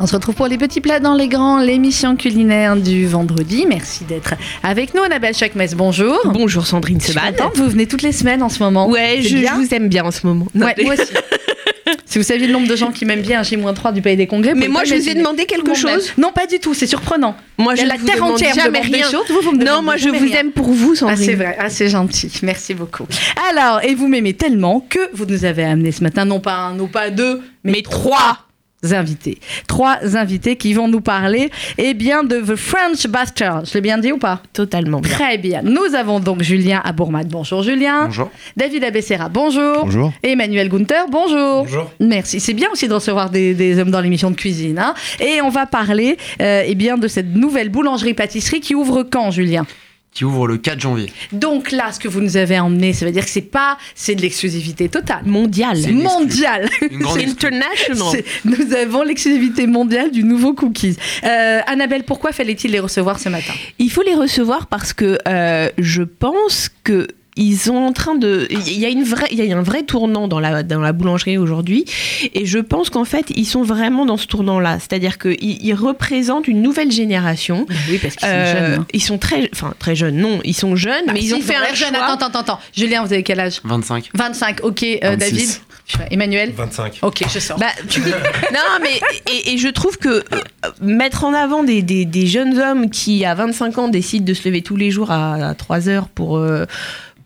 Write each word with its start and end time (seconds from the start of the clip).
On 0.00 0.06
se 0.06 0.14
retrouve 0.14 0.36
pour 0.36 0.46
les 0.46 0.58
petits 0.58 0.80
plats 0.80 1.00
dans 1.00 1.14
les 1.14 1.26
grands, 1.26 1.58
l'émission 1.60 2.14
culinaire 2.14 2.76
du 2.76 3.06
vendredi. 3.06 3.66
Merci 3.68 4.04
d'être 4.04 4.34
avec 4.62 4.94
nous, 4.94 5.02
Annabelle 5.02 5.34
Chakmes. 5.34 5.66
Bonjour. 5.76 6.16
Bonjour 6.26 6.66
Sandrine 6.66 6.98
contente, 7.00 7.56
vous 7.56 7.68
venez 7.68 7.86
toutes 7.86 8.02
les 8.02 8.12
semaines 8.12 8.42
en 8.42 8.48
ce 8.48 8.62
moment. 8.62 8.88
Ouais, 8.88 9.18
je, 9.22 9.28
je 9.38 9.54
vous 9.54 9.74
aime 9.74 9.88
bien 9.88 10.04
en 10.04 10.12
ce 10.12 10.24
moment. 10.26 10.46
Non, 10.54 10.66
Ouais, 10.66 10.74
moi 10.84 10.94
aussi. 10.94 11.12
si 12.06 12.18
vous 12.18 12.24
saviez 12.24 12.46
le 12.46 12.52
nombre 12.52 12.68
de 12.68 12.76
gens 12.76 12.92
qui 12.92 13.04
m'aiment 13.06 13.22
bien 13.22 13.42
J-3 13.42 13.92
du 13.92 14.00
Pays 14.00 14.16
des 14.16 14.28
Congrès, 14.28 14.54
Mais 14.54 14.68
moi, 14.68 14.84
je 14.84 14.94
vous 14.94 15.08
ai 15.08 15.14
demandé 15.14 15.46
quelque 15.46 15.74
chose. 15.74 16.12
Non, 16.16 16.30
pas 16.32 16.46
du 16.46 16.60
tout, 16.60 16.74
c'est 16.74 16.86
surprenant. 16.86 17.34
Moi, 17.56 17.74
je 17.74 17.84
la 17.84 17.96
vous 17.96 18.06
terre 18.06 18.22
entière 18.22 18.54
jamais 18.54 18.80
rien. 18.80 19.06
vous, 19.28 19.40
vous 19.42 19.52
me 19.52 19.64
Non, 19.64 19.82
moi, 19.82 19.96
je 19.96 20.08
vous 20.10 20.14
rien. 20.26 20.40
aime 20.42 20.52
pour 20.52 20.70
vous, 20.70 20.92
Ah, 20.92 20.96
Sandrine. 20.96 21.24
c'est 21.26 21.34
vrai, 21.34 21.56
ah, 21.58 21.70
c'est 21.70 21.88
gentil, 21.88 22.30
merci 22.44 22.72
beaucoup. 22.72 23.06
Alors, 23.50 23.82
et 23.82 23.96
vous 23.96 24.06
m'aimez 24.06 24.34
tellement 24.34 24.78
que 24.88 25.00
vous 25.12 25.24
nous 25.26 25.44
avez 25.44 25.64
amené 25.64 25.90
ce 25.90 26.04
matin, 26.04 26.24
non 26.24 26.38
pas 26.38 26.54
un, 26.54 26.74
non 26.74 26.86
pas 26.86 27.10
deux, 27.10 27.40
mais, 27.64 27.72
Mais 27.72 27.82
trois. 27.82 28.44
Invités. 28.92 29.38
Trois 29.66 29.98
invités 30.16 30.56
qui 30.56 30.72
vont 30.72 30.88
nous 30.88 31.00
parler, 31.00 31.50
eh 31.78 31.94
bien, 31.94 32.22
de 32.24 32.40
The 32.40 32.56
French 32.56 33.06
Bastard. 33.08 33.64
Je 33.64 33.74
l'ai 33.74 33.80
bien 33.80 33.98
dit 33.98 34.12
ou 34.12 34.18
pas? 34.18 34.40
Totalement 34.52 35.00
bien. 35.00 35.12
Très 35.12 35.38
bien. 35.38 35.62
Nous 35.62 35.94
avons 35.96 36.20
donc 36.20 36.42
Julien 36.42 36.80
Abourmad. 36.84 37.28
Bonjour 37.28 37.62
Julien. 37.62 38.06
Bonjour. 38.06 38.30
David 38.56 38.84
Abessera. 38.84 39.28
Bonjour. 39.28 39.84
Bonjour. 39.84 40.12
Et 40.22 40.30
Emmanuel 40.32 40.68
Gunther. 40.68 41.06
Bonjour. 41.10 41.64
Bonjour. 41.64 41.90
Merci. 42.00 42.40
C'est 42.40 42.54
bien 42.54 42.68
aussi 42.72 42.86
de 42.88 42.94
recevoir 42.94 43.30
des, 43.30 43.54
des 43.54 43.78
hommes 43.80 43.90
dans 43.90 44.00
l'émission 44.00 44.30
de 44.30 44.36
cuisine. 44.36 44.78
hein. 44.78 44.94
Et 45.20 45.40
on 45.42 45.48
va 45.50 45.66
parler 45.66 46.16
euh, 46.40 46.62
eh 46.64 46.74
bien, 46.74 46.96
de 46.98 47.08
cette 47.08 47.34
nouvelle 47.34 47.68
boulangerie-pâtisserie 47.70 48.60
qui 48.60 48.74
ouvre 48.74 49.02
quand, 49.02 49.30
Julien? 49.30 49.66
Qui 50.18 50.24
ouvre 50.24 50.48
le 50.48 50.58
4 50.58 50.80
janvier. 50.80 51.12
Donc 51.30 51.70
là, 51.70 51.92
ce 51.92 52.00
que 52.00 52.08
vous 52.08 52.20
nous 52.20 52.36
avez 52.36 52.58
emmené, 52.58 52.92
ça 52.92 53.06
veut 53.06 53.12
dire 53.12 53.24
que 53.24 53.30
c'est 53.30 53.40
pas, 53.40 53.78
c'est 53.94 54.16
de 54.16 54.20
l'exclusivité 54.22 54.88
totale. 54.88 55.22
Mondial. 55.24 55.76
C'est 55.76 55.90
une 55.90 56.00
exclu. 56.00 56.18
Mondiale. 56.18 56.68
Une 56.90 56.98
grande. 56.98 57.18
International. 57.28 58.24
Nous 58.44 58.74
avons 58.74 59.04
l'exclusivité 59.04 59.68
mondiale 59.68 60.10
du 60.10 60.24
nouveau 60.24 60.54
cookies. 60.54 60.96
Euh, 61.22 61.60
Annabelle, 61.68 62.02
pourquoi 62.02 62.32
fallait-il 62.32 62.72
les 62.72 62.80
recevoir 62.80 63.20
ce 63.20 63.28
matin? 63.28 63.52
Il 63.78 63.92
faut 63.92 64.02
les 64.02 64.16
recevoir 64.16 64.66
parce 64.66 64.92
que 64.92 65.18
euh, 65.28 65.68
je 65.78 66.02
pense 66.02 66.68
que 66.82 67.06
ils 67.38 67.56
sont 67.56 67.76
en 67.76 67.92
train 67.92 68.14
de. 68.16 68.46
Il 68.50 68.78
y 68.78 68.84
a 68.84 68.88
une 68.90 69.04
vraie, 69.04 69.26
il 69.30 69.42
y 69.42 69.52
a 69.52 69.56
un 69.56 69.62
vrai 69.62 69.82
tournant 69.84 70.28
dans 70.28 70.40
la 70.40 70.62
dans 70.62 70.80
la 70.80 70.92
boulangerie 70.92 71.38
aujourd'hui, 71.38 71.84
et 72.34 72.44
je 72.44 72.58
pense 72.58 72.90
qu'en 72.90 73.04
fait 73.04 73.26
ils 73.34 73.46
sont 73.46 73.62
vraiment 73.62 74.04
dans 74.04 74.16
ce 74.18 74.26
tournant-là. 74.26 74.78
C'est-à-dire 74.80 75.18
qu'ils 75.18 75.36
ils 75.64 75.74
représentent 75.74 76.48
une 76.48 76.60
nouvelle 76.62 76.90
génération. 76.90 77.66
Oui, 77.88 77.98
parce 77.98 78.16
qu'ils 78.16 78.28
Euh, 78.30 78.76
Ils 78.92 79.02
sont 79.02 79.18
très, 79.18 79.48
enfin 79.54 79.72
très 79.78 79.94
jeunes. 79.96 80.16
Non, 80.16 80.40
ils 80.44 80.54
sont 80.54 80.76
jeunes, 80.76 81.04
mais 81.12 81.20
ils 81.20 81.34
ont 81.34 81.40
fait 81.40 81.54
un 81.54 81.60
Bah, 81.60 81.74
jeune. 81.74 81.94
choix. 81.94 82.04
Attends, 82.04 82.26
attends, 82.26 82.40
attends. 82.40 82.60
Julien, 82.76 83.04
vous 83.04 83.12
avez 83.12 83.22
quel 83.22 83.40
âge? 83.40 83.60
25. 83.64 84.10
25. 84.14 84.64
Ok, 84.64 84.82
euh, 84.82 85.16
26. 85.16 85.18
David? 85.18 85.48
Emmanuel? 86.12 86.52
25. 86.54 86.98
Ok, 87.02 87.22
je 87.32 87.38
sors. 87.38 87.58
Bah, 87.58 87.66
tu- 87.88 88.00
non, 88.00 88.78
mais 88.82 89.00
et, 89.32 89.54
et 89.54 89.58
je 89.58 89.68
trouve 89.68 89.96
que 89.96 90.08
euh, 90.08 90.22
mettre 90.82 91.24
en 91.24 91.32
avant 91.32 91.64
des, 91.64 91.80
des- 91.82 92.04
des 92.04 92.26
jeunes 92.26 92.58
hommes 92.58 92.90
qui, 92.90 93.24
à 93.24 93.34
25 93.34 93.78
ans, 93.78 93.88
décident 93.88 94.24
de 94.24 94.34
se 94.34 94.46
lever 94.46 94.60
tous 94.62 94.76
les 94.76 94.90
jours 94.90 95.10
à, 95.10 95.54
3 95.56 95.88
heures 95.88 96.08
pour, 96.08 96.36
euh, 96.36 96.66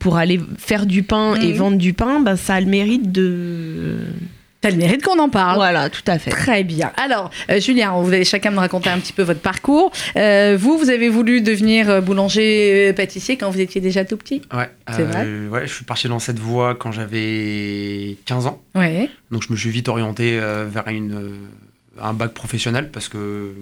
pour 0.03 0.17
aller 0.19 0.41
faire 0.59 0.85
du 0.87 1.03
pain 1.03 1.37
et 1.41 1.49
Mhm. 1.53 1.55
vendre 1.55 1.79
du 1.79 1.93
pain, 1.95 2.21
bah, 2.21 2.37
ça 2.37 2.55
a 2.57 2.61
le 2.61 2.67
mérite 2.67 3.11
de. 3.13 3.99
T'as 4.61 4.71
le 4.71 4.77
mérite 4.77 5.03
qu'on 5.03 5.19
en 5.19 5.29
parle. 5.29 5.57
Voilà, 5.57 5.91
tout 5.91 6.03
à 6.07 6.21
fait. 6.21 6.31
Très 6.31 6.63
bien. 6.63 6.93
Alors, 6.97 7.31
euh, 7.51 7.59
Julien, 7.61 8.01
vous 8.01 8.13
allez 8.13 8.25
chacun 8.25 8.53
me 8.53 8.59
raconter 8.59 8.91
un 8.91 8.99
petit 9.01 9.13
peu 9.13 9.23
votre 9.25 9.41
parcours. 9.41 9.91
Euh, 10.17 10.57
vous, 10.59 10.79
vous 10.79 10.89
avez 10.89 11.09
voulu 11.09 11.41
devenir 11.41 11.91
euh, 11.91 12.01
boulanger-pâtissier 12.01 13.37
quand 13.37 13.51
vous 13.51 13.61
étiez 13.61 13.81
déjà 13.81 14.05
tout 14.05 14.17
petit? 14.17 14.43
Ouais. 14.55 14.71
C'est 14.89 15.03
euh, 15.17 15.49
Ouais, 15.49 15.67
je 15.67 15.73
suis 15.75 15.85
parti 15.85 16.07
dans 16.09 16.21
cette 16.21 16.39
voie 16.39 16.77
quand 16.77 16.93
j'avais 16.93 18.17
15 18.25 18.47
ans. 18.47 18.63
Oui. 18.77 19.09
Donc 19.33 19.43
je 19.47 19.53
me 19.53 19.57
suis 19.57 19.71
vite 19.71 19.89
orienté 19.89 20.39
euh, 20.41 20.65
vers 20.69 20.87
une, 20.89 21.13
euh, 21.13 21.29
un 22.01 22.13
bac 22.13 22.33
professionnel 22.33 22.91
parce 22.93 23.09
que. 23.09 23.53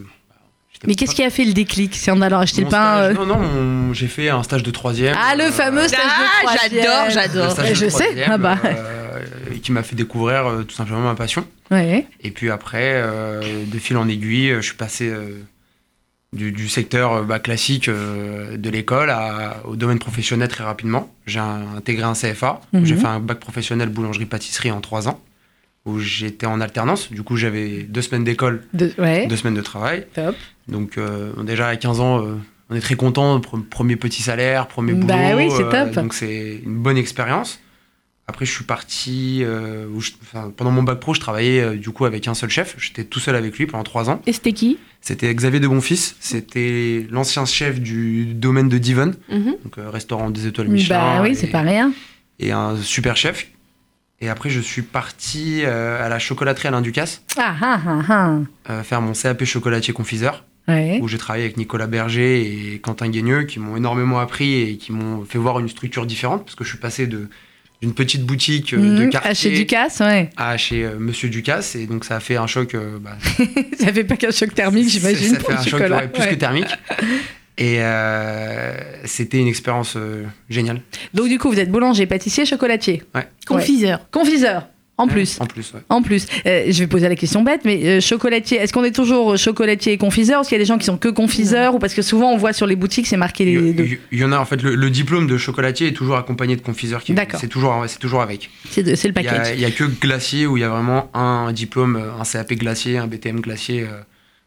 Mais 0.87 0.95
qu'est-ce 0.95 1.15
qui 1.15 1.23
a 1.23 1.31
fait 1.31 1.45
le 1.45 1.53
déclic 1.53 1.95
C'est 1.95 2.11
en 2.11 2.23
allant 2.23 2.39
acheter 2.41 2.63
le 2.63 2.69
pain 2.69 3.11
stage- 3.13 3.17
euh, 3.19 3.25
Non, 3.27 3.27
non, 3.27 3.93
j'ai 3.93 4.09
fait 4.09 4.31
un 4.31 4.43
stage 4.43 4.63
de 4.63 4.71
troisième. 4.71 5.15
Ah, 5.19 5.37
le 5.37 5.45
euh, 5.45 5.51
fameux 5.53 5.87
stage 5.87 5.99
de 6.01 6.05
Ah, 6.07 6.47
troisième. 6.47 6.83
j'adore, 6.83 7.11
j'adore. 7.11 7.51
stage 7.53 7.69
de 7.71 7.75
Je 7.75 7.89
sais. 7.89 8.05
troisième, 8.05 8.31
Ah 8.33 8.39
bah. 8.39 8.59
euh, 8.65 9.21
et 9.55 9.59
qui 9.61 9.73
m'a 9.73 9.83
fait 9.83 9.97
découvrir 9.97 10.47
euh, 10.47 10.63
tout 10.63 10.75
simplement 10.75 11.01
ma 11.01 11.15
passion. 11.15 11.45
Ouais. 11.71 12.07
Et 12.23 12.31
puis 12.31 12.51
après, 12.51 12.93
euh, 12.95 13.41
de 13.67 13.79
fil 13.79 13.97
en 13.99 14.09
aiguille, 14.09 14.55
je 14.57 14.61
suis 14.63 14.75
passé 14.77 15.09
euh, 15.09 15.43
du, 16.33 16.51
du 16.53 16.69
secteur 16.69 17.25
bah, 17.25 17.41
classique 17.41 17.89
euh, 17.89 18.57
de 18.57 18.71
l'école 18.71 19.13
au 19.65 19.77
domaine 19.77 19.99
professionnel 19.99 20.49
très 20.49 20.65
rapidement. 20.65 21.13
J'ai 21.27 21.41
intégré 21.41 22.05
un 22.05 22.15
CFA. 22.15 22.61
Mhm. 22.73 22.85
J'ai 22.87 22.97
fait 22.97 23.07
un 23.07 23.21
bac 23.21 23.39
professionnel 23.39 23.89
boulangerie-pâtisserie 23.91 24.71
en 24.71 24.81
trois 24.81 25.09
ans, 25.09 25.21
où 25.85 25.99
j'étais 25.99 26.47
en 26.47 26.61
alternance. 26.61 27.11
Du 27.13 27.23
coup, 27.23 27.37
j'avais 27.37 27.83
deux 27.83 28.03
semaines 28.03 28.25
d'école, 28.25 28.63
De- 28.73 28.93
ouais. 28.99 29.27
deux 29.27 29.37
semaines 29.37 29.55
de 29.55 29.61
travail. 29.63 30.07
Top. 30.15 30.35
Donc 30.71 30.99
euh, 30.99 31.33
déjà 31.43 31.69
à 31.69 31.77
15 31.77 32.01
ans, 32.01 32.25
euh, 32.25 32.35
on 32.71 32.75
est 32.77 32.81
très 32.81 32.95
content. 32.97 33.39
Pre- 33.41 33.63
Premier 33.65 33.97
petit 33.97 34.23
salaire, 34.23 34.67
premier 34.69 34.93
boulot. 34.93 35.07
Bah 35.07 35.37
oui, 35.37 35.49
c'est 35.57 35.65
euh, 35.65 35.85
top. 35.87 35.95
donc 35.95 36.15
c'est 36.15 36.61
une 36.65 36.77
bonne 36.77 36.97
expérience. 36.97 37.61
Après, 38.29 38.47
je 38.47 38.53
suis 38.53 38.63
parti. 38.65 39.41
euh, 39.43 39.87
où 39.93 40.01
je- 40.01 40.13
enfin, 40.23 40.53
pendant 40.57 40.71
mon 40.71 40.85
bac 40.85 41.01
pro, 41.01 41.15
je 41.15 41.19
travaillais 41.21 41.61
euh, 41.61 41.77
du 41.77 41.91
coup 41.91 42.05
avec 42.05 42.29
un 42.29 42.35
seul 42.35 42.49
chef. 42.49 42.77
J'étais 42.79 43.03
tout 43.03 43.19
seul 43.19 43.35
avec 43.35 43.59
lui 43.59 43.67
pendant 43.67 43.83
trois 43.83 44.09
ans. 44.09 44.23
Et 44.27 44.33
c'était 44.33 44.53
qui? 44.53 44.79
C'était 45.01 45.35
Xavier 45.35 45.59
de 45.59 45.67
Bonfils. 45.67 46.15
C'était 46.21 47.07
l'ancien 47.11 47.45
chef 47.45 47.81
du 47.81 48.27
domaine 48.27 48.69
de 48.69 48.79
Divon, 48.79 49.15
Mhm. 49.31 49.57
donc 49.65 49.79
euh, 49.79 49.91
restaurant 49.91 50.31
des 50.31 50.47
étoiles 50.47 50.69
Michelin. 50.69 50.99
Bah 51.17 51.23
oui, 51.23 51.35
c'est 51.35 51.49
pas 51.49 51.63
rien. 51.63 51.93
Et 52.39 52.53
un 52.53 52.77
super 52.77 53.17
chef. 53.17 53.49
Et 54.21 54.29
après, 54.29 54.51
je 54.51 54.61
suis 54.61 54.83
parti 54.83 55.65
à 55.65 56.09
la 56.09 56.19
chocolaterie 56.19 56.69
Alain 56.69 56.83
Ducasse 56.83 57.23
Ah 57.39 57.55
ah 57.61 57.81
ah 58.09 58.39
ah. 58.69 58.83
faire 58.85 59.01
mon 59.01 59.13
CAP 59.15 59.45
chocolatier 59.45 59.93
confiseur. 59.95 60.45
Ouais. 60.71 60.99
où 61.03 61.09
j'ai 61.09 61.19
travaillé 61.19 61.45
avec 61.45 61.57
Nicolas 61.57 61.87
Berger 61.87 62.41
et 62.75 62.79
Quentin 62.79 63.09
Guigneux 63.09 63.43
qui 63.45 63.59
m'ont 63.59 63.77
énormément 63.77 64.19
appris 64.21 64.55
et 64.63 64.77
qui 64.77 64.93
m'ont 64.93 65.25
fait 65.25 65.39
voir 65.39 65.59
une 65.61 65.69
structure 65.69 66.07
différente 66.07 66.45
parce 66.45 66.55
que 66.55 66.65
je 66.65 66.69
suis 66.71 66.79
passé 66.79 67.07
de 67.07 67.29
d'une 67.83 67.95
petite 67.95 68.25
boutique 68.27 68.75
euh, 68.75 68.99
de 68.99 69.07
Mmh, 69.07 69.09
quartier 69.11 69.35
Chez 69.35 69.51
Ducasse, 69.57 70.01
ouais. 70.01 70.29
à 70.37 70.59
chez 70.59 70.85
euh, 70.85 70.99
Monsieur 70.99 71.31
Ducasse 71.31 71.77
et 71.77 71.87
donc 71.87 72.05
ça 72.05 72.17
a 72.17 72.21
fait 72.21 72.37
un 72.37 72.47
choc 72.47 72.75
euh, 72.75 72.99
bah, 73.01 73.17
Ça 73.81 73.91
fait 73.91 74.05
pas 74.05 74.17
qu'un 74.17 74.31
choc 74.31 74.53
thermique, 74.55 74.89
j'imagine. 74.91 75.31
ça 75.35 75.41
fait 75.41 75.53
un 75.55 75.65
choc 75.65 75.81
ouais, 75.81 76.09
plus 76.09 76.23
Ouais. 76.23 76.29
que 76.29 76.35
thermique 76.35 76.69
et 77.57 77.77
euh, 77.81 78.73
c'était 79.07 79.39
une 79.39 79.49
expérience 79.49 79.95
euh, 79.97 80.25
géniale 80.49 80.81
Donc 81.15 81.29
du 81.29 81.39
coup, 81.39 81.51
vous 81.51 81.59
êtes 81.59 81.71
boulanger, 81.71 82.07
pâtissier, 82.07 82.45
chocolatier. 82.47 83.03
Confiseur. 83.47 84.01
Confiseur, 84.11 84.69
en 85.00 85.09
plus. 85.09 85.41
en 85.41 85.47
plus 85.47 85.72
ouais. 85.75 85.81
En 85.88 86.03
plus, 86.03 86.27
Euh, 86.47 86.65
je 86.69 86.78
vais 86.78 86.87
poser 86.87 87.09
la 87.09 87.16
question 87.16 87.43
bête, 87.43 87.62
mais 87.65 87.84
euh, 87.87 88.00
chocolatier, 88.00 88.59
est-ce 88.59 88.72
qu'on 88.72 88.84
est 88.84 88.94
toujours 88.94 89.37
chocolatier 89.37 89.93
et 89.93 89.97
confiseur? 89.99 90.41
Est-ce 90.41 90.49
qu'il 90.49 90.56
y 90.56 90.61
a 90.61 90.62
des 90.65 90.69
gens 90.69 90.78
qui 90.78 90.84
sont 90.87 90.97
que 90.99 91.09
confiseurs? 91.09 91.75
Ou 91.75 91.78
parce 91.78 91.94
que 91.94 92.03
souvent 92.03 92.31
on 92.33 92.37
voit 92.37 92.53
sur 92.53 92.66
les 92.66 92.77
boutiques, 92.77 93.06
c'est 93.06 93.16
marqué 93.16 93.44
les 93.44 93.53
il, 93.53 93.75
deux. 93.77 93.84
y- 93.84 93.99
il 94.12 94.19
y 94.19 94.25
en 94.25 94.33
a 94.33 94.39
en 94.39 94.44
fait 94.44 94.62
le, 94.62 94.75
le 94.75 94.91
diplôme 94.91 95.27
de 95.27 95.37
chocolatier 95.39 95.89
est 95.89 95.93
toujours 95.93 96.16
accompagné 96.16 96.56
de 96.56 96.60
confiseur 96.62 97.03
qui 97.03 97.12
D'accord. 97.15 97.41
c'est 97.41 97.49
toujours 97.49 97.84
c'est 97.87 97.99
toujours 97.99 98.22
avec 98.22 98.50
C'est 98.71 98.83
le 98.83 98.91
il 98.91 98.94
y, 98.94 99.09
a, 99.09 99.12
package. 99.12 99.49
il 99.55 99.60
y 99.60 99.65
a 99.65 99.71
que 99.71 99.84
glacier 99.84 100.47
où 100.47 100.56
il 100.56 100.60
y 100.60 100.65
a 100.65 100.69
vraiment 100.69 101.10
un 101.15 101.53
diplôme 101.53 101.97
euh, 101.97 102.21
un 102.21 102.25
CAP 102.25 102.53
glacier 102.55 102.99
un 102.99 103.06
BTM 103.06 103.41
glacier 103.41 103.83
euh, 103.83 104.00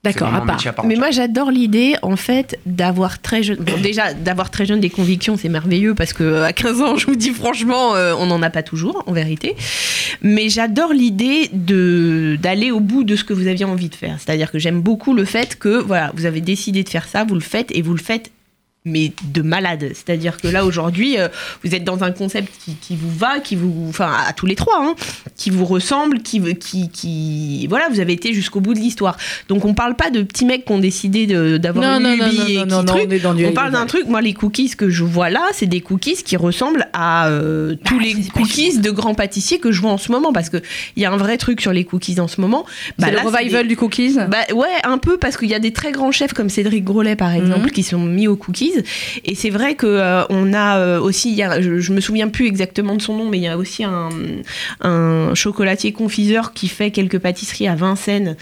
D'accord, 0.03 0.33
à 0.33 0.41
part. 0.41 0.85
Mais 0.85 0.95
moi, 0.95 1.11
j'adore 1.11 1.49
l'idée, 1.49 1.95
en 2.01 2.17
fait, 2.17 2.59
d'avoir 2.65 3.21
très 3.21 3.41
jeune. 3.41 3.57
Bon, 3.57 3.79
déjà, 3.81 4.13
d'avoir 4.13 4.51
très 4.51 4.65
jeune 4.65 4.81
des 4.81 4.89
convictions, 4.89 5.37
c'est 5.37 5.47
merveilleux 5.47 5.95
parce 5.95 6.11
que 6.11 6.41
à 6.41 6.51
15 6.51 6.81
ans, 6.81 6.97
je 6.97 7.05
vous 7.05 7.15
dis 7.15 7.29
franchement, 7.29 7.95
euh, 7.95 8.13
on 8.19 8.25
n'en 8.25 8.41
a 8.41 8.49
pas 8.49 8.63
toujours, 8.63 9.03
en 9.07 9.13
vérité. 9.13 9.55
Mais 10.21 10.49
j'adore 10.49 10.91
l'idée 10.91 11.49
de 11.53 12.37
d'aller 12.41 12.71
au 12.71 12.81
bout 12.81 13.05
de 13.05 13.15
ce 13.15 13.23
que 13.23 13.31
vous 13.31 13.47
aviez 13.47 13.63
envie 13.63 13.87
de 13.87 13.95
faire. 13.95 14.17
C'est-à-dire 14.19 14.51
que 14.51 14.59
j'aime 14.59 14.81
beaucoup 14.81 15.13
le 15.13 15.23
fait 15.23 15.57
que, 15.57 15.81
voilà, 15.81 16.11
vous 16.15 16.25
avez 16.25 16.41
décidé 16.41 16.83
de 16.83 16.89
faire 16.89 17.07
ça, 17.07 17.23
vous 17.23 17.35
le 17.35 17.39
faites 17.39 17.71
et 17.71 17.81
vous 17.81 17.93
le 17.93 18.01
faites. 18.01 18.29
Mais 18.85 19.13
de 19.33 19.41
malade. 19.41 19.91
C'est-à-dire 19.93 20.35
que 20.37 20.47
là, 20.49 20.65
aujourd'hui, 20.65 21.17
euh, 21.17 21.29
vous 21.63 21.73
êtes 21.73 21.85
dans 21.85 22.03
un 22.03 22.11
concept 22.11 22.51
qui, 22.65 22.75
qui 22.75 22.97
vous 22.97 23.09
va, 23.09 23.39
qui 23.39 23.55
vous. 23.55 23.85
Enfin, 23.87 24.11
à 24.27 24.33
tous 24.33 24.45
les 24.45 24.55
trois, 24.55 24.77
hein, 24.81 24.93
qui 25.37 25.49
vous 25.51 25.63
ressemble, 25.63 26.19
qui, 26.21 26.41
qui, 26.55 26.89
qui. 26.89 27.65
Voilà, 27.67 27.87
vous 27.89 28.01
avez 28.01 28.11
été 28.11 28.33
jusqu'au 28.33 28.59
bout 28.59 28.73
de 28.73 28.79
l'histoire. 28.79 29.15
Donc 29.47 29.63
on 29.63 29.73
parle 29.73 29.95
pas 29.95 30.09
de 30.09 30.21
petits 30.21 30.43
mecs 30.45 30.65
qui 30.65 30.71
ont 30.73 30.79
décidé 30.79 31.27
d'avoir 31.59 31.97
une 31.99 32.07
lubie 32.09 32.19
non, 32.19 32.25
et 32.27 32.27
non, 32.29 32.45
qui 32.45 32.55
non, 32.57 32.83
non, 32.83 32.83
truc. 32.83 33.21
on 33.25 33.45
On 33.49 33.51
parle 33.53 33.71
d'un 33.71 33.85
truc, 33.85 34.07
moi 34.07 34.19
les 34.19 34.33
cookies 34.33 34.71
que 34.75 34.89
je 34.89 35.03
vois 35.05 35.29
là, 35.29 35.47
c'est 35.53 35.65
des 35.65 35.79
cookies 35.81 36.21
qui 36.23 36.35
ressemblent 36.35 36.87
à 36.91 37.27
euh, 37.29 37.75
tous 37.85 37.99
les 37.99 38.15
cookies 38.33 38.79
de 38.79 38.91
grands 38.91 39.13
pâtissiers 39.15 39.59
que 39.59 39.71
je 39.71 39.79
vois 39.79 39.91
en 39.91 39.97
ce 39.97 40.11
moment 40.11 40.33
parce 40.33 40.49
que 40.49 40.57
il 40.97 41.03
y 41.03 41.05
a 41.05 41.11
un 41.11 41.17
vrai 41.17 41.37
truc 41.37 41.61
sur 41.61 41.71
les 41.71 41.85
cookies 41.85 42.19
en 42.19 42.27
ce 42.27 42.41
moment. 42.41 42.65
Bah, 42.99 43.07
c'est 43.07 43.13
le 43.13 43.19
revival 43.29 43.63
des- 43.63 43.69
du 43.69 43.77
cookies 43.77 44.17
Bah 44.29 44.39
ouais, 44.53 44.67
un 44.83 44.97
peu 44.97 45.17
parce 45.17 45.37
qu'il 45.37 45.47
y 45.49 45.55
a 45.55 45.59
des 45.59 45.71
très 45.71 45.91
grands 45.93 46.11
chefs 46.11 46.33
comme 46.33 46.49
Cédric 46.49 46.83
Grolet 46.83 47.15
par 47.15 47.31
exemple 47.31 47.67
Mhm. 47.67 47.71
qui 47.71 47.83
sont 47.83 47.99
mis 47.99 48.27
aux 48.27 48.35
cookies 48.35 48.72
Et 49.25 49.35
c'est 49.35 49.49
vrai 49.49 49.75
que 49.75 49.85
euh, 49.87 50.23
on 50.29 50.53
a 50.53 50.77
euh, 50.77 50.99
aussi, 50.99 51.29
il 51.31 51.35
y 51.35 51.43
a, 51.43 51.61
je, 51.61 51.79
je 51.79 51.91
me 51.93 52.01
souviens 52.01 52.27
plus 52.27 52.47
exactement 52.47 52.95
de 52.95 53.01
son 53.01 53.15
nom, 53.15 53.29
mais 53.29 53.37
il 53.37 53.43
y 53.43 53.47
a 53.47 53.57
aussi 53.57 53.83
un, 53.83 54.09
un 54.81 55.33
chocolatier 55.35 55.91
confiseur 55.91 56.53
qui 56.53 56.67
fait 56.67 56.91
quelques 56.91 57.19
pâtisseries 57.19 57.67
à 57.67 57.75
Vincennes, 57.75 58.35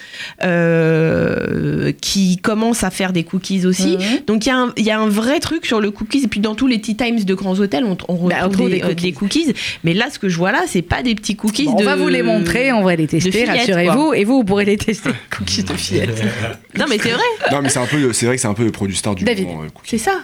euh, 0.44 1.92
qui 2.02 2.38
commence 2.38 2.84
à 2.84 2.90
faire 2.90 3.14
des 3.14 3.24
cookies 3.24 3.66
aussi. 3.66 3.98
Mhm. 3.98 4.22
Donc 4.28 4.46
il 4.46 4.50
y, 4.50 4.52
a 4.52 4.58
un- 4.58 4.74
il 4.78 4.84
y 4.86 4.92
a 4.92 5.00
un 5.00 5.08
vrai 5.10 5.40
truc 5.40 5.66
sur 5.66 5.80
le 5.82 5.92
cookies. 5.92 6.24
Et 6.24 6.28
puis 6.28 6.40
dans 6.40 6.56
tous 6.56 6.68
les 6.68 6.80
tea 6.82 6.96
times 6.96 7.24
de 7.24 7.34
grands 7.34 7.60
hôtels, 7.60 7.84
on, 7.86 7.98
on 8.08 8.28
Bah, 8.28 8.36
retrouve 8.44 8.52
trouve 8.54 8.70
des, 8.70 8.78
des 8.78 8.84
euh, 8.84 8.88
cookies. 8.90 9.04
des 9.06 9.12
cookies. 9.14 9.54
Mais 9.84 9.94
là, 9.94 10.08
ce 10.12 10.20
que 10.20 10.30
je 10.30 10.38
vois 10.38 10.52
là, 10.52 10.64
c'est 10.68 10.82
pas 10.82 11.04
des 11.04 11.16
petits 11.16 11.36
cookies. 11.36 11.66
Bon, 11.66 11.76
on 11.80 11.84
va 11.84 11.96
vous 11.96 12.08
les 12.08 12.24
montrer, 12.24 12.72
on 12.72 12.84
va 12.84 12.96
les 12.96 13.08
tester, 13.08 13.46
rassurez-vous. 13.46 14.14
Et 14.14 14.24
vous, 14.24 14.38
vous 14.38 14.44
pourrez 14.44 14.66
les 14.66 14.78
tester, 14.78 15.12
cookies 15.36 15.64
de 15.64 15.74
fillettes. 15.74 16.22
Non, 16.78 16.86
mais 16.90 16.98
c'est 16.98 17.10
vrai, 17.12 17.22
Non, 17.52 17.62
mais 17.62 17.70
c'est 17.70 17.80
un 17.80 17.86
peu, 17.86 18.14
c'est 18.14 18.26
vrai 18.26 18.36
que 18.36 18.42
c'est 18.42 18.48
un 18.48 18.54
peu 18.54 18.64
le 18.64 18.72
produit 18.72 18.96
star 18.96 19.14
du 19.14 19.24
David. 19.26 19.46
moment. 19.48 19.64
euh, 19.64 19.68
c'est 19.84 19.98
ça. 19.98 20.21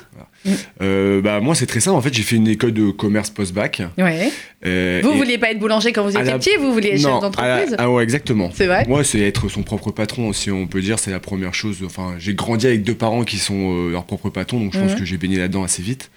Euh, 0.81 1.21
bah 1.21 1.39
moi 1.41 1.55
c'est 1.55 1.65
très 1.65 1.79
simple. 1.79 1.97
En 1.97 2.01
fait, 2.01 2.13
j'ai 2.13 2.23
fait 2.23 2.35
une 2.37 2.47
école 2.47 2.71
de 2.71 2.89
commerce 2.91 3.29
post-bac. 3.29 3.81
Ouais. 3.97 4.29
Euh, 4.65 5.01
Vous 5.03 5.11
et- 5.11 5.17
vouliez 5.17 5.37
pas 5.37 5.51
être 5.51 5.59
boulanger 5.59 5.91
quand 5.91 6.03
vous 6.03 6.11
étiez 6.11 6.23
la- 6.23 6.37
petit, 6.39 6.51
vous 6.59 6.71
vouliez 6.73 6.89
être 6.91 6.97
chef 7.01 7.05
la- 7.11 7.19
d'entreprise 7.19 7.75
Ah 7.77 7.89
ouais, 7.91 8.03
exactement. 8.03 8.49
C'est 8.53 8.67
vrai 8.67 8.85
Moi, 8.87 9.03
c'est 9.03 9.19
être 9.19 9.49
son 9.49 9.63
propre 9.63 9.91
patron, 9.91 10.31
si 10.33 10.49
on 10.51 10.65
peut 10.67 10.81
dire, 10.81 10.99
c'est 10.99 11.11
la 11.11 11.19
première 11.19 11.53
chose. 11.53 11.77
Enfin, 11.85 12.15
j'ai 12.17 12.33
grandi 12.33 12.65
avec 12.67 12.83
deux 12.83 12.95
parents 12.95 13.23
qui 13.23 13.37
sont 13.37 13.73
euh, 13.87 13.91
leurs 13.91 14.05
propres 14.05 14.29
patrons, 14.29 14.59
donc 14.59 14.73
je 14.73 14.79
pense 14.79 14.91
Mhm. 14.93 14.99
que 14.99 15.05
j'ai 15.05 15.17
baigné 15.17 15.37
là-dedans 15.37 15.63
assez 15.63 15.81
vite. 15.83 16.09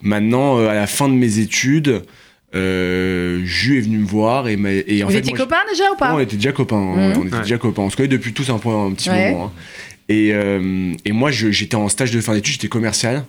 Maintenant, 0.00 0.58
euh, 0.58 0.68
à 0.68 0.74
la 0.74 0.86
fin 0.86 1.08
de 1.08 1.14
mes 1.14 1.38
études, 1.40 2.02
euh, 2.54 3.42
Ju 3.44 3.76
est 3.78 3.82
venu 3.82 3.98
me 3.98 4.06
voir 4.06 4.48
et, 4.48 4.56
m'a- 4.56 4.70
et 4.72 5.02
en 5.02 5.06
Vous 5.06 5.12
fait, 5.12 5.18
étiez 5.18 5.32
moi, 5.34 5.38
copains 5.44 5.60
déjà 5.70 5.84
ou 5.92 5.96
pas 5.96 6.08
Non, 6.10 6.16
on 6.16 6.20
était 6.20 6.36
déjà 6.36 6.52
copains. 6.52 6.76
hein, 6.76 7.10
Mhm. 7.10 7.18
On 7.20 7.26
était 7.26 7.36
Ouais. 7.36 7.42
déjà 7.42 7.58
copains. 7.58 7.82
On 7.82 7.90
se 7.90 7.96
connaît 7.96 8.08
depuis 8.08 8.32
tous 8.32 8.48
un, 8.50 8.58
point, 8.58 8.86
un 8.86 8.92
petit 8.92 9.10
Ouais. 9.10 9.32
moment. 9.32 9.46
hein. 9.46 9.52
Et, 10.08 10.32
euh, 10.32 10.94
et 11.04 11.12
moi, 11.12 11.30
j'étais 11.30 11.74
en 11.74 11.88
stage 11.88 12.10
de 12.10 12.20
fin 12.20 12.34
d'études, 12.34 12.54
j'étais 12.54 12.68
commercial. 12.68 13.24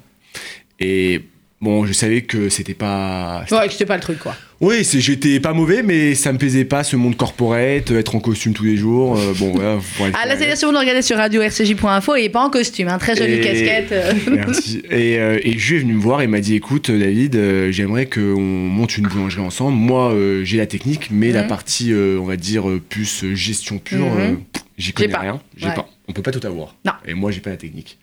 Et 0.79 1.21
bon, 1.59 1.85
je 1.85 1.93
savais 1.93 2.21
que 2.21 2.49
c'était 2.49 2.73
pas. 2.73 3.45
Ouais, 3.51 3.69
c'était 3.69 3.85
pas 3.85 3.95
le 3.95 4.01
truc 4.01 4.19
quoi. 4.19 4.35
Oui, 4.61 4.83
c'est- 4.83 4.99
j'étais 4.99 5.39
pas 5.39 5.53
mauvais, 5.53 5.83
mais 5.83 6.15
ça 6.15 6.33
me 6.33 6.37
plaisait 6.37 6.65
pas 6.65 6.83
ce 6.83 6.97
monde 6.97 7.15
corporate, 7.15 7.91
être 7.91 8.15
en 8.15 8.19
costume 8.19 8.51
tous 8.53 8.65
les 8.65 8.75
jours. 8.75 9.17
euh, 9.17 9.33
bon, 9.39 9.51
voilà. 9.53 9.79
Ah 10.21 10.27
là, 10.27 10.35
si 10.55 10.65
vous 10.65 10.71
nous 10.73 10.79
regardez 10.79 11.01
sur 11.01 11.15
radio 11.15 11.41
rcj.info, 11.41 12.15
il 12.17 12.25
est 12.25 12.29
pas 12.29 12.43
en 12.43 12.49
costume, 12.49 12.89
hein, 12.89 12.97
très 12.97 13.15
jolie 13.15 13.35
Et- 13.35 13.39
casquette. 13.39 13.93
Merci. 14.29 14.83
Et, 14.91 15.17
euh, 15.17 15.39
et 15.41 15.57
Ju 15.57 15.77
est 15.77 15.79
venu 15.79 15.93
me 15.93 16.01
voir 16.01 16.21
et 16.21 16.27
m'a 16.27 16.41
dit 16.41 16.55
écoute, 16.55 16.91
David, 16.91 17.37
euh, 17.37 17.71
j'aimerais 17.71 18.07
qu'on 18.07 18.39
monte 18.41 18.97
une 18.97 19.07
boulangerie 19.07 19.41
ensemble. 19.43 19.77
Moi, 19.77 20.11
euh, 20.11 20.43
j'ai 20.43 20.57
la 20.57 20.65
technique, 20.65 21.07
mais 21.09 21.31
la 21.31 21.43
Mhm. 21.43 21.47
partie, 21.47 21.93
euh, 21.93 22.17
on 22.19 22.25
va 22.25 22.35
dire, 22.35 22.65
plus 22.89 23.33
gestion 23.33 23.77
pure, 23.77 24.09
Mhm. 24.09 24.39
j'y 24.77 24.91
connais 24.91 25.07
pas. 25.09 25.19
rien. 25.19 25.39
J'ai 25.55 25.67
Ouais. 25.67 25.73
pas. 25.73 25.87
On 26.09 26.11
peut 26.11 26.21
pas 26.23 26.31
tout 26.31 26.45
avoir. 26.45 26.75
Non. 26.85 26.91
Et 27.07 27.13
moi, 27.13 27.31
j'ai 27.31 27.39
pas 27.39 27.51
la 27.51 27.55
technique. 27.57 27.97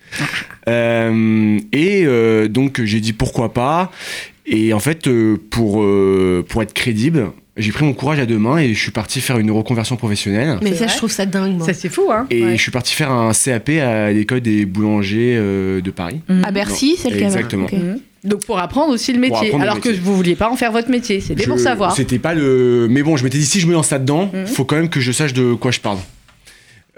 Et 0.67 2.49
donc, 2.49 2.83
j'ai 2.83 3.01
dit 3.01 3.13
pourquoi 3.13 3.53
pas. 3.53 3.91
Et 4.47 4.73
en 4.73 4.81
fait, 4.81 5.07
euh, 5.09 5.37
pour, 5.51 5.83
euh, 5.83 6.45
pour 6.49 6.63
être 6.63 6.73
crédible, 6.73 7.33
j'ai 7.57 7.73
pris 7.73 7.85
mon 7.85 7.95
courage 7.95 8.19
à 8.21 8.27
deux 8.27 8.39
mains 8.39 8.59
et 8.59 8.75
je 8.75 8.81
suis 8.81 8.91
parti 8.93 9.21
faire 9.21 9.39
une 9.39 9.51
reconversion 9.51 9.97
professionnelle. 9.97 10.59
Mais 10.63 10.73
ça, 10.75 10.85
vrai 10.85 10.89
je 10.93 10.97
trouve 10.99 11.11
ça 11.11 11.27
dingue, 11.27 11.57
moi. 11.57 11.67
Ça, 11.67 11.75
c'est 11.75 11.89
fou, 11.89 12.11
hein 12.13 12.27
Et 12.31 12.45
Ouais. 12.45 12.57
je 12.57 12.63
suis 12.63 12.71
parti 12.71 12.95
faire 12.95 13.11
un 13.11 13.33
CAP 13.33 13.71
à 13.71 14.13
l'école 14.13 14.41
des 14.41 14.65
boulangers 14.67 15.35
euh, 15.37 15.81
de 15.81 15.91
Paris. 15.91 16.21
Mhm. 16.29 16.45
À 16.45 16.51
Bercy, 16.53 16.97
c'est 17.01 17.11
le 17.11 17.19
cas. 17.19 17.25
Exactement. 17.27 17.67
Mhm. 17.73 17.99
Donc 18.25 18.45
pour 18.45 18.59
apprendre 18.59 18.93
aussi 18.93 19.13
le 19.13 19.21
métier, 19.21 19.37
apprendre 19.37 19.59
le 19.59 19.63
alors 19.63 19.81
que 19.81 19.89
métier. 19.89 20.03
vous 20.03 20.17
vouliez 20.17 20.35
pas 20.35 20.51
en 20.51 20.57
faire 20.57 20.73
votre 20.73 20.91
métier, 20.91 21.21
c'était 21.21 21.47
pour 21.47 21.59
savoir. 21.61 21.95
C'était 21.95 22.19
pas 22.19 22.35
le. 22.35 22.89
Mais 22.91 23.03
bon, 23.03 23.17
je 23.17 23.23
m'étais 23.25 23.39
dit, 23.39 23.47
si 23.47 23.61
je 23.61 23.67
me 23.69 23.73
lance 23.73 23.91
là-dedans, 23.91 24.31
Mhm. 24.33 24.47
faut 24.47 24.65
quand 24.65 24.77
même 24.77 24.89
que 24.89 25.01
je 25.01 25.13
sache 25.13 25.33
de 25.33 25.55
quoi 25.55 25.71
je 25.71 25.81
parle. 25.81 25.99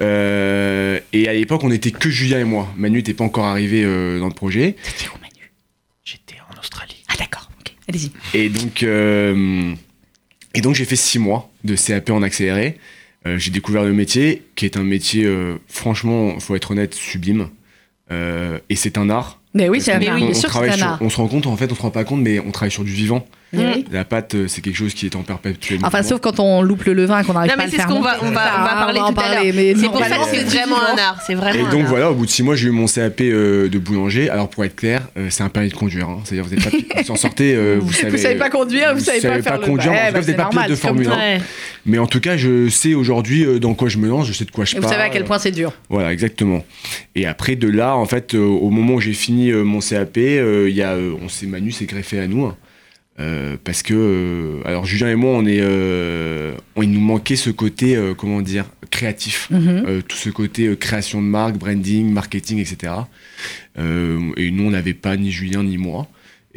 Euh, 0.01 0.99
et 1.13 1.29
à 1.29 1.33
l'époque, 1.33 1.63
on 1.65 1.71
était 1.71 1.91
que 1.91 2.09
Julien 2.09 2.39
et 2.41 2.45
moi. 2.45 2.69
Manu 2.77 2.99
n'était 2.99 3.15
pas 3.15 3.25
encore 3.25 3.45
arrivé 3.45 3.83
euh, 3.85 4.19
dans 4.21 4.29
le 4.29 4.35
projet. 4.35 4.77
C'était 4.83 5.09
où 5.11 5.19
Manu? 5.21 5.53
J'étais 6.05 6.37
en 6.55 6.59
Australie. 6.59 6.98
Allez-y. 7.89 8.11
Et 8.35 8.49
donc, 8.49 8.83
euh, 8.83 9.73
et 10.55 10.61
donc 10.61 10.75
j'ai 10.75 10.85
fait 10.85 10.97
six 10.97 11.19
mois 11.19 11.51
de 11.65 11.75
CAP 11.77 12.11
en 12.11 12.23
accéléré. 12.23 12.79
Euh, 13.27 13.39
j'ai 13.39 13.51
découvert 13.51 13.83
le 13.85 13.93
métier, 13.93 14.43
qui 14.55 14.65
est 14.65 14.77
un 14.77 14.85
métier, 14.85 15.25
euh, 15.25 15.57
franchement, 15.67 16.39
faut 16.41 16.55
être 16.55 16.71
honnête, 16.71 16.95
sublime. 16.95 17.49
Euh, 18.11 18.59
et 18.69 18.77
c'est 18.77 18.97
un 18.99 19.11
art. 19.11 19.41
Mais 19.55 19.69
oui, 19.69 19.81
c'est 19.81 19.93
un 19.93 19.97
art, 20.07 20.15
on, 20.17 20.27
bien 20.27 20.29
on 20.35 20.41
travaille 20.41 20.71
c'est 20.71 20.75
un 20.75 20.79
sur- 20.79 20.87
art. 20.87 20.99
on 21.03 21.11
se 21.11 21.17
rend 21.17 21.29
compte, 21.29 21.47
en 21.47 21.57
fait, 21.57 21.71
on 21.73 21.75
se 21.75 21.83
rend 21.83 21.91
pas 21.91 22.05
compte, 22.05 22.21
mais 22.23 22.39
on 22.39 22.51
travaille 22.53 22.71
sur 22.71 22.85
du 22.85 22.93
vivant. 22.93 23.27
Mais 23.53 23.65
oui. 23.77 23.85
La 23.91 24.05
pâte, 24.05 24.35
euh, 24.35 24.47
c'est 24.47 24.61
quelque 24.61 24.77
chose 24.77 24.93
qui 24.93 25.07
est 25.07 25.17
en 25.17 25.23
perpétuel 25.23 25.79
Enfin, 25.83 26.03
sauf 26.03 26.21
quand 26.21 26.39
on 26.39 26.61
loupe 26.61 26.85
le 26.85 26.93
levain, 26.93 27.23
qu'on 27.25 27.33
n'arrive 27.33 27.51
Non, 27.53 27.57
pas 27.57 27.63
à 27.63 27.67
mais 27.67 27.71
le 27.73 27.77
c'est 27.77 27.83
ce 27.83 27.87
faire 27.87 27.95
qu'on 27.97 28.03
va, 28.03 28.19
on 28.21 28.31
va, 28.31 28.45
Ça, 28.45 28.53
on 28.59 28.63
va 28.65 28.69
parler 28.71 29.01
en 29.01 29.07
tout 29.13 29.21
à 29.21 29.23
parler, 29.23 29.53
l'heure. 29.53 29.55
mais 29.55 29.75
C'est 29.75 29.87
pour 29.89 30.01
ça 30.05 30.17
que 30.19 30.25
c'est 30.31 30.45
vraiment 30.45 30.77
un 30.83 30.99
art. 30.99 31.19
C'est 31.27 31.35
vraiment 31.35 31.59
Et 31.59 31.67
un 31.67 31.71
donc 31.71 31.83
art. 31.85 31.89
voilà, 31.89 32.11
au 32.11 32.15
bout 32.15 32.27
de 32.27 32.31
six 32.31 32.43
mois, 32.43 32.57
j'ai 32.57 32.69
eu 32.69 32.73
mon 32.73 32.85
CAP 32.87 33.21
euh, 33.23 33.69
de 33.71 33.79
boulanger. 33.79 34.29
Alors 34.29 34.51
pour 34.51 34.65
être 34.67 34.77
clair, 34.77 35.09
euh, 35.17 35.29
c'est 35.31 35.43
un 35.43 35.49
permis 35.49 35.71
de 35.71 35.75
conduire. 35.75 36.09
hein. 36.11 36.21
C'est-à-dire 36.25 36.45
vous 36.45 36.53
êtes 36.53 36.63
pas, 36.63 37.03
vous 37.03 37.11
en 37.11 37.17
sortez, 37.17 37.55
euh, 37.55 37.79
vous 37.81 37.91
savez. 37.93 38.11
Vous 38.11 38.23
savez 38.23 38.35
pas 38.35 38.51
conduire, 38.51 38.93
vous, 38.93 38.99
vous 38.99 39.05
savez, 39.07 39.21
pas, 39.23 39.41
faire 39.41 39.43
pas 39.45 39.59
le 39.59 39.65
conduire, 39.65 39.93
en 39.93 39.95
tout 39.95 39.99
cas, 39.99 40.13
bah, 40.13 40.21
vous 40.21 40.31
êtes 40.31 40.37
c'est 40.37 40.43
pas 40.43 40.49
pilote 40.51 40.69
de 40.69 40.75
Formule 40.77 41.07
tout. 41.07 41.13
1. 41.13 41.17
Ouais. 41.17 41.41
Mais 41.87 41.99
en 41.99 42.07
tout 42.07 42.21
cas, 42.21 42.37
je 42.37 42.69
sais 42.69 42.93
aujourd'hui 42.93 43.47
dans 43.61 43.73
quoi 43.73 43.89
je 43.89 43.97
me 43.97 44.09
lance, 44.09 44.27
je 44.27 44.35
sais 44.35 44.45
de 44.45 44.51
quoi 44.51 44.67
je 44.67 44.73
Et 44.73 44.77
vous 44.77 44.83
parle. 44.83 44.93
savez 44.93 45.05
à 45.05 45.09
quel 45.09 45.25
point 45.25 45.39
c'est 45.39 45.53
dur. 45.53 45.73
Voilà, 45.89 46.13
exactement. 46.13 46.63
Et 47.15 47.27
après 47.27 47.57
de 47.57 47.69
là, 47.69 47.97
en 47.97 48.05
fait, 48.05 48.35
au 48.35 48.69
moment 48.69 48.95
où 48.95 49.01
j'ai 49.01 49.15
fini 49.15 49.51
mon 49.53 49.81
CAP, 49.81 50.19
il 50.19 50.69
y 50.75 50.83
a, 50.83 50.97
on 51.23 51.31
s'est 51.31 51.47
Manu 51.47 51.73
s'est 51.73 51.87
greffé 51.87 52.21
à 52.21 52.27
nous. 52.27 52.53
Euh, 53.21 53.57
parce 53.63 53.83
que, 53.83 53.95
euh, 53.95 54.61
alors 54.65 54.87
Julien 54.87 55.11
et 55.11 55.17
moi, 55.17 55.33
on 55.33 55.45
est, 55.45 55.61
euh, 55.61 56.55
on, 56.77 56.83
il 56.83 56.91
nous 56.93 57.01
manquait 57.01 57.37
ce 57.37 57.51
côté, 57.51 57.97
euh, 57.97 58.15
comment 58.15 58.41
dire, 58.43 58.67
créatif. 58.91 59.49
Mhm. 59.51 59.85
Euh, 59.87 60.01
tout 60.07 60.17
ce 60.17 60.31
côté 60.31 60.67
euh, 60.67 60.77
création 60.77 61.21
de 61.21 61.27
marque, 61.27 61.57
branding, 61.57 62.11
marketing, 62.13 62.59
etc. 62.59 62.93
Euh, 63.79 64.21
et 64.37 64.51
nous, 64.51 64.65
on 64.65 64.71
n'avait 64.71 64.95
pas 64.95 65.17
ni 65.17 65.33
Julien 65.33 65.65
ni 65.65 65.79
moi. 65.79 66.07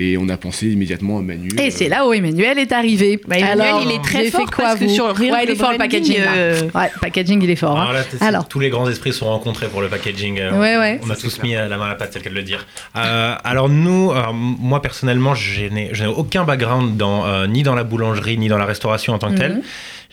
Et 0.04 0.18
on 0.18 0.28
a 0.30 0.38
pensé 0.38 0.68
immédiatement 0.68 1.20
à 1.20 1.22
Manu. 1.22 1.50
Et 1.60 1.68
euh, 1.68 1.70
c'est 1.70 1.88
là 1.88 2.08
où 2.08 2.14
Emmanuel 2.14 2.58
est 2.58 2.72
arrivé. 2.72 3.20
Bah, 3.28 3.38
Emmanuel, 3.38 3.62
Alors, 3.62 3.84
il 3.86 3.92
est 3.92 4.02
très 4.02 4.32
fort 4.32 4.50
quoi, 4.50 4.64
parce 4.66 4.80
que 4.80 4.88
sur 4.88 5.16
rien 5.16 5.32
Ouais, 5.34 5.44
il 5.44 5.50
est 5.50 5.54
le 5.54 5.58
fort 5.60 5.72
le 5.72 5.78
packaging. 5.78 6.16
euh, 6.20 6.62
Ouais, 6.74 6.90
le 6.96 7.00
packaging, 7.00 7.40
il 7.44 7.50
est 7.52 7.56
fort. 7.56 7.78
hein. 7.78 7.82
Alors 7.84 7.94
là, 7.94 8.04
c'est- 8.10 8.24
Alors. 8.24 8.48
tous 8.48 8.60
les 8.60 8.70
grands 8.70 8.90
esprits 8.90 9.14
sont 9.14 9.28
rencontrés 9.28 9.68
pour 9.68 9.82
le 9.82 9.90
packaging. 9.90 10.40
euh, 10.40 10.60
Ouais, 10.60 10.78
ouais. 10.78 11.00
On 11.06 11.10
a 11.12 11.16
tous 11.16 11.42
mis 11.44 11.56
euh, 11.56 11.68
la 11.68 11.78
main 11.78 11.86
à 11.86 11.90
la 11.90 11.96
pâte, 11.96 12.10
c'est 12.14 12.20
le 12.20 12.24
cas 12.24 12.30
de 12.32 12.36
le 12.36 12.42
dire. 12.44 12.66
Euh, 12.96 13.36
alors 13.44 13.70
nous, 13.70 14.12
euh, 14.12 14.24
moi 14.34 14.82
personnellement, 14.82 15.36
je 15.36 15.66
n'ai 15.68 15.92
aucun 16.08 16.46
background 16.46 16.98
dans, 16.98 17.26
euh, 17.28 17.46
ni 17.46 17.62
dans 17.62 17.76
la 17.76 17.84
boulangerie, 17.84 18.38
ni 18.40 18.48
dans 18.48 18.58
la 18.58 18.66
restauration 18.66 19.14
en 19.14 19.20
tant 19.20 19.32
que 19.32 19.38
telle. 19.38 19.62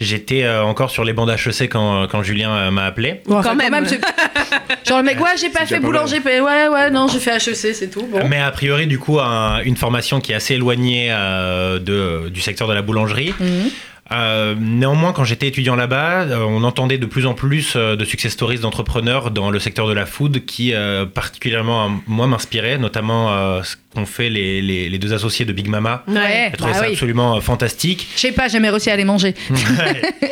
J'étais 0.01 0.45
euh, 0.45 0.63
encore 0.63 0.91
sur 0.91 1.03
les 1.05 1.13
bandes 1.13 1.31
HEC 1.31 1.69
quand, 1.69 2.07
quand 2.09 2.23
Julien 2.23 2.51
euh, 2.55 2.71
m'a 2.71 2.85
appelé. 2.85 3.21
Bon, 3.27 3.39
enfin, 3.39 3.51
Quand 3.51 3.57
même. 3.57 3.85
Genre 4.87 4.99
le 4.99 5.05
mec, 5.05 5.21
ouais, 5.21 5.31
j'ai 5.39 5.51
pas 5.51 5.67
fait 5.67 5.81
boulanger, 5.81 6.21
ouais, 6.25 6.41
ouais, 6.69 6.91
non, 6.91 7.09
j'ai 7.09 7.19
fait 7.19 7.37
HEC, 7.37 7.75
c'est 7.75 7.91
tout. 7.91 8.07
Bon. 8.11 8.27
Mais 8.29 8.39
a 8.41 8.51
priori, 8.51 8.87
du 8.87 8.99
coup, 8.99 9.19
un- 9.21 9.61
une 9.63 9.77
formation 9.77 10.21
qui 10.21 10.33
est 10.33 10.37
assez 10.37 10.55
éloignée 10.55 11.09
euh, 11.11 11.79
de, 11.79 12.29
du 12.29 12.41
secteur 12.41 12.69
de 12.69 12.75
la 12.75 12.83
boulangerie. 12.83 13.35
Mhm. 13.39 13.71
Euh, 14.11 14.55
néanmoins, 14.59 15.13
quand 15.13 15.25
j'étais 15.25 15.49
étudiant 15.49 15.77
là-bas, 15.77 16.23
euh, 16.23 16.39
on 16.41 16.65
entendait 16.65 16.97
de 16.97 17.05
plus 17.05 17.27
en 17.27 17.35
plus 17.35 17.75
euh, 17.77 17.95
de 17.95 18.07
success 18.07 18.33
stories 18.33 18.61
d'entrepreneurs 18.61 19.31
dans 19.31 19.51
le 19.51 19.59
secteur 19.59 19.87
de 19.87 19.93
la 19.93 20.07
food 20.07 20.47
qui 20.47 20.73
euh, 20.73 21.05
particulièrement 21.05 21.85
euh, 21.85 21.89
moi 22.07 22.27
m'inspiraient, 22.27 22.79
notamment 22.79 23.61
euh, 23.99 24.01
qu'ont 24.01 24.07
fait 24.07 24.29
les, 24.31 24.63
les- 24.63 24.89
les 24.89 24.99
deux 24.99 25.13
associés 25.13 25.45
de 25.45 25.53
Big 25.53 25.69
Mama. 25.69 26.03
Ouais, 26.09 26.49
J'ai 26.51 26.57
trouvé 26.57 26.73
bah 26.73 26.79
ça 26.79 26.85
oui. 26.87 26.93
absolument 26.93 27.37
euh, 27.37 27.41
fantastique. 27.41 28.09
Je 28.15 28.21
sais 28.21 28.33
pas, 28.33 28.49
jamais 28.49 28.71
réussi 28.71 28.91
à 28.91 28.95
aller 28.95 29.05
manger. 29.05 29.35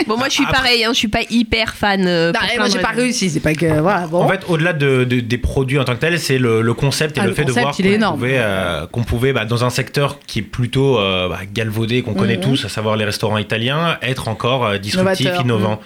Bon, 0.07 0.17
moi, 0.17 0.29
je 0.29 0.35
suis 0.35 0.45
Après- 0.45 0.57
pareil, 0.59 0.85
hein, 0.85 0.91
je 0.93 0.99
suis 0.99 1.09
pas 1.09 1.23
hyper 1.31 1.75
fan. 1.75 2.07
euh, 2.07 2.31
plein 2.33 2.41
moi, 2.59 2.69
j'ai 2.69 2.79
pas 2.79 2.89
réussi, 2.95 3.29
c'est 3.29 3.41
pas 3.41 3.55
que. 3.55 3.81
Voilà, 3.81 4.07
bon. 4.07 4.23
En 4.23 4.29
fait, 4.29 4.43
au-delà 4.49 4.73
de, 4.73 5.03
de- 5.05 5.19
des 5.21 5.39
produits 5.39 5.79
en 5.81 5.85
tant 5.85 5.95
que 5.95 6.01
tels, 6.01 6.21
c'est 6.21 6.39
le, 6.39 6.61
le 6.63 6.75
concept 6.75 7.17
et 7.17 7.21
Ah, 7.21 7.25
le, 7.25 7.31
le 7.31 7.35
fait 7.35 7.43
concept, 7.43 7.57
de 7.57 7.63
voir 7.63 7.75
il 7.79 7.87
est 7.87 7.89
qu'on 7.91 7.95
énorme. 7.97 8.15
pouvait, 8.19 8.37
euh, 8.39 8.87
qu'on 8.87 9.03
pouvait 9.03 9.33
bah, 9.33 9.45
dans 9.45 9.65
un 9.65 9.71
secteur 9.71 10.21
qui 10.27 10.39
est 10.41 10.43
plutôt 10.43 10.99
euh, 11.01 11.29
bah, 11.29 11.41
galvaudé, 11.53 12.03
qu'on 12.03 12.15
connaît 12.15 12.37
Mhm. 12.37 12.43
tous, 12.45 12.65
à 12.65 12.69
savoir 12.69 12.97
les 12.97 13.05
restaurants 13.05 13.39
italiens, 13.39 13.99
être 14.01 14.29
encore 14.29 14.65
euh, 14.65 14.79
disruptif, 14.79 15.27
Novateur. 15.27 15.45
innovant. 15.45 15.81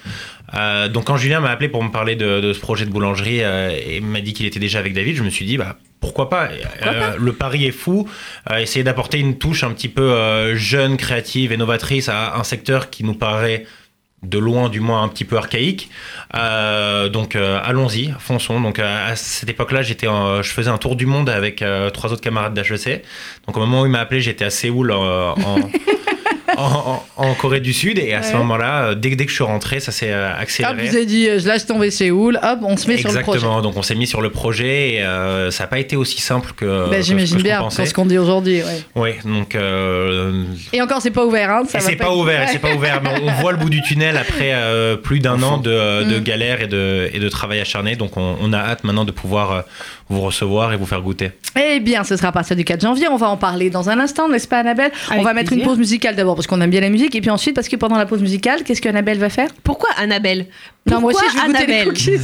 Euh, 0.55 0.89
donc 0.89 1.05
quand 1.05 1.17
Julien 1.17 1.41
m'a 1.41 1.51
appelé 1.51 1.69
pour 1.69 1.83
me 1.85 1.91
parler 1.91 2.17
de, 2.17 2.41
de 2.41 2.53
ce 2.53 2.61
projet 2.61 2.85
de 2.85 2.91
boulangerie 2.91 3.43
euh, 3.43 3.71
et 3.87 4.01
m'a 4.01 4.21
dit 4.21 4.33
qu'il 4.33 4.47
était 4.47 4.59
déjà 4.59 4.79
avec 4.81 4.93
David, 4.95 5.17
je 5.17 5.23
me 5.23 5.31
suis 5.31 5.45
dit 5.45 5.57
bah 5.57 5.77
pourquoi 6.01 6.29
pas, 6.31 6.49
Euh, 6.87 7.15
Le 7.19 7.33
pari 7.35 7.67
est 7.67 7.71
fou. 7.73 8.09
Euh, 8.51 8.57
essayer 8.59 8.83
d'apporter 8.83 9.19
une 9.19 9.37
touche 9.39 9.65
un 9.65 9.71
petit 9.73 9.89
peu 9.89 10.03
euh, 10.03 10.57
jeune, 10.57 10.97
créative, 10.97 11.53
et 11.53 11.57
novatrice 11.57 12.09
à 12.09 12.37
un 12.37 12.43
secteur 12.45 12.89
qui 12.91 13.05
nous 13.05 13.15
paraît 13.15 13.67
de 14.23 14.39
loin 14.39 14.69
du 14.69 14.81
moins 14.81 15.03
un 15.03 15.09
petit 15.09 15.25
peu 15.25 15.37
archaïque. 15.37 15.89
Euh, 16.35 17.09
donc 17.09 17.37
euh, 17.37 17.61
allons-y, 17.63 18.13
fonçons. 18.19 18.61
Donc 18.61 18.79
euh, 18.79 19.11
à 19.13 19.15
cette 19.17 19.49
époque-là, 19.51 19.83
j'étais, 19.83 20.07
en- 20.09 20.43
je 20.43 20.51
faisais 20.51 20.71
un 20.71 20.79
tour 20.79 20.97
du 20.97 21.07
monde 21.07 21.29
avec 21.31 21.63
euh, 21.63 21.91
trois 21.91 22.13
autres 22.13 22.23
camarades 22.23 22.55
d'HEC. 22.55 23.03
Donc 23.47 23.57
au 23.57 23.61
moment 23.61 23.83
où 23.83 23.87
il 23.87 23.93
m'a 23.93 24.01
appelé, 24.01 24.21
j'étais 24.21 24.45
à 24.47 24.51
Séoul 24.51 24.91
euh, 24.91 25.31
en, 25.33 25.59
en, 27.17 27.35
Corée 27.35 27.61
du 27.61 27.73
Sud. 27.73 27.99
Et 27.99 28.13
à 28.15 28.23
ce 28.23 28.35
moment-là, 28.37 28.83
euh, 28.91 28.95
dès, 28.95 29.11
que- 29.11 29.15
dès 29.17 29.25
que 29.25 29.31
je 29.31 29.37
suis 29.37 29.45
rentré, 29.45 29.81
ça 29.81 29.93
s'est 29.93 30.11
euh, 30.13 30.31
Hop, 30.33 30.37
accéléré. 30.41 30.75
vous 30.89 30.97
avez 30.97 31.07
dit, 31.07 31.29
euh, 31.29 31.39
je 31.39 31.47
lâche 31.47 31.67
tomber 31.67 31.91
Séoul, 31.91 32.39
hop, 32.43 32.59
on 32.63 32.77
se 32.77 32.89
met 32.89 32.97
sur 32.99 33.09
le 33.13 33.21
projet. 33.21 33.37
Exactement, 33.39 33.63
donc 33.63 33.77
on 33.77 33.83
s'est 33.83 33.95
mis 33.95 34.07
sur 34.07 34.21
le 34.21 34.31
projet 34.31 34.95
et 34.95 35.03
euh, 35.03 35.51
ça 35.51 35.65
n'a 35.65 35.69
pas 35.69 35.79
été 35.79 35.97
aussi 35.97 36.21
simple 36.21 36.53
que. 36.57 36.89
Ben, 36.91 36.97
que- 36.99 37.03
J'imagine 37.03 37.43
bien, 37.43 37.61
pensais. 37.61 37.83
pour 37.83 37.89
ce 37.89 37.95
qu'on 37.95 38.07
dit 38.07 38.19
aujourd'hui. 38.19 38.63
ouais. 38.63 38.83
Oui, 38.95 39.11
donc. 39.25 39.55
euh, 39.55 40.45
Et 40.73 40.83
encore, 40.83 41.01
c'est 41.03 41.11
pas 41.11 41.25
ouvert. 41.25 41.51
Hein, 41.51 41.63
ça 41.69 41.81
c'est 41.81 41.97
pas 41.97 42.13
ouvert, 42.15 42.43
et 42.43 42.47
c'est 42.49 42.59
pas 42.59 42.75
ouvert, 42.75 43.01
mais 43.03 43.11
on 43.23 43.31
voit 43.41 43.53
le 43.53 43.59
bout 43.59 43.71
du 43.71 43.83
tunnel 43.83 44.17
après 44.17 44.53
euh, 44.53 44.97
plus 44.97 45.21
d'un 45.21 45.43
an 45.43 45.59
de, 45.59 46.05
de 46.05 46.19
Mm. 46.19 46.23
galère 46.23 46.61
et 46.63 46.67
de, 46.67 47.09
et 47.13 47.19
de 47.19 47.29
travail 47.29 47.61
acharné. 47.61 47.97
Donc 47.97 48.17
on, 48.17 48.37
on 48.41 48.53
a 48.53 48.59
hâte 48.59 48.85
maintenant 48.85 49.05
de 49.05 49.13
pouvoir 49.13 49.65
vous 50.09 50.21
recevoir 50.21 50.73
et 50.73 50.77
vous 50.77 50.87
faire 50.87 51.01
goûter. 51.03 51.31
Eh 51.61 51.81
bien, 51.81 52.03
ce 52.05 52.17
sera 52.17 52.29
à 52.29 52.33
partir 52.33 52.57
du 52.57 52.65
4 52.65 52.81
janvier. 52.83 53.07
On 53.09 53.17
va 53.17 53.29
en 53.29 53.37
parler 53.37 53.71
dans 53.71 53.89
un 53.91 53.99
instant, 54.01 54.29
n'est-ce 54.29 54.49
pas, 54.49 54.59
Annabelle? 54.59 54.91
On 55.17 55.23
va 55.23 55.33
mettre 55.35 55.53
une 55.53 55.63
pause 55.63 55.79
musicale 55.79 56.17
d'abord 56.17 56.35
parce 56.35 56.47
qu'on 56.51 56.61
aime 56.61 56.71
bien 56.71 56.81
la 56.81 56.91
musique, 56.91 57.15
et 57.15 57.21
puis 57.21 57.31
ensuite 57.31 57.55
parce 57.55 57.69
que 57.69 57.77
pendant 57.77 57.97
la 57.97 58.07
pause 58.07 58.21
musicale, 58.21 58.65
qu'est-ce 58.65 58.83
qu'Annabelle 58.83 59.19
va 59.19 59.31
faire? 59.31 59.49
Pourquoi 59.63 59.89
Annabelle? 59.97 60.47
Non, 60.87 61.01
moi 61.01 61.13
aussi, 61.13 61.25
je 61.31 61.37
vais 61.37 61.47
goûter 61.47 61.67
les 61.67 61.73
Annabelle 61.75 61.89
cookies. 61.89 62.19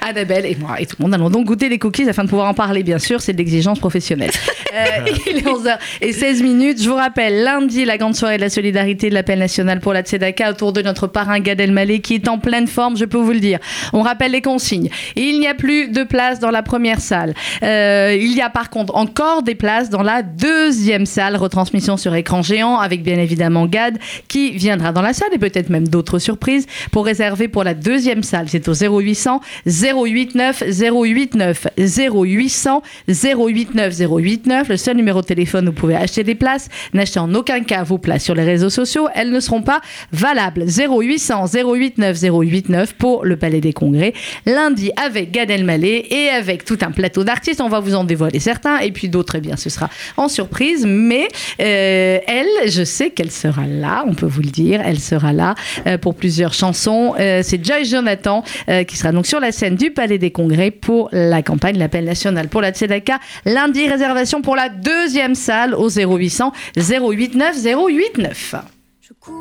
Annabelle 0.08 0.46
et 0.46 0.56
moi 0.56 0.80
et 0.80 0.86
tout 0.86 0.96
le 0.98 1.04
monde 1.04 1.14
allons 1.14 1.28
donc 1.28 1.44
goûter 1.44 1.68
les 1.68 1.78
cookies 1.78 2.08
afin 2.08 2.24
de 2.24 2.28
pouvoir 2.28 2.48
en 2.48 2.54
parler, 2.54 2.82
bien 2.82 2.98
sûr. 2.98 3.20
C'est 3.20 3.32
de 3.32 3.38
l'exigence 3.38 3.78
professionnelle. 3.78 4.30
Euh, 4.72 5.10
il 5.26 5.38
est 5.38 5.42
11h16 5.42 6.44
minutes. 6.44 6.80
Je 6.80 6.88
vous 6.88 6.94
rappelle, 6.94 7.42
lundi, 7.42 7.84
la 7.84 7.98
grande 7.98 8.14
soirée 8.14 8.36
de 8.36 8.42
la 8.42 8.48
solidarité 8.48 9.10
de 9.10 9.14
l'appel 9.14 9.40
national 9.40 9.80
pour 9.80 9.92
la 9.92 10.02
Tzedaka 10.02 10.48
autour 10.48 10.72
de 10.72 10.80
notre 10.80 11.08
parrain 11.08 11.40
Gad 11.40 11.60
Elmaleh 11.60 11.98
qui 11.98 12.14
est 12.14 12.28
en 12.28 12.38
pleine 12.38 12.68
forme, 12.68 12.96
je 12.96 13.04
peux 13.04 13.18
vous 13.18 13.32
le 13.32 13.40
dire. 13.40 13.58
On 13.92 14.02
rappelle 14.02 14.30
les 14.30 14.42
consignes. 14.42 14.88
Il 15.16 15.40
n'y 15.40 15.48
a 15.48 15.54
plus 15.54 15.88
de 15.88 16.04
place 16.04 16.38
dans 16.38 16.52
la 16.52 16.62
première 16.62 17.00
salle. 17.00 17.34
Euh, 17.64 18.16
il 18.16 18.32
y 18.32 18.42
a 18.42 18.48
par 18.48 18.70
contre 18.70 18.94
encore 18.94 19.42
des 19.42 19.56
places 19.56 19.90
dans 19.90 20.04
la 20.04 20.22
deuxième 20.22 21.04
salle. 21.04 21.34
Retransmission 21.34 21.96
sur 21.96 22.14
écran 22.14 22.29
géant 22.42 22.78
avec 22.78 23.02
bien 23.02 23.18
évidemment 23.18 23.66
Gad 23.66 23.98
qui 24.28 24.52
viendra 24.52 24.92
dans 24.92 25.02
la 25.02 25.12
salle 25.12 25.28
et 25.32 25.38
peut-être 25.38 25.70
même 25.70 25.88
d'autres 25.88 26.18
surprises 26.18 26.66
pour 26.92 27.04
réserver 27.04 27.48
pour 27.48 27.64
la 27.64 27.74
deuxième 27.74 28.22
salle. 28.22 28.46
C'est 28.48 28.68
au 28.68 28.74
0800 28.74 29.40
089 29.66 30.62
089 30.70 31.66
0800 31.76 32.82
089 33.08 33.96
089. 33.98 34.68
Le 34.68 34.76
seul 34.76 34.96
numéro 34.96 35.20
de 35.20 35.26
téléphone 35.26 35.68
où 35.68 35.72
vous 35.72 35.76
pouvez 35.76 35.96
acheter 35.96 36.24
des 36.24 36.34
places. 36.34 36.68
N'achetez 36.94 37.20
en 37.20 37.34
aucun 37.34 37.60
cas 37.62 37.82
vos 37.82 37.98
places 37.98 38.24
sur 38.24 38.34
les 38.34 38.44
réseaux 38.44 38.70
sociaux. 38.70 39.08
Elles 39.14 39.30
ne 39.30 39.40
seront 39.40 39.62
pas 39.62 39.80
valables. 40.12 40.64
0800 40.66 41.46
089 41.52 42.20
089 42.20 42.94
pour 42.94 43.24
le 43.24 43.36
Palais 43.36 43.60
des 43.60 43.72
Congrès. 43.72 44.12
Lundi 44.46 44.90
avec 45.02 45.30
Gad 45.30 45.50
Elmaleh 45.50 46.06
et 46.10 46.28
avec 46.28 46.64
tout 46.64 46.78
un 46.82 46.90
plateau 46.90 47.24
d'artistes. 47.24 47.60
On 47.60 47.68
va 47.68 47.80
vous 47.80 47.94
en 47.94 48.04
dévoiler 48.04 48.40
certains 48.40 48.78
et 48.78 48.92
puis 48.92 49.08
d'autres, 49.08 49.36
eh 49.36 49.40
bien, 49.40 49.56
ce 49.56 49.70
sera 49.70 49.90
en 50.16 50.28
surprise. 50.28 50.86
Mais 50.86 51.28
euh, 51.60 52.09
elle, 52.26 52.70
je 52.70 52.82
sais 52.84 53.10
qu'elle 53.10 53.30
sera 53.30 53.66
là, 53.66 54.04
on 54.06 54.14
peut 54.14 54.26
vous 54.26 54.42
le 54.42 54.50
dire. 54.50 54.80
Elle 54.84 54.98
sera 54.98 55.32
là 55.32 55.54
euh, 55.86 55.98
pour 55.98 56.14
plusieurs 56.14 56.54
chansons. 56.54 57.14
Euh, 57.18 57.40
C'est 57.42 57.64
Joy 57.64 57.84
Jonathan 57.84 58.42
euh, 58.68 58.84
qui 58.84 58.96
sera 58.96 59.12
donc 59.12 59.26
sur 59.26 59.40
la 59.40 59.52
scène 59.52 59.76
du 59.76 59.90
Palais 59.90 60.18
des 60.18 60.30
Congrès 60.30 60.70
pour 60.70 61.08
la 61.12 61.42
campagne 61.42 61.78
L'appel 61.78 62.04
national 62.04 62.48
pour 62.48 62.60
la 62.60 62.72
Tzedaka. 62.72 63.18
Lundi, 63.44 63.88
réservation 63.88 64.42
pour 64.42 64.56
la 64.56 64.68
deuxième 64.68 65.34
salle 65.34 65.74
au 65.74 65.88
0800 65.88 66.52
089 66.76 67.62
089. 67.62 68.54
Je 69.00 69.12
cours 69.14 69.34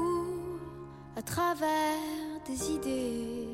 à 1.17 1.21
travers 1.21 1.67
des 2.47 2.71
idées 2.71 3.47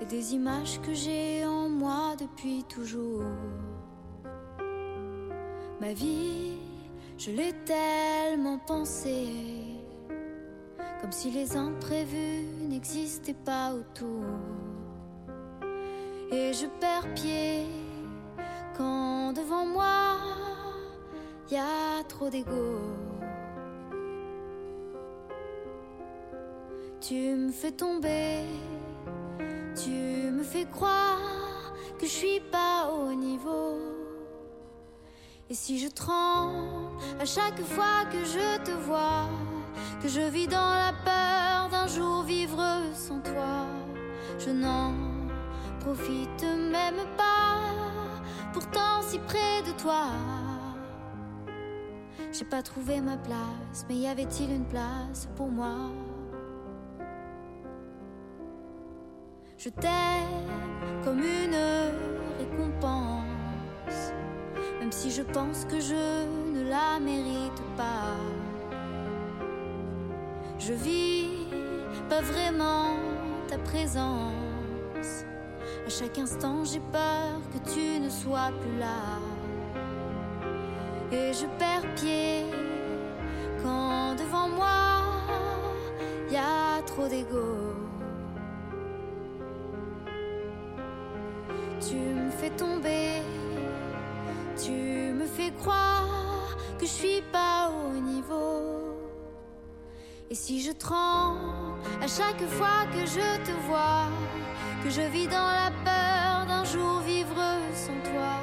et 0.00 0.04
des 0.08 0.34
images 0.34 0.80
que 0.86 0.94
j'ai 0.94 1.44
en 1.44 1.68
moi 1.68 2.14
depuis 2.18 2.64
toujours. 2.68 3.24
Ma 5.80 5.94
vie, 5.94 6.58
je 7.20 7.30
l'ai 7.30 7.52
tellement 7.66 8.58
pensée, 8.66 9.28
comme 11.02 11.12
si 11.12 11.30
les 11.30 11.54
imprévus 11.54 12.46
n'existaient 12.66 13.34
pas 13.44 13.74
autour. 13.74 14.24
Et 16.32 16.54
je 16.54 16.66
perds 16.80 17.12
pied 17.14 17.66
quand 18.74 19.34
devant 19.34 19.66
moi 19.66 20.16
y 21.50 21.56
a 21.56 22.02
trop 22.08 22.30
d'ego. 22.30 22.78
Tu 27.02 27.34
me 27.34 27.52
fais 27.52 27.72
tomber, 27.72 28.44
tu 29.76 29.90
me 29.90 30.42
fais 30.42 30.64
croire 30.64 31.74
que 31.98 32.06
je 32.06 32.12
suis 32.12 32.40
pas 32.50 32.90
au 32.90 33.12
niveau. 33.12 33.89
Et 35.50 35.54
si 35.54 35.80
je 35.80 35.88
tremble 35.88 36.96
à 37.20 37.24
chaque 37.24 37.60
fois 37.62 38.04
que 38.12 38.24
je 38.24 38.62
te 38.62 38.70
vois, 38.70 39.28
que 40.00 40.06
je 40.06 40.20
vis 40.20 40.46
dans 40.46 40.74
la 40.74 40.92
peur 41.04 41.68
d'un 41.70 41.88
jour 41.88 42.22
vivre 42.22 42.62
sans 42.94 43.18
toi, 43.18 43.66
je 44.38 44.50
n'en 44.50 44.92
profite 45.80 46.44
même 46.70 47.04
pas, 47.16 47.58
pourtant 48.52 49.02
si 49.02 49.18
près 49.18 49.62
de 49.66 49.72
toi. 49.76 50.04
J'ai 52.32 52.44
pas 52.44 52.62
trouvé 52.62 53.00
ma 53.00 53.16
place, 53.16 53.84
mais 53.88 53.96
y 53.96 54.06
avait-il 54.06 54.52
une 54.52 54.66
place 54.66 55.28
pour 55.34 55.48
moi? 55.48 55.90
Je 59.58 59.68
t'aime 59.68 61.02
comme 61.02 61.18
une 61.18 61.58
récompense, 62.38 64.12
même 64.80 64.92
si 64.92 65.10
je 65.10 65.22
pense 65.22 65.66
que 65.66 65.78
je 65.78 66.26
ne 66.54 66.68
la 66.68 66.98
mérite 66.98 67.62
pas. 67.76 68.16
Je 70.58 70.72
vis 70.72 71.28
pas 72.08 72.22
vraiment 72.22 72.96
ta 73.48 73.58
présence. 73.58 75.24
À 75.86 75.90
chaque 75.90 76.18
instant, 76.18 76.64
j'ai 76.64 76.80
peur 76.80 77.40
que 77.52 77.70
tu 77.72 78.00
ne 78.00 78.08
sois 78.08 78.50
plus 78.60 78.78
là. 78.78 79.18
Et 81.12 81.32
je 81.32 81.46
perds 81.58 81.94
pied 81.96 82.44
quand 83.62 84.14
devant 84.14 84.48
moi 84.48 85.02
y 86.30 86.36
a 86.36 86.82
trop 86.86 87.06
d'ego. 87.06 87.74
Tu 91.80 91.96
me 91.96 92.30
fais 92.30 92.50
tomber, 92.50 93.22
tu 94.64 94.72
me 94.72 95.26
fais 95.26 95.52
croire 95.58 96.56
que 96.78 96.86
je 96.86 96.90
suis 96.90 97.22
pas 97.32 97.70
au 97.70 97.98
niveau. 97.98 98.96
Et 100.30 100.34
si 100.34 100.60
je 100.62 100.72
tremble 100.72 101.80
à 102.02 102.06
chaque 102.06 102.44
fois 102.46 102.84
que 102.92 103.00
je 103.00 103.28
te 103.44 103.52
vois, 103.66 104.08
que 104.84 104.90
je 104.90 105.02
vis 105.02 105.26
dans 105.26 105.50
la 105.62 105.70
peur 105.84 106.46
d'un 106.46 106.64
jour 106.64 107.00
vivre 107.00 107.42
sans 107.74 108.00
toi, 108.10 108.34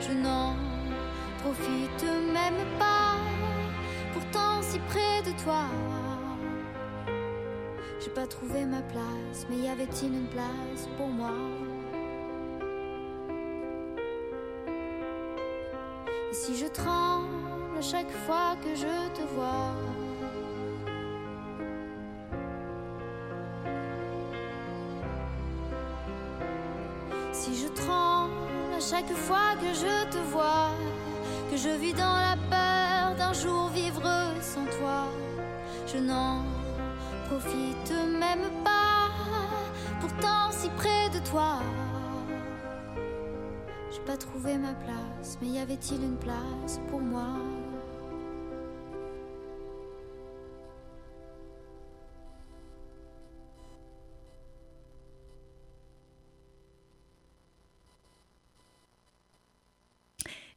je 0.00 0.12
n'en 0.12 0.54
profite 1.42 2.04
même 2.32 2.62
pas, 2.78 3.16
pourtant 4.12 4.62
si 4.62 4.78
près 4.90 5.22
de 5.22 5.32
toi. 5.42 5.64
J'ai 8.00 8.10
pas 8.10 8.26
trouvé 8.26 8.64
ma 8.64 8.82
place, 8.82 9.46
mais 9.48 9.58
y 9.58 9.68
avait-il 9.68 10.14
une 10.14 10.28
place 10.28 10.88
pour 10.96 11.08
moi? 11.08 11.32
Si 16.42 16.56
je 16.56 16.66
tremble 16.66 17.82
chaque 17.82 18.14
fois 18.24 18.56
que 18.64 18.74
je 18.74 18.96
te 19.16 19.24
vois. 19.34 19.74
Si 27.32 27.54
je 27.62 27.68
tremble 27.68 28.74
chaque 28.90 29.14
fois 29.26 29.50
que 29.62 29.70
je 29.82 29.96
te 30.14 30.18
vois 30.32 30.70
Que 31.50 31.56
je 31.56 31.70
vis 31.82 31.94
dans 31.94 32.16
la 32.28 32.36
peur 32.54 33.16
d'un 33.16 33.32
jour 33.32 33.68
vivre 33.68 34.02
sans 34.40 34.66
toi 34.78 35.00
Je 35.86 35.98
n'en 35.98 36.42
profite 37.28 37.92
même 38.24 38.46
pas 38.64 39.08
Pourtant 40.00 40.50
si 40.50 40.68
près 40.70 41.08
de 41.14 41.20
toi 41.30 41.60
pas 44.10 44.16
trouvé 44.16 44.58
ma 44.58 44.74
place, 44.74 45.38
mais 45.40 45.50
y 45.50 45.58
avait-il 45.60 46.02
une 46.02 46.16
place 46.16 46.80
pour 46.90 47.00
moi? 47.00 47.59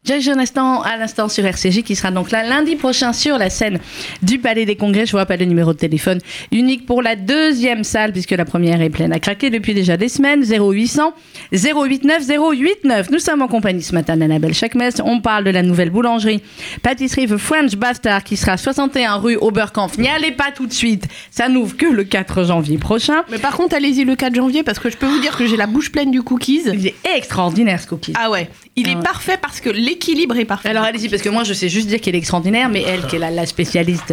Judge 0.05 0.25
Jonathan 0.25 0.81
à 0.81 0.97
l'instant 0.97 1.29
sur 1.29 1.45
RCJ 1.45 1.81
qui 1.81 1.95
sera 1.95 2.11
donc 2.11 2.29
là 2.29 2.43
lundi 2.43 2.75
prochain 2.75 3.13
sur 3.13 3.37
la 3.37 3.49
scène 3.49 3.79
du 4.21 4.37
Palais 4.37 4.65
des 4.65 4.75
Congrès. 4.75 5.05
Je 5.05 5.11
vous 5.11 5.17
rappelle 5.17 5.39
le 5.39 5.45
numéro 5.45 5.71
de 5.71 5.77
téléphone 5.77 6.19
unique 6.51 6.85
pour 6.85 7.01
la 7.01 7.15
deuxième 7.15 7.85
salle 7.85 8.11
puisque 8.11 8.31
la 8.31 8.43
première 8.43 8.81
est 8.81 8.89
pleine 8.89 9.13
à 9.13 9.19
craquer 9.19 9.49
depuis 9.49 9.73
déjà 9.73 9.95
des 9.95 10.09
semaines. 10.09 10.43
0800 10.43 11.13
089 11.53 12.27
089. 12.27 13.11
Nous 13.11 13.19
sommes 13.19 13.43
en 13.43 13.47
compagnie 13.47 13.81
ce 13.81 13.93
matin 13.93 14.17
d'Annabelle 14.17 14.53
Chakmes. 14.53 14.89
On 15.05 15.21
parle 15.21 15.45
de 15.45 15.51
la 15.51 15.63
nouvelle 15.63 15.89
boulangerie 15.89 16.43
pâtisserie 16.81 17.27
The 17.27 17.37
French 17.37 17.77
Bastard 17.77 18.25
qui 18.25 18.35
sera 18.35 18.57
61 18.57 19.15
rue 19.15 19.37
Oberkampf. 19.37 19.97
N'y 19.97 20.09
allez 20.09 20.33
pas 20.33 20.51
tout 20.53 20.67
de 20.67 20.73
suite. 20.73 21.07
Ça 21.31 21.47
n'ouvre 21.47 21.77
que 21.77 21.85
le 21.85 22.03
4 22.03 22.43
janvier 22.43 22.77
prochain. 22.77 23.23
Mais 23.31 23.39
par 23.39 23.55
contre, 23.55 23.73
allez-y 23.73 24.03
le 24.03 24.17
4 24.17 24.35
janvier 24.35 24.63
parce 24.63 24.79
que 24.79 24.89
je 24.89 24.97
peux 24.97 25.07
vous 25.07 25.21
dire 25.21 25.37
que 25.37 25.47
j'ai 25.47 25.55
la 25.55 25.67
bouche 25.67 25.93
pleine 25.93 26.11
du 26.11 26.21
cookies. 26.23 26.63
Il 26.73 26.87
est 26.87 26.95
extraordinaire 27.15 27.79
ce 27.79 27.87
cookie. 27.87 28.11
Ah 28.21 28.29
ouais, 28.29 28.49
il 28.75 28.87
Ah 28.87 28.91
est 28.91 28.95
ouais. 28.95 29.01
parfait 29.03 29.37
parce 29.41 29.61
que 29.61 29.69
l'équilibre 29.69 30.37
est 30.37 30.45
parfait. 30.45 30.69
Alors 30.69 30.83
allez-y, 30.83 31.09
parce 31.09 31.21
que 31.21 31.29
moi 31.29 31.43
je 31.43 31.53
sais 31.53 31.69
juste 31.69 31.87
dire 31.87 32.01
qu'elle 32.01 32.15
est 32.15 32.19
extraordinaire, 32.19 32.69
mais 32.69 32.81
elle, 32.81 33.05
qui 33.07 33.17
est 33.17 33.19
la, 33.19 33.29
la 33.31 33.45
spécialiste 33.45 34.11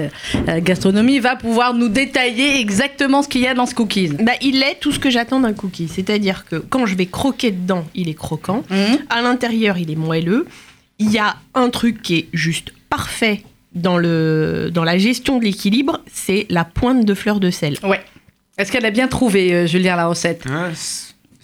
euh, 0.49 0.61
gastronomie, 0.61 1.19
va 1.19 1.37
pouvoir 1.37 1.73
nous 1.75 1.89
détailler 1.89 2.61
exactement 2.61 3.23
ce 3.23 3.29
qu'il 3.29 3.41
y 3.41 3.47
a 3.47 3.55
dans 3.55 3.67
ce 3.67 3.75
cookies. 3.75 4.09
Bah, 4.09 4.33
il 4.43 4.63
est 4.63 4.77
tout 4.81 4.93
ce 4.93 4.99
que 4.99 5.09
j'attends 5.11 5.41
d'un 5.41 5.53
cookie. 5.55 5.89
C'est-à-dire 5.89 6.45
que 6.45 6.57
quand 6.57 6.85
je 6.87 6.95
vais 6.95 7.07
croquer 7.07 7.51
dedans, 7.53 7.87
il 7.95 8.09
est 8.09 8.15
croquant. 8.15 8.63
Mhm. 8.71 8.99
À 9.09 9.23
l'intérieur, 9.23 9.79
il 9.79 9.91
est 9.91 9.97
moelleux. 9.97 10.47
Il 10.99 11.11
y 11.11 11.19
a 11.19 11.37
un 11.55 11.71
truc 11.71 12.03
qui 12.03 12.17
est 12.17 12.29
juste 12.35 12.73
parfait 12.91 13.43
dans, 13.75 13.97
le, 13.97 14.71
dans 14.75 14.85
la 14.85 14.99
gestion 14.99 15.39
de 15.39 15.45
l'équilibre, 15.45 16.01
c'est 16.13 16.45
la 16.51 16.65
pointe 16.65 17.05
de 17.07 17.15
fleur 17.15 17.41
de 17.41 17.51
sel. 17.51 17.79
Ouais. 17.83 18.01
Est-ce 18.59 18.71
qu'elle 18.73 18.85
a 18.85 18.91
bien 18.91 19.09
trouvé, 19.09 19.55
euh, 19.55 19.67
Julien, 19.67 19.97
la 19.97 20.09
recette? 20.09 20.45
Ouais, 20.45 20.73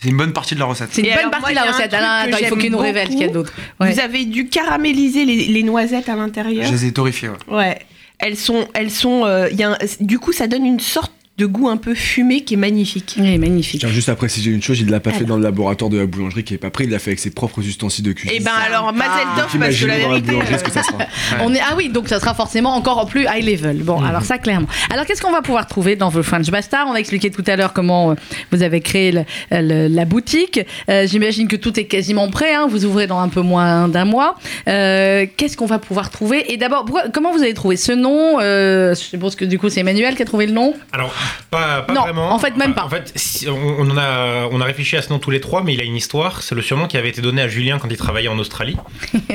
c'est 0.00 0.08
une 0.08 0.16
bonne 0.16 0.32
partie 0.32 0.54
de 0.54 0.60
la 0.60 0.66
recette. 0.66 0.88
C'est 0.92 1.00
une 1.02 1.06
Et 1.06 1.10
bonne 1.10 1.18
alors, 1.18 1.30
partie 1.30 1.42
moi, 1.42 1.50
de 1.50 1.54
la 1.56 1.62
un 1.62 1.72
recette. 1.72 1.90
truc 1.90 2.02
Alors, 2.02 2.08
que 2.24 2.28
attends, 2.28 2.38
il 2.38 2.46
faut 2.48 2.54
j'aime 2.54 2.62
qu'il 2.62 2.72
nous 2.72 2.78
révèle 2.78 3.06
ce 3.06 3.10
qu'il 3.12 3.20
y 3.20 3.24
a 3.24 3.26
beaucoup. 3.28 3.38
d'autre. 3.38 3.52
Ouais. 3.80 3.92
Vous 3.92 4.00
avez 4.00 4.24
dû 4.26 4.48
caraméliser 4.48 5.24
les, 5.24 5.46
les 5.46 5.62
noisettes 5.62 6.08
à 6.08 6.16
l'intérieur 6.16 6.66
Je 6.66 6.72
les 6.72 6.84
ai 6.86 6.92
torréfiées, 6.92 7.28
ouais. 7.30 7.54
Ouais. 7.56 7.78
Elles 8.18 8.36
sont, 8.36 8.66
elles 8.74 8.90
sont, 8.90 9.24
euh, 9.26 9.48
il 9.50 9.58
y 9.58 9.62
a 9.62 9.72
un- 9.72 9.78
du 10.00 10.18
coup, 10.18 10.32
ça 10.32 10.46
donne 10.46 10.64
une 10.64 10.80
sorte 10.80 11.12
de 11.38 11.44
goût 11.44 11.68
un 11.68 11.76
peu 11.76 11.94
fumé 11.94 12.42
qui 12.44 12.54
est 12.54 12.56
magnifique. 12.56 13.14
Oui, 13.18 13.36
magnifique. 13.36 13.80
Tiens, 13.80 13.90
juste 13.90 14.08
à 14.08 14.16
préciser 14.16 14.50
une 14.50 14.62
chose, 14.62 14.80
il 14.80 14.86
ne 14.86 14.90
l'a 14.90 15.00
pas 15.00 15.10
fait 15.12 15.24
dans 15.24 15.36
le 15.36 15.42
laboratoire 15.42 15.90
de 15.90 15.98
la 15.98 16.06
boulangerie 16.06 16.44
qui 16.44 16.54
est 16.54 16.58
pas 16.58 16.70
prêt, 16.70 16.84
il 16.84 16.90
l'a 16.90 16.98
fait 16.98 17.10
avec 17.10 17.18
ses 17.18 17.28
propres 17.30 17.60
ustensiles 17.60 18.04
de 18.04 18.12
cuisine. 18.12 18.38
Et 18.40 18.42
ben 18.42 18.52
alors, 18.66 18.92
Mazel 18.94 19.10
Tov, 19.36 19.58
parce 19.60 19.76
que 19.76 19.86
la 19.86 19.98
dans 20.00 20.12
la 20.12 20.20
vérité. 20.20 20.56
ce 20.58 20.64
que 20.64 20.70
ça 20.70 20.82
sera. 20.82 20.98
On 21.42 21.52
est, 21.54 21.60
ah 21.60 21.74
oui, 21.76 21.90
donc 21.90 22.08
ça 22.08 22.20
sera 22.20 22.32
forcément 22.34 22.74
encore 22.74 23.04
plus 23.06 23.26
high 23.30 23.44
level. 23.44 23.82
Bon, 23.82 24.02
alors 24.02 24.22
ça, 24.22 24.38
clairement. 24.38 24.66
Alors, 24.90 25.04
qu'est-ce 25.04 25.20
qu'on 25.20 25.30
va 25.32 25.42
pouvoir 25.42 25.66
trouver 25.66 25.94
dans 25.94 26.10
The 26.10 26.22
French 26.22 26.46
Bastard 26.50 26.86
On 26.88 26.92
a 26.94 26.98
expliqué 26.98 27.30
tout 27.30 27.44
à 27.46 27.56
l'heure 27.56 27.74
comment 27.74 28.12
euh, 28.12 28.14
vous 28.50 28.62
avez 28.62 28.80
créé 28.80 29.12
le- 29.12 29.24
le- 29.50 29.88
la 29.88 30.04
boutique. 30.06 30.60
Euh, 30.88 31.06
J'imagine 31.06 31.48
que 31.48 31.56
tout 31.56 31.78
est 31.78 31.84
quasiment 31.84 32.30
prêt. 32.30 32.54
hein. 32.54 32.66
Vous 32.68 32.86
ouvrez 32.86 33.06
dans 33.06 33.18
un 33.20 33.28
peu 33.28 33.42
moins 33.42 33.88
d'un 33.88 34.06
mois. 34.06 34.36
Euh, 34.68 35.26
qu'est-ce 35.36 35.56
qu'on 35.58 35.66
va 35.66 35.78
pouvoir 35.78 36.08
trouver? 36.10 36.50
Et 36.52 36.56
d'abord, 36.56 36.86
pourquoi- 36.86 37.10
comment 37.12 37.30
vous 37.32 37.42
avez 37.42 37.52
trouvé 37.54 37.76
ce 37.76 37.92
nom 37.92 38.38
Euh, 38.40 38.94
Je 38.94 39.00
suppose 39.00 39.36
que 39.36 39.44
du 39.44 39.58
coup, 39.58 39.68
c'est 39.68 39.80
Emmanuel 39.80 40.14
qui 40.16 40.22
a 40.22 40.24
trouvé 40.24 40.46
le 40.46 40.52
nom? 40.52 40.72
Alors, 40.92 41.12
pas, 41.50 41.83
pas 41.83 41.92
Non, 41.92 42.02
vraiment. 42.02 42.33
en 42.33 42.38
fait, 42.38 42.56
même 42.56 42.73
Enfin, 42.76 42.88
pas. 42.88 42.97
En 42.99 43.04
fait, 43.04 43.49
on, 43.49 43.97
a, 43.97 44.49
on 44.50 44.61
a 44.61 44.64
réfléchi 44.64 44.97
à 44.97 45.02
ce 45.02 45.11
nom 45.11 45.18
tous 45.18 45.30
les 45.30 45.40
trois, 45.40 45.62
mais 45.62 45.75
il 45.75 45.80
a 45.80 45.85
une 45.85 45.97
histoire. 45.97 46.42
C'est 46.42 46.54
le 46.54 46.62
surnom 46.62 46.87
qui 46.87 46.97
avait 46.97 47.09
été 47.09 47.21
donné 47.21 47.42
à 47.42 47.49
Julien 47.49 47.78
quand 47.78 47.88
il 47.90 47.97
travaillait 47.97 48.28
en 48.28 48.38
Australie 48.38 48.76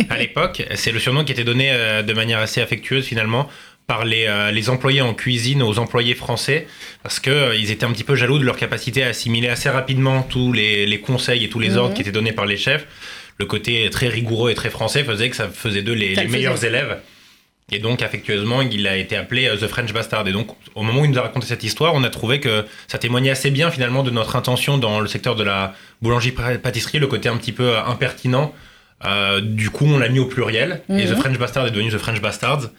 à 0.10 0.18
l'époque. 0.20 0.64
C'est 0.76 0.92
le 0.92 1.00
surnom 1.00 1.24
qui 1.24 1.32
était 1.32 1.44
donné 1.44 1.70
euh, 1.72 2.02
de 2.04 2.14
manière 2.14 2.40
assez 2.40 2.62
affectueuse 2.62 3.06
finalement 3.06 3.48
par 3.88 4.06
les, 4.06 4.26
euh, 4.28 4.52
les 4.52 4.70
employés 4.70 5.02
en 5.02 5.14
cuisine 5.14 5.62
aux 5.64 5.80
employés 5.80 6.16
français 6.16 6.68
parce 7.04 7.20
que 7.20 7.30
euh, 7.32 7.56
ils 7.56 7.72
étaient 7.72 7.86
un 7.86 7.92
petit 7.92 8.04
peu 8.06 8.16
jaloux 8.16 8.40
de 8.40 8.46
leur 8.46 8.56
capacité 8.56 9.04
à 9.04 9.08
assimiler 9.08 9.50
assez 9.50 9.70
rapidement 9.70 10.22
tous 10.24 10.54
les, 10.54 10.86
les 10.86 11.00
conseils 11.02 11.44
et 11.44 11.50
tous 11.50 11.60
les 11.60 11.72
Mhm. 11.72 11.78
ordres 11.78 11.94
qui 11.96 12.02
étaient 12.02 12.12
donnés 12.12 12.32
par 12.32 12.46
les 12.46 12.58
chefs. 12.58 12.86
Le 13.38 13.46
côté 13.46 13.90
très 13.90 14.08
rigoureux 14.08 14.52
et 14.52 14.56
très 14.56 14.70
français 14.70 15.04
faisait 15.04 15.30
que 15.30 15.36
ça 15.36 15.50
faisait 15.50 15.82
d'eux 15.82 15.94
les, 15.94 16.14
les 16.16 16.24
le 16.24 16.30
meilleurs 16.30 16.64
élèves. 16.64 17.00
Et 17.74 17.80
donc, 17.80 18.01
affectueusement, 18.01 18.62
il 18.62 18.86
a 18.88 18.98
été 18.98 19.16
appelé 19.16 19.48
euh, 19.48 19.56
The 19.56 19.68
French 19.68 19.94
Bastard. 19.94 20.28
Et 20.28 20.34
donc, 20.34 20.48
au 20.75 20.84
moment 20.84 21.01
où 21.01 21.06
il 21.06 21.12
nous 21.12 21.18
a 21.18 21.22
raconté 21.22 21.48
cette 21.48 21.63
histoire, 21.63 21.94
on 21.96 22.04
a 22.04 22.10
trouvé 22.10 22.40
que 22.40 22.66
ça 22.88 22.98
témoignait 22.98 23.30
assez 23.30 23.50
bien, 23.50 23.72
finalement, 23.72 24.04
de 24.04 24.12
notre 24.12 24.36
intention 24.36 24.78
dans 24.78 25.00
le 25.00 25.08
secteur 25.08 25.36
de 25.36 25.44
la 25.44 25.74
boulangerie-pâtisserie, 26.01 27.00
le 27.00 27.08
côté 27.08 27.30
un 27.30 27.38
petit 27.38 27.54
peu 27.54 27.70
euh, 27.75 27.84
impertinent. 27.86 28.54
Euh, 29.06 29.40
du 29.42 29.70
coup, 29.70 29.86
on 29.86 29.98
l'a 29.98 30.10
mis 30.10 30.20
au 30.20 30.25
pluriel. 30.25 30.82
Et 30.90 31.06
Mhm. 31.06 31.16
The 31.16 31.16
French 31.20 31.38
Bastard 31.40 31.68
est 31.68 31.72
devenu 31.72 31.90
The 31.90 31.98
French 31.98 32.22
Bastards. 32.22 32.70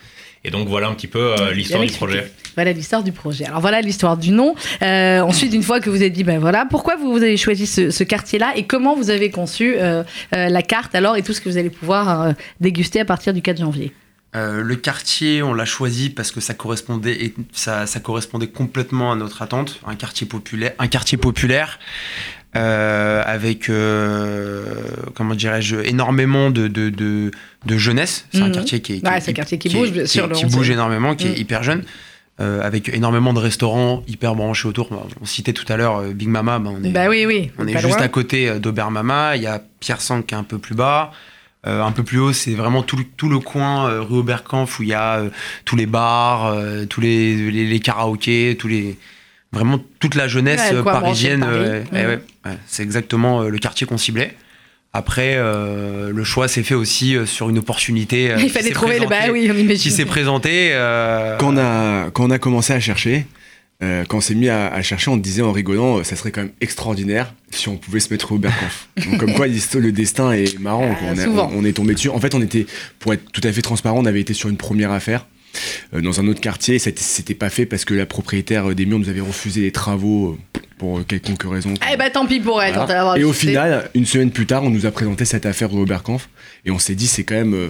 Et 0.44 0.50
donc, 0.50 0.68
voilà 0.68 0.88
un 0.88 0.94
petit 0.94 1.06
peu 1.06 1.34
euh, 1.40 1.52
l'histoire 1.52 1.84
du 1.84 1.92
projet. 1.92 2.30
Voilà 2.56 2.72
l'histoire 2.72 3.02
du 3.02 3.12
projet. 3.12 3.46
Alors 3.46 3.60
voilà 3.60 3.80
l'histoire 3.80 4.16
du 4.16 4.30
nom. 4.32 4.54
Euh, 4.82 5.20
ensuite, 5.20 5.54
une 5.54 5.62
fois 5.62 5.80
que 5.80 5.88
vous 5.88 5.96
avez 5.96 6.10
dit, 6.10 6.24
ben 6.24 6.38
voilà, 6.38 6.66
pourquoi 6.68 6.96
vous, 6.96 7.12
vous 7.12 7.22
avez 7.22 7.36
choisi 7.36 7.66
ce, 7.66 7.90
ce 7.90 8.04
quartier-là 8.04 8.52
et 8.56 8.64
comment 8.64 8.94
vous 8.96 9.08
avez 9.10 9.30
conçu 9.30 9.74
euh, 9.78 10.02
la 10.32 10.62
carte 10.62 10.94
alors 10.94 11.16
et 11.16 11.22
tout 11.22 11.32
ce 11.32 11.40
que 11.40 11.48
vous 11.48 11.56
allez 11.58 11.70
pouvoir 11.70 12.34
déguster 12.60 13.00
à 13.00 13.04
partir 13.04 13.32
du 13.32 13.40
4 13.40 13.58
janvier? 13.58 13.92
Euh, 14.34 14.62
le 14.62 14.76
quartier, 14.76 15.42
on 15.42 15.52
l'a 15.52 15.66
choisi 15.66 16.08
parce 16.08 16.30
que 16.32 16.40
ça 16.40 16.54
correspondait, 16.54 17.22
et 17.24 17.34
ça, 17.52 17.86
ça 17.86 18.00
correspondait 18.00 18.46
complètement 18.48 19.12
à 19.12 19.16
notre 19.16 19.42
attente. 19.42 19.78
Un 19.86 19.94
quartier 19.94 20.26
populaire, 20.26 20.72
un 20.78 20.86
quartier 20.88 21.18
populaire 21.18 21.78
euh, 22.56 23.22
avec, 23.26 23.68
euh, 23.70 24.64
comment 25.14 25.34
dirais-je, 25.34 25.76
énormément 25.76 26.50
de, 26.50 26.68
de, 26.68 26.88
de, 26.90 27.30
de 27.66 27.76
jeunesse. 27.78 28.26
C'est 28.32 28.40
un 28.42 28.48
Mhm. 28.48 28.52
quartier 28.54 28.80
qui 28.80 28.92
est, 28.94 29.00
qui 29.00 29.06
Ouais, 29.06 29.16
est- 29.18 29.20
c'est 29.20 29.30
un 29.30 29.34
quartier 29.34 29.58
qui 29.58 29.68
est- 29.68 29.72
bouge, 29.74 29.90
bien 29.92 30.06
sûr, 30.06 30.26
le 30.26 30.34
qui 30.34 30.44
11e. 30.46 30.56
bouge 30.58 30.70
énormément, 30.70 31.14
qui 31.14 31.26
Mhm. 31.26 31.32
est 31.32 31.38
hyper 31.38 31.62
jeune. 31.62 31.84
euh, 32.40 32.62
avec 32.62 32.88
énormément 32.88 33.34
de 33.34 33.38
restaurants 33.38 34.02
hyper 34.08 34.34
branchés 34.34 34.66
autour. 34.66 34.88
On 35.20 35.24
citait 35.26 35.52
tout 35.52 35.70
à 35.70 35.76
l'heure 35.76 36.00
Big 36.14 36.28
Mama. 36.28 36.58
bah, 36.58 36.70
on 36.72 36.82
est, 36.82 36.88
Bah 36.88 37.08
oui, 37.10 37.24
oui. 37.26 37.50
on 37.58 37.66
est 37.68 37.72
juste 37.78 37.84
loin. 37.98 37.98
à 37.98 38.08
côté 38.08 38.48
euh, 38.48 38.58
d'Aubert 38.58 38.90
Mama. 38.90 39.36
Il 39.36 39.42
y 39.42 39.46
a 39.46 39.62
Pierre 39.80 40.00
Sang 40.00 40.22
qui 40.22 40.34
est 40.34 40.38
un 40.38 40.42
peu 40.42 40.56
plus 40.58 40.74
bas. 40.74 41.12
Euh, 41.64 41.80
un 41.82 41.92
peu 41.92 42.02
plus 42.02 42.18
haut, 42.18 42.32
c'est 42.32 42.54
vraiment 42.54 42.82
tout 42.82 42.96
le, 42.96 43.04
tout 43.16 43.28
le 43.28 43.38
coin 43.38 43.88
euh, 43.88 44.00
rue 44.00 44.18
Oberkampf 44.18 44.80
où 44.80 44.82
il 44.82 44.88
y 44.88 44.94
a 44.94 45.18
euh, 45.18 45.30
tous 45.64 45.76
les 45.76 45.86
bars, 45.86 46.46
euh, 46.46 46.86
tous 46.86 47.00
les, 47.00 47.50
les, 47.52 47.66
les 47.66 47.78
karaokés, 47.80 48.56
tous 48.58 48.66
les 48.66 48.98
vraiment 49.52 49.78
toute 50.00 50.16
la 50.16 50.26
jeunesse 50.26 50.72
Ouais, 50.72 50.76
euh, 50.78 50.82
parisienne. 50.82 51.40
Mhm. 51.40 51.84
ouais, 51.96 52.06
ouais, 52.46 52.58
c'est 52.66 52.82
exactement 52.82 53.42
euh, 53.42 53.48
le 53.48 53.58
quartier 53.58 53.86
qu'on 53.86 53.96
ciblait. 53.98 54.34
Après, 54.92 55.34
euh, 55.36 56.10
le 56.12 56.24
choix 56.24 56.48
s'est 56.48 56.64
fait 56.64 56.74
aussi 56.74 57.14
euh, 57.16 57.26
sur 57.26 57.48
une 57.48 57.58
opportunité. 57.58 58.32
euh, 58.32 58.36
Il 58.38 58.44
qui 58.44 58.48
fallait 58.50 58.66
s'est 58.68 58.74
trouver 58.74 58.98
le. 58.98 59.06
présentée- 59.06 59.26
Bah 59.28 59.32
oui, 59.32 59.48
on 59.48 59.56
imagine. 59.56 59.76
Qui 59.82 59.90
s'est 59.92 60.04
présenté. 60.04 60.70
euh, 60.72 61.36
Quand 61.38 61.54
on 61.54 61.58
a, 61.58 62.10
quand 62.10 62.24
on 62.24 62.30
a 62.30 62.38
commencé 62.40 62.72
à 62.72 62.80
chercher, 62.80 63.24
euh, 63.82 64.04
quand 64.08 64.18
on 64.18 64.20
s'est 64.20 64.34
mis 64.34 64.48
à, 64.48 64.68
à 64.72 64.80
chercher, 64.82 65.10
on 65.10 65.16
disait 65.16 65.42
en 65.42 65.52
rigolant, 65.52 65.98
euh, 65.98 66.04
ça 66.04 66.14
serait 66.16 66.30
quand 66.30 66.42
même 66.42 66.52
extraordinaire 66.60 67.34
si 67.50 67.68
on 67.68 67.76
pouvait 67.76 68.00
se 68.00 68.12
mettre 68.12 68.32
au 68.32 68.38
Berkanf. 68.38 68.88
Donc 69.04 69.18
comme 69.18 69.32
quoi 69.34 69.46
le 69.46 69.90
destin 69.92 70.32
est 70.32 70.58
marrant. 70.58 70.88
quoi. 70.94 71.08
Ah, 71.08 71.12
on, 71.14 71.18
est- 71.18 71.24
souvent. 71.24 71.50
on- 71.52 71.58
on 71.60 71.64
est 71.64 71.72
tombé 71.72 71.94
dessus. 71.94 72.08
En 72.08 72.18
fait, 72.20 72.34
on 72.34 72.42
était, 72.42 72.66
pour 72.98 73.12
être 73.12 73.30
tout 73.32 73.40
à 73.44 73.52
fait 73.52 73.62
transparent, 73.62 73.98
on 73.98 74.04
avait 74.06 74.20
été 74.20 74.34
sur 74.34 74.48
une 74.48 74.56
première 74.56 74.92
affaire 74.92 75.26
euh, 75.94 76.00
dans 76.00 76.20
un 76.20 76.28
autre 76.28 76.40
quartier. 76.40 76.78
C'était 76.78 77.34
pas 77.34 77.50
fait 77.50 77.66
parce 77.66 77.84
que 77.84 77.94
la 77.94 78.06
propriétaire 78.06 78.70
euh, 78.70 78.74
des 78.74 78.86
murs 78.86 78.98
nous 79.00 79.08
avait 79.08 79.20
refusé 79.20 79.62
les 79.62 79.72
travaux 79.72 80.38
euh, 80.56 80.60
pour 80.78 80.98
euh, 80.98 81.02
quelconque 81.02 81.42
raison. 81.44 81.74
Eh 81.92 81.96
ben 81.96 82.10
tant 82.10 82.26
pis 82.26 82.40
pour 82.40 82.62
elle. 82.62 82.74
Voilà. 82.74 83.02
quand 83.02 83.14
Et 83.16 83.24
au 83.24 83.32
final, 83.32 83.90
une 83.94 84.06
semaine 84.06 84.30
plus 84.30 84.46
tard, 84.46 84.62
on 84.64 84.70
nous 84.70 84.86
a 84.86 84.90
présenté 84.90 85.24
cette 85.24 85.44
affaire 85.46 85.72
au 85.74 85.82
Oberkampf 85.82 86.28
et 86.64 86.70
on 86.70 86.78
s'est 86.78 86.94
dit 86.94 87.06
c'est 87.06 87.24
quand 87.24 87.34
même 87.34 87.54
euh, 87.54 87.68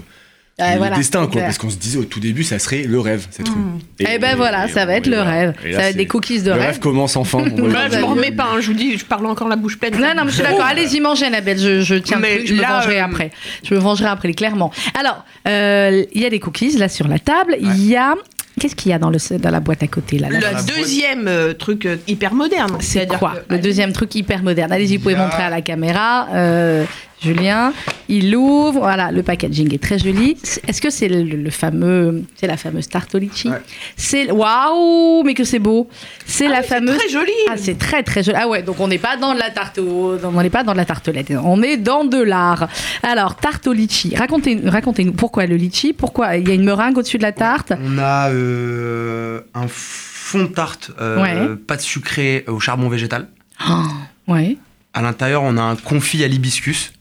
Ouais, 0.58 0.72
le 0.72 0.78
voilà, 0.78 0.96
destin 0.96 1.26
quoi, 1.26 1.40
parce 1.42 1.56
qu'on 1.58 1.70
se 1.70 1.76
disait 1.78 1.98
au 1.98 2.04
tout 2.04 2.20
début 2.20 2.44
ça 2.44 2.58
serait 2.58 2.82
le 2.82 3.00
rêve 3.00 3.26
cette 3.30 3.48
rue. 3.48 3.54
Eh 4.00 4.18
ben 4.18 4.32
et- 4.32 4.36
voilà, 4.36 4.66
et 4.66 4.70
ça 4.70 4.84
va 4.84 4.94
être 4.96 5.06
et 5.06 5.10
le 5.10 5.20
rêve. 5.20 5.54
Et 5.64 5.72
Ça 5.72 5.78
là, 5.78 5.84
va 5.84 5.90
être 5.90 5.96
des 5.96 6.06
cookies 6.06 6.42
de 6.42 6.48
Le 6.48 6.52
rêve. 6.52 6.62
rêve 6.62 6.78
commence 6.78 7.16
enfin. 7.16 7.38
Bah, 7.56 7.88
je 7.90 7.98
m'en 7.98 8.08
remets 8.08 8.32
pas, 8.32 8.44
hein, 8.52 8.60
je 8.60 8.66
vous 8.66 8.74
dis, 8.74 8.98
je 8.98 9.04
parle 9.04 9.24
encore 9.26 9.48
la 9.48 9.56
bouche 9.56 9.78
pleine. 9.78 9.94
Non, 9.94 10.08
non, 10.14 10.24
mais 10.24 10.30
je 10.30 10.34
suis 10.36 10.42
d'accord. 10.42 10.64
Allez-y, 10.64 11.00
mangez, 11.00 11.24
Annabelle. 11.26 11.58
Je, 11.58 11.80
je 11.80 11.94
tiens 11.94 12.16
le 12.18 12.22
Mais 12.22 12.36
truc, 12.36 12.48
je 12.48 12.54
me 12.54 12.60
là, 12.60 12.80
vengerai 12.80 13.00
euh, 13.00 13.04
après. 13.04 13.30
Je 13.64 13.74
me 13.74 13.80
vengerai 13.80 14.08
après, 14.08 14.32
clairement. 14.34 14.70
Alors, 14.98 15.24
euh, 15.48 16.04
il 16.12 16.20
y 16.20 16.26
a 16.26 16.30
des 16.30 16.38
cookies 16.38 16.76
là 16.76 16.88
sur 16.90 17.08
la 17.08 17.18
table. 17.18 17.56
Il 17.58 17.86
y 17.86 17.96
a. 17.96 18.14
Qu'est-ce 18.60 18.76
qu'il 18.76 18.90
y 18.90 18.94
a 18.94 18.98
dans, 18.98 19.08
le, 19.08 19.16
dans 19.38 19.50
la 19.50 19.60
boîte 19.60 19.82
à 19.82 19.86
côté 19.88 20.18
là, 20.18 20.28
là 20.28 20.38
Le 20.38 20.76
deuxième 20.76 21.26
euh, 21.26 21.54
truc 21.54 21.86
euh, 21.86 21.96
hyper 22.06 22.34
moderne. 22.34 22.76
C'est 22.80 22.98
c'est-à-dire 22.98 23.18
quoi 23.18 23.32
que- 23.48 23.54
Le 23.54 23.58
deuxième 23.58 23.92
truc 23.94 24.14
hyper 24.14 24.42
moderne? 24.42 24.70
Allez-y, 24.70 24.98
vous 24.98 25.02
pouvez 25.04 25.14
a- 25.14 25.24
montrer 25.24 25.42
à 25.42 25.48
la 25.50 25.62
caméra. 25.62 26.28
Euh, 26.34 26.84
Julien, 27.22 27.72
il 28.08 28.34
ouvre. 28.36 28.80
Voilà, 28.80 29.10
le 29.12 29.22
packaging 29.22 29.72
est 29.74 29.82
très 29.82 29.98
joli. 29.98 30.36
Est-ce 30.66 30.80
que 30.82 30.90
c'est 30.90 31.08
le, 31.08 31.22
le 31.22 31.50
fameux, 31.50 32.24
c'est 32.36 32.46
la 32.46 32.56
fameuse 32.56 32.88
tarte 32.88 33.14
au 33.14 33.18
litchi 33.18 33.48
Ouais. 33.48 33.60
C'est 33.96 34.30
waouh, 34.30 35.22
mais 35.24 35.34
que 35.34 35.44
c'est 35.44 35.58
beau. 35.58 35.88
C'est 36.26 36.46
Ah 36.46 36.50
la 36.50 36.58
oui, 36.58 36.64
c'est 36.68 36.74
fameuse. 36.74 36.98
Très 36.98 37.08
joli. 37.08 37.32
Ah, 37.50 37.54
c'est 37.56 37.78
très 37.78 38.02
très 38.02 38.22
joli. 38.22 38.36
Ah 38.40 38.48
ouais, 38.48 38.62
donc 38.62 38.80
on 38.80 38.88
n'est 38.88 38.98
pas 38.98 39.16
dans 39.16 39.34
de 39.34 39.38
la 39.38 39.50
tarte 39.50 39.78
on 39.78 40.42
n'est 40.42 40.50
pas 40.50 40.64
dans 40.64 40.72
de 40.72 40.76
la 40.78 40.84
tartelette, 40.84 41.32
on 41.42 41.62
est 41.62 41.76
dans 41.76 42.04
de 42.04 42.20
l'art. 42.20 42.68
Alors, 43.02 43.36
tarte 43.36 43.66
au 43.66 43.72
litchi. 43.72 44.14
Racontez, 44.16 44.60
racontez-nous 44.64 45.12
pourquoi 45.12 45.46
le 45.46 45.56
litchi 45.56 45.92
Pourquoi 45.92 46.36
il 46.36 46.48
y 46.48 46.50
a 46.50 46.54
une 46.54 46.64
meringue 46.64 46.98
au-dessus 46.98 47.18
de 47.18 47.22
la 47.22 47.32
tarte 47.32 47.72
On 47.82 47.98
a 47.98 48.30
euh, 48.30 49.40
un 49.54 49.66
fond 49.68 50.40
de 50.44 50.46
tarte, 50.48 50.90
euh, 51.00 51.20
Ouais. 51.22 51.56
pâte 51.66 51.80
sucrée 51.82 52.44
au 52.48 52.58
charbon 52.60 52.88
végétal. 52.88 53.28
Oh, 53.68 53.82
Ouais. 54.28 54.56
À 54.94 55.02
l'intérieur, 55.02 55.42
on 55.42 55.56
a 55.56 55.62
un 55.62 55.76
confit 55.76 56.22
à 56.24 56.28
l'hibiscus. 56.28 56.92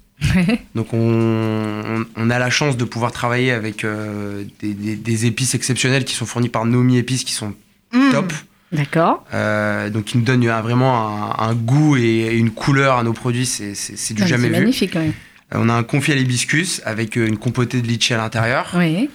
Donc, 0.75 0.93
on, 0.93 0.97
on- 0.99 2.05
on 2.15 2.29
a 2.29 2.39
la 2.39 2.49
chance 2.49 2.77
de 2.77 2.83
pouvoir 2.85 3.11
travailler 3.11 3.51
avec 3.51 3.83
euh, 3.83 4.43
des, 4.61 4.73
des- 4.73 4.95
des 4.95 5.25
épices 5.25 5.55
exceptionnelles 5.55 6.05
qui 6.05 6.15
sont 6.15 6.25
fournies 6.25 6.49
par 6.49 6.65
Nomi 6.65 6.97
Épices 6.97 7.23
qui 7.23 7.33
sont 7.33 7.53
Mmh. 7.93 8.11
top. 8.13 8.33
D'accord. 8.71 9.25
Euh, 9.33 9.89
donc, 9.89 10.05
qui 10.05 10.17
nous 10.17 10.23
donnent 10.23 10.47
un- 10.47 10.61
vraiment 10.61 11.37
un, 11.39 11.49
un 11.49 11.53
goût 11.53 11.97
et 11.97 12.33
une 12.37 12.51
couleur 12.51 12.97
à 12.97 13.03
nos 13.03 13.11
produits. 13.13 13.45
C'est 13.45 14.13
du 14.13 14.21
Non, 14.21 14.27
jamais 14.27 14.43
C'est 14.43 14.53
vu. 14.53 14.59
magnifique 14.59 14.93
quand 14.93 14.99
même. 15.01 15.13
Euh, 15.53 15.57
on 15.59 15.67
a 15.67 15.73
un 15.73 15.83
confit 15.83 16.13
à 16.13 16.15
l'hibiscus 16.15 16.81
avec 16.85 17.17
euh, 17.17 17.27
une 17.27 17.37
compotée 17.37 17.81
de 17.81 17.87
litchi 17.87 18.13
à 18.13 18.17
l'intérieur. 18.17 18.71
Oui. 18.77 19.09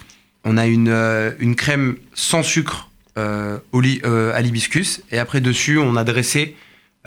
On 0.44 0.58
a 0.58 0.66
une, 0.66 0.88
euh, 0.90 1.30
une 1.38 1.56
crème 1.56 1.96
sans 2.14 2.42
sucre 2.42 2.90
euh, 3.16 3.56
au 3.72 3.80
euh, 3.82 4.32
à 4.34 4.42
l'hibiscus. 4.42 5.00
Et 5.10 5.18
après, 5.18 5.40
dessus, 5.40 5.78
on 5.78 5.96
a 5.96 6.04
dressé 6.04 6.54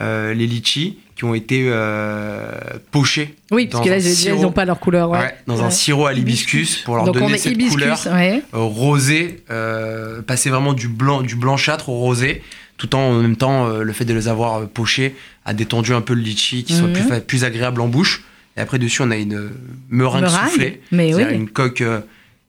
euh, 0.00 0.32
les 0.34 0.46
litchis 0.46 0.98
qui 1.16 1.24
ont 1.24 1.34
été 1.34 1.66
euh, 1.68 2.52
pochés. 2.90 3.34
Oui, 3.50 3.66
parce 3.66 3.80
dans 3.80 3.84
que 3.84 3.90
là, 3.90 3.98
ils 3.98 4.40
n'ont 4.40 4.52
pas 4.52 4.64
leur 4.64 4.80
couleur. 4.80 5.10
Ouais. 5.10 5.18
Ouais, 5.18 5.34
dans 5.46 5.62
un 5.62 5.70
sirop 5.70 6.06
à 6.06 6.12
l'hibiscus 6.12 6.78
pour 6.78 6.96
leur 6.96 7.04
Donc 7.04 7.16
on 7.16 7.20
donner 7.20 7.36
cette 7.38 7.52
hibiscus. 7.52 7.72
couleur 7.74 7.98
euh, 8.06 8.38
rosé, 8.52 9.42
euh, 9.50 10.22
passer 10.22 10.48
vraiment 10.50 10.72
du 10.72 10.88
blanc, 10.88 11.20
du 11.22 11.36
blanchâtre 11.36 11.88
au 11.90 11.98
rosé, 11.98 12.42
tout 12.78 12.94
en, 12.94 13.00
en 13.00 13.20
même 13.20 13.36
temps 13.36 13.68
le 13.68 13.92
fait 13.92 14.06
de 14.06 14.14
les 14.14 14.28
avoir 14.28 14.66
pochés 14.68 15.14
a 15.44 15.52
détendu 15.52 15.92
un 15.92 16.00
peu 16.00 16.14
le 16.14 16.22
litchi, 16.22 16.64
qui 16.64 16.72
soit 16.74 16.86
Mhm. 16.88 16.92
plus, 16.94 17.02
fa- 17.02 17.20
plus 17.20 17.44
agréable 17.44 17.80
en 17.82 17.88
bouche. 17.88 18.24
Et 18.56 18.60
après 18.60 18.78
dessus 18.78 19.02
on 19.02 19.10
a 19.10 19.16
une 19.16 19.50
meringue, 19.90 20.22
Meringue, 20.22 20.48
soufflée, 20.48 20.80
mais 20.90 21.08
oui. 21.08 21.12
c'est-à-dire 21.20 21.36
une 21.38 21.48
coque 21.50 21.82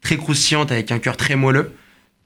très 0.02 0.16
croustillante 0.18 0.72
avec 0.72 0.92
un 0.92 1.00
cœur 1.00 1.18
très 1.18 1.36
moelleux, 1.36 1.72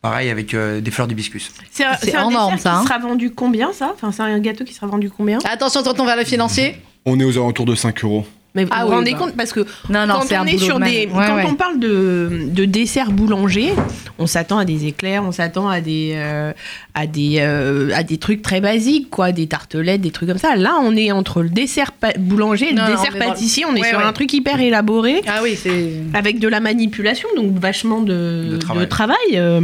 pareil 0.06 0.30
avec 0.30 0.54
euh, 0.54 0.82
des 0.82 0.92
fleurs 0.92 1.08
d'hibiscus. 1.08 1.52
C'est 1.72 1.84
un, 1.84 2.20
un 2.20 2.24
en 2.26 2.32
norme, 2.32 2.56
dessert 2.56 2.72
ça, 2.72 2.78
hein. 2.78 2.82
qui 2.82 2.88
sera 2.88 3.00
vendu 3.00 3.32
combien, 3.32 3.74
ça? 3.74 3.92
Enfin, 3.96 4.12
c'est 4.12 4.22
un 4.22 4.38
gâteau 4.40 4.64
qui 4.64 4.74
sera 4.74 4.86
vendu 4.86 5.10
combien? 5.10 5.40
Attention, 5.46 5.82
tonton 5.82 6.06
vers 6.06 6.16
le 6.16 6.24
financier. 6.24 6.76
On 7.06 7.20
est 7.20 7.24
aux 7.24 7.38
alentours 7.38 7.66
de 7.66 7.74
5 7.74 8.04
euros. 8.04 8.24
Mais 8.56 8.64
vous 8.64 8.70
Ah 8.74 8.84
vous 8.86 8.90
oui, 8.92 8.96
rendez 8.96 9.12
bah. 9.12 9.18
compte 9.20 9.36
Parce 9.36 9.52
que 9.54 9.60
Non, 9.90 10.08
non, 10.08 10.16
quand 10.30 10.42
on 10.42 10.46
est 10.46 10.58
sur 10.58 10.80
de 10.80 10.86
des. 10.86 11.08
Ouais, 11.08 11.26
quand 11.28 11.36
ouais. 11.36 11.46
on 11.48 11.56
parle 11.56 11.80
de, 11.80 12.48
de 12.48 12.66
desserts 12.66 13.12
boulangers, 13.12 13.74
on 14.18 14.28
s'attend 14.28 14.58
à 14.58 14.66
des 14.66 14.86
éclairs, 14.88 15.24
on 15.24 15.32
s'attend 15.32 15.68
à 15.68 15.82
des 15.82 16.14
euh, 16.16 16.54
à 16.94 17.06
des 17.08 17.38
euh, 17.40 17.92
à 17.94 18.04
des 18.04 18.18
trucs 18.18 18.42
très 18.42 18.62
basiques, 18.62 19.10
quoi, 19.10 19.32
des 19.32 19.48
tartelettes, 19.48 20.02
des 20.02 20.12
trucs 20.12 20.30
comme 20.30 20.38
ça. 20.38 20.56
Là, 20.56 20.76
on 20.82 20.96
est 20.96 21.12
entre 21.12 21.42
le 21.44 21.50
dessert 21.50 21.92
boulanger 22.18 22.68
et 22.70 22.72
le 22.74 22.78
Non, 22.78 22.88
dessert 22.88 23.12
on 23.14 23.16
est 23.16 23.20
dans- 23.20 23.26
pâtissier. 23.28 23.66
On 23.70 23.76
est 23.76 23.82
Ouais, 23.82 23.90
sur 23.90 23.98
ouais. 24.00 24.04
un 24.06 24.14
truc 24.14 24.32
hyper 24.34 24.60
élaboré. 24.60 25.22
Ah 25.28 25.42
oui, 25.44 25.56
c'est. 25.62 25.94
Avec 26.14 26.40
de 26.40 26.48
la 26.48 26.60
manipulation, 26.62 27.28
donc 27.36 27.58
vachement 27.60 28.02
de, 28.02 28.48
De 28.52 28.58
travail. 28.58 28.84
de 28.86 28.90
travail, 28.90 29.18
euh. 29.34 29.60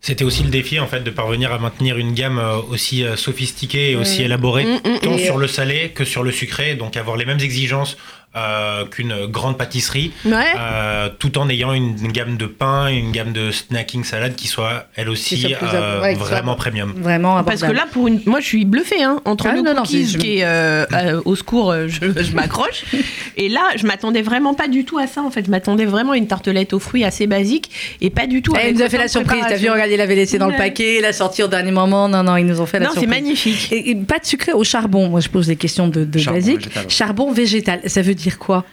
C'était 0.00 0.24
aussi 0.24 0.44
le 0.44 0.50
défi 0.50 0.78
en 0.78 0.86
fait 0.86 1.00
de 1.00 1.10
parvenir 1.10 1.52
à 1.52 1.58
maintenir 1.58 1.98
une 1.98 2.14
gamme 2.14 2.38
euh, 2.38 2.58
aussi 2.70 3.04
euh, 3.04 3.16
sophistiquée 3.16 3.92
et 3.92 3.96
aussi 3.96 4.22
élaborée, 4.22 4.64
Mm, 4.64 4.88
mm, 4.88 4.98
tant 5.00 5.14
Et, 5.14 5.24
sur 5.24 5.38
le 5.38 5.48
salé 5.48 5.90
que 5.90 6.04
sur 6.04 6.22
le 6.22 6.30
sucré, 6.30 6.76
donc 6.76 6.96
avoir 6.96 7.16
les 7.16 7.24
mêmes 7.24 7.40
exigences 7.40 7.96
euh, 8.38 8.84
qu'une 8.86 9.26
grande 9.26 9.58
pâtisserie, 9.58 10.12
Ouais. 10.24 10.32
euh, 10.58 11.08
tout 11.18 11.38
en 11.38 11.48
ayant 11.48 11.72
une, 11.72 11.96
une 12.02 12.12
gamme 12.12 12.36
de 12.36 12.46
pain, 12.46 12.88
une 12.88 13.12
gamme 13.12 13.32
de 13.32 13.50
snacking 13.50 14.04
salade 14.04 14.34
qui 14.36 14.46
soit 14.48 14.86
elle 14.96 15.08
aussi 15.08 15.54
euh, 15.72 16.00
ouais, 16.02 16.14
vraiment 16.14 16.54
premium. 16.54 16.92
Vraiment 16.96 17.42
Parce 17.44 17.62
que 17.62 17.72
là, 17.72 17.86
pour 17.90 18.08
une, 18.08 18.20
moi, 18.26 18.40
je 18.40 18.46
suis 18.46 18.64
bluffée 18.64 19.02
hein, 19.02 19.20
entre 19.24 19.46
Ah, 19.48 19.54
le 19.54 19.62
non, 19.62 19.74
non, 19.74 19.82
cookies 19.82 20.08
je- 20.10 20.18
qui 20.18 20.38
est 20.38 20.44
euh, 20.44 20.84
euh, 20.92 21.20
au 21.24 21.34
secours, 21.36 21.74
je, 21.86 22.22
je 22.22 22.32
m'accroche, 22.34 22.84
et 23.36 23.48
là, 23.48 23.62
je 23.76 23.86
m'attendais 23.86 24.22
vraiment 24.22 24.54
pas 24.54 24.68
du 24.68 24.84
tout 24.84 24.98
à 24.98 25.06
ça. 25.06 25.22
En 25.22 25.30
fait, 25.30 25.44
je 25.46 25.50
m'attendais 25.50 25.84
vraiment 25.84 26.12
à 26.12 26.16
une 26.16 26.26
tartelette 26.26 26.72
aux 26.72 26.78
fruits 26.78 27.04
assez 27.04 27.26
basique 27.26 27.70
et 28.00 28.10
pas 28.10 28.26
du 28.26 28.42
tout. 28.42 28.52
Eh, 28.54 28.58
avec 28.60 28.70
il 28.72 28.76
nous 28.78 28.82
a 28.84 28.88
fait 28.88 28.98
la 28.98 29.08
surprise. 29.08 29.42
T'as 29.48 29.56
vu, 29.56 29.70
regarde, 29.70 29.90
il 29.90 30.00
avait 30.00 30.14
laissé 30.14 30.38
dans 30.38 30.48
le 30.48 30.56
paquet, 30.56 30.98
il 30.98 31.04
a 31.04 31.12
sorti 31.12 31.42
au 31.42 31.48
dernier 31.48 31.70
moment. 31.70 32.08
Non, 32.08 32.22
non, 32.22 32.36
ils 32.36 32.46
nous 32.46 32.60
ont 32.60 32.66
fait 32.66 32.78
la 32.78 32.86
Non, 32.86 32.92
c'est 32.94 33.00
surprise. 33.00 33.22
magnifique. 33.22 33.68
Et, 33.72 33.90
et 33.90 33.94
pas 33.94 34.18
de 34.18 34.26
sucré 34.26 34.52
au 34.52 34.64
charbon. 34.64 35.08
Moi, 35.08 35.20
je 35.20 35.28
pose 35.28 35.46
des 35.46 35.56
questions 35.56 35.88
de, 35.88 36.04
de 36.04 36.18
Charbon 36.18 36.38
basique. 36.38 36.58
végétal. 36.58 36.84
Charbon 36.90 37.32
végétal, 37.32 37.80
ça 37.86 38.02
veut 38.02 38.14
dire 38.14 38.27
quoi 38.36 38.64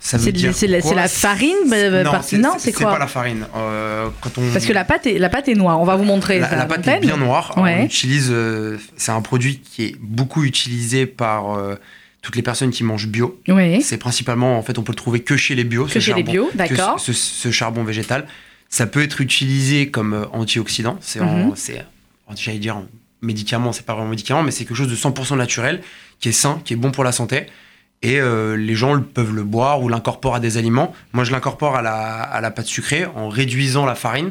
Ça 0.00 0.16
veut 0.18 0.32
dire 0.32 0.54
c'est 0.54 0.66
la- 0.66 0.80
quoi 0.80 0.90
c'est 0.90 0.96
la 0.96 1.08
farine, 1.08 1.54
bah, 1.68 2.02
Non, 2.02 2.12
c'est 2.22 2.38
non, 2.38 2.52
c'est- 2.58 2.72
quoi 2.72 2.90
pas 2.92 2.98
la 2.98 3.06
farine. 3.06 3.46
Euh, 3.54 4.08
quand 4.20 4.38
on... 4.38 4.52
Parce 4.52 4.64
que 4.66 4.72
la 4.72 4.84
pâte 4.84 5.06
est, 5.06 5.18
la 5.18 5.28
pâte 5.28 5.48
est 5.48 5.54
noire. 5.54 5.80
On 5.80 5.84
va 5.84 5.96
vous 5.96 6.04
montrer 6.04 6.38
La, 6.40 6.64
pâte 6.66 6.86
est 6.88 7.00
bien 7.00 7.16
noire. 7.16 7.54
Ouais. 7.58 7.78
On 7.80 7.84
utilise, 7.84 8.28
euh, 8.30 8.78
c'est 8.96 9.12
un 9.12 9.20
produit 9.22 9.60
qui 9.60 9.84
est 9.84 9.96
beaucoup 10.00 10.42
utilisé 10.44 11.06
par 11.06 11.56
euh, 11.56 11.76
toutes 12.22 12.34
les 12.36 12.42
personnes 12.42 12.70
qui 12.70 12.82
mangent 12.82 13.06
bio. 13.06 13.40
Oui. 13.48 13.80
C'est 13.82 13.98
principalement, 13.98 14.58
en 14.58 14.62
fait, 14.62 14.78
on 14.78 14.82
peut 14.82 14.92
le 14.92 14.96
trouver 14.96 15.20
que 15.20 15.36
chez 15.36 15.54
les 15.54 15.64
bio. 15.64 15.84
Que 15.84 15.90
ce 15.92 15.98
chez 16.00 16.14
les 16.14 16.22
charbon- 16.22 16.32
bio, 16.32 16.46
que 16.52 16.56
d'accord. 16.56 16.98
Ce, 16.98 17.12
ce 17.12 17.50
charbon 17.52 17.84
végétal, 17.84 18.26
ça 18.68 18.86
peut 18.86 19.02
être 19.02 19.20
utilisé 19.20 19.90
comme 19.90 20.14
euh, 20.14 20.24
antioxydant. 20.32 20.96
C'est, 21.00 21.20
en- 21.20 21.54
j'allais 22.34 22.58
dire, 22.58 22.82
médicament. 23.22 23.72
C'est 23.72 23.86
pas 23.86 23.94
vraiment 23.94 24.10
médicament, 24.10 24.42
mais 24.42 24.50
c'est 24.50 24.64
quelque 24.64 24.76
chose 24.76 24.90
de 24.90 24.96
100% 24.96 25.36
naturel, 25.36 25.80
qui 26.18 26.30
est 26.30 26.32
sain, 26.32 26.60
qui 26.64 26.72
est 26.72 26.76
bon 26.76 26.90
pour 26.90 27.04
la 27.04 27.12
santé. 27.12 27.46
Et 28.02 28.20
euh, 28.20 28.56
les 28.56 28.74
gens 28.74 29.00
peuvent 29.00 29.34
le 29.34 29.42
boire 29.42 29.82
ou 29.82 29.88
l'incorporent 29.88 30.34
à 30.36 30.40
des 30.40 30.58
aliments. 30.58 30.94
Moi, 31.12 31.24
je 31.24 31.32
l'incorpore 31.32 31.76
à 31.76 31.82
la, 31.82 31.94
à 32.22 32.40
la 32.40 32.50
pâte 32.50 32.66
sucrée 32.66 33.06
en 33.06 33.28
réduisant 33.28 33.86
la 33.86 33.94
farine, 33.94 34.30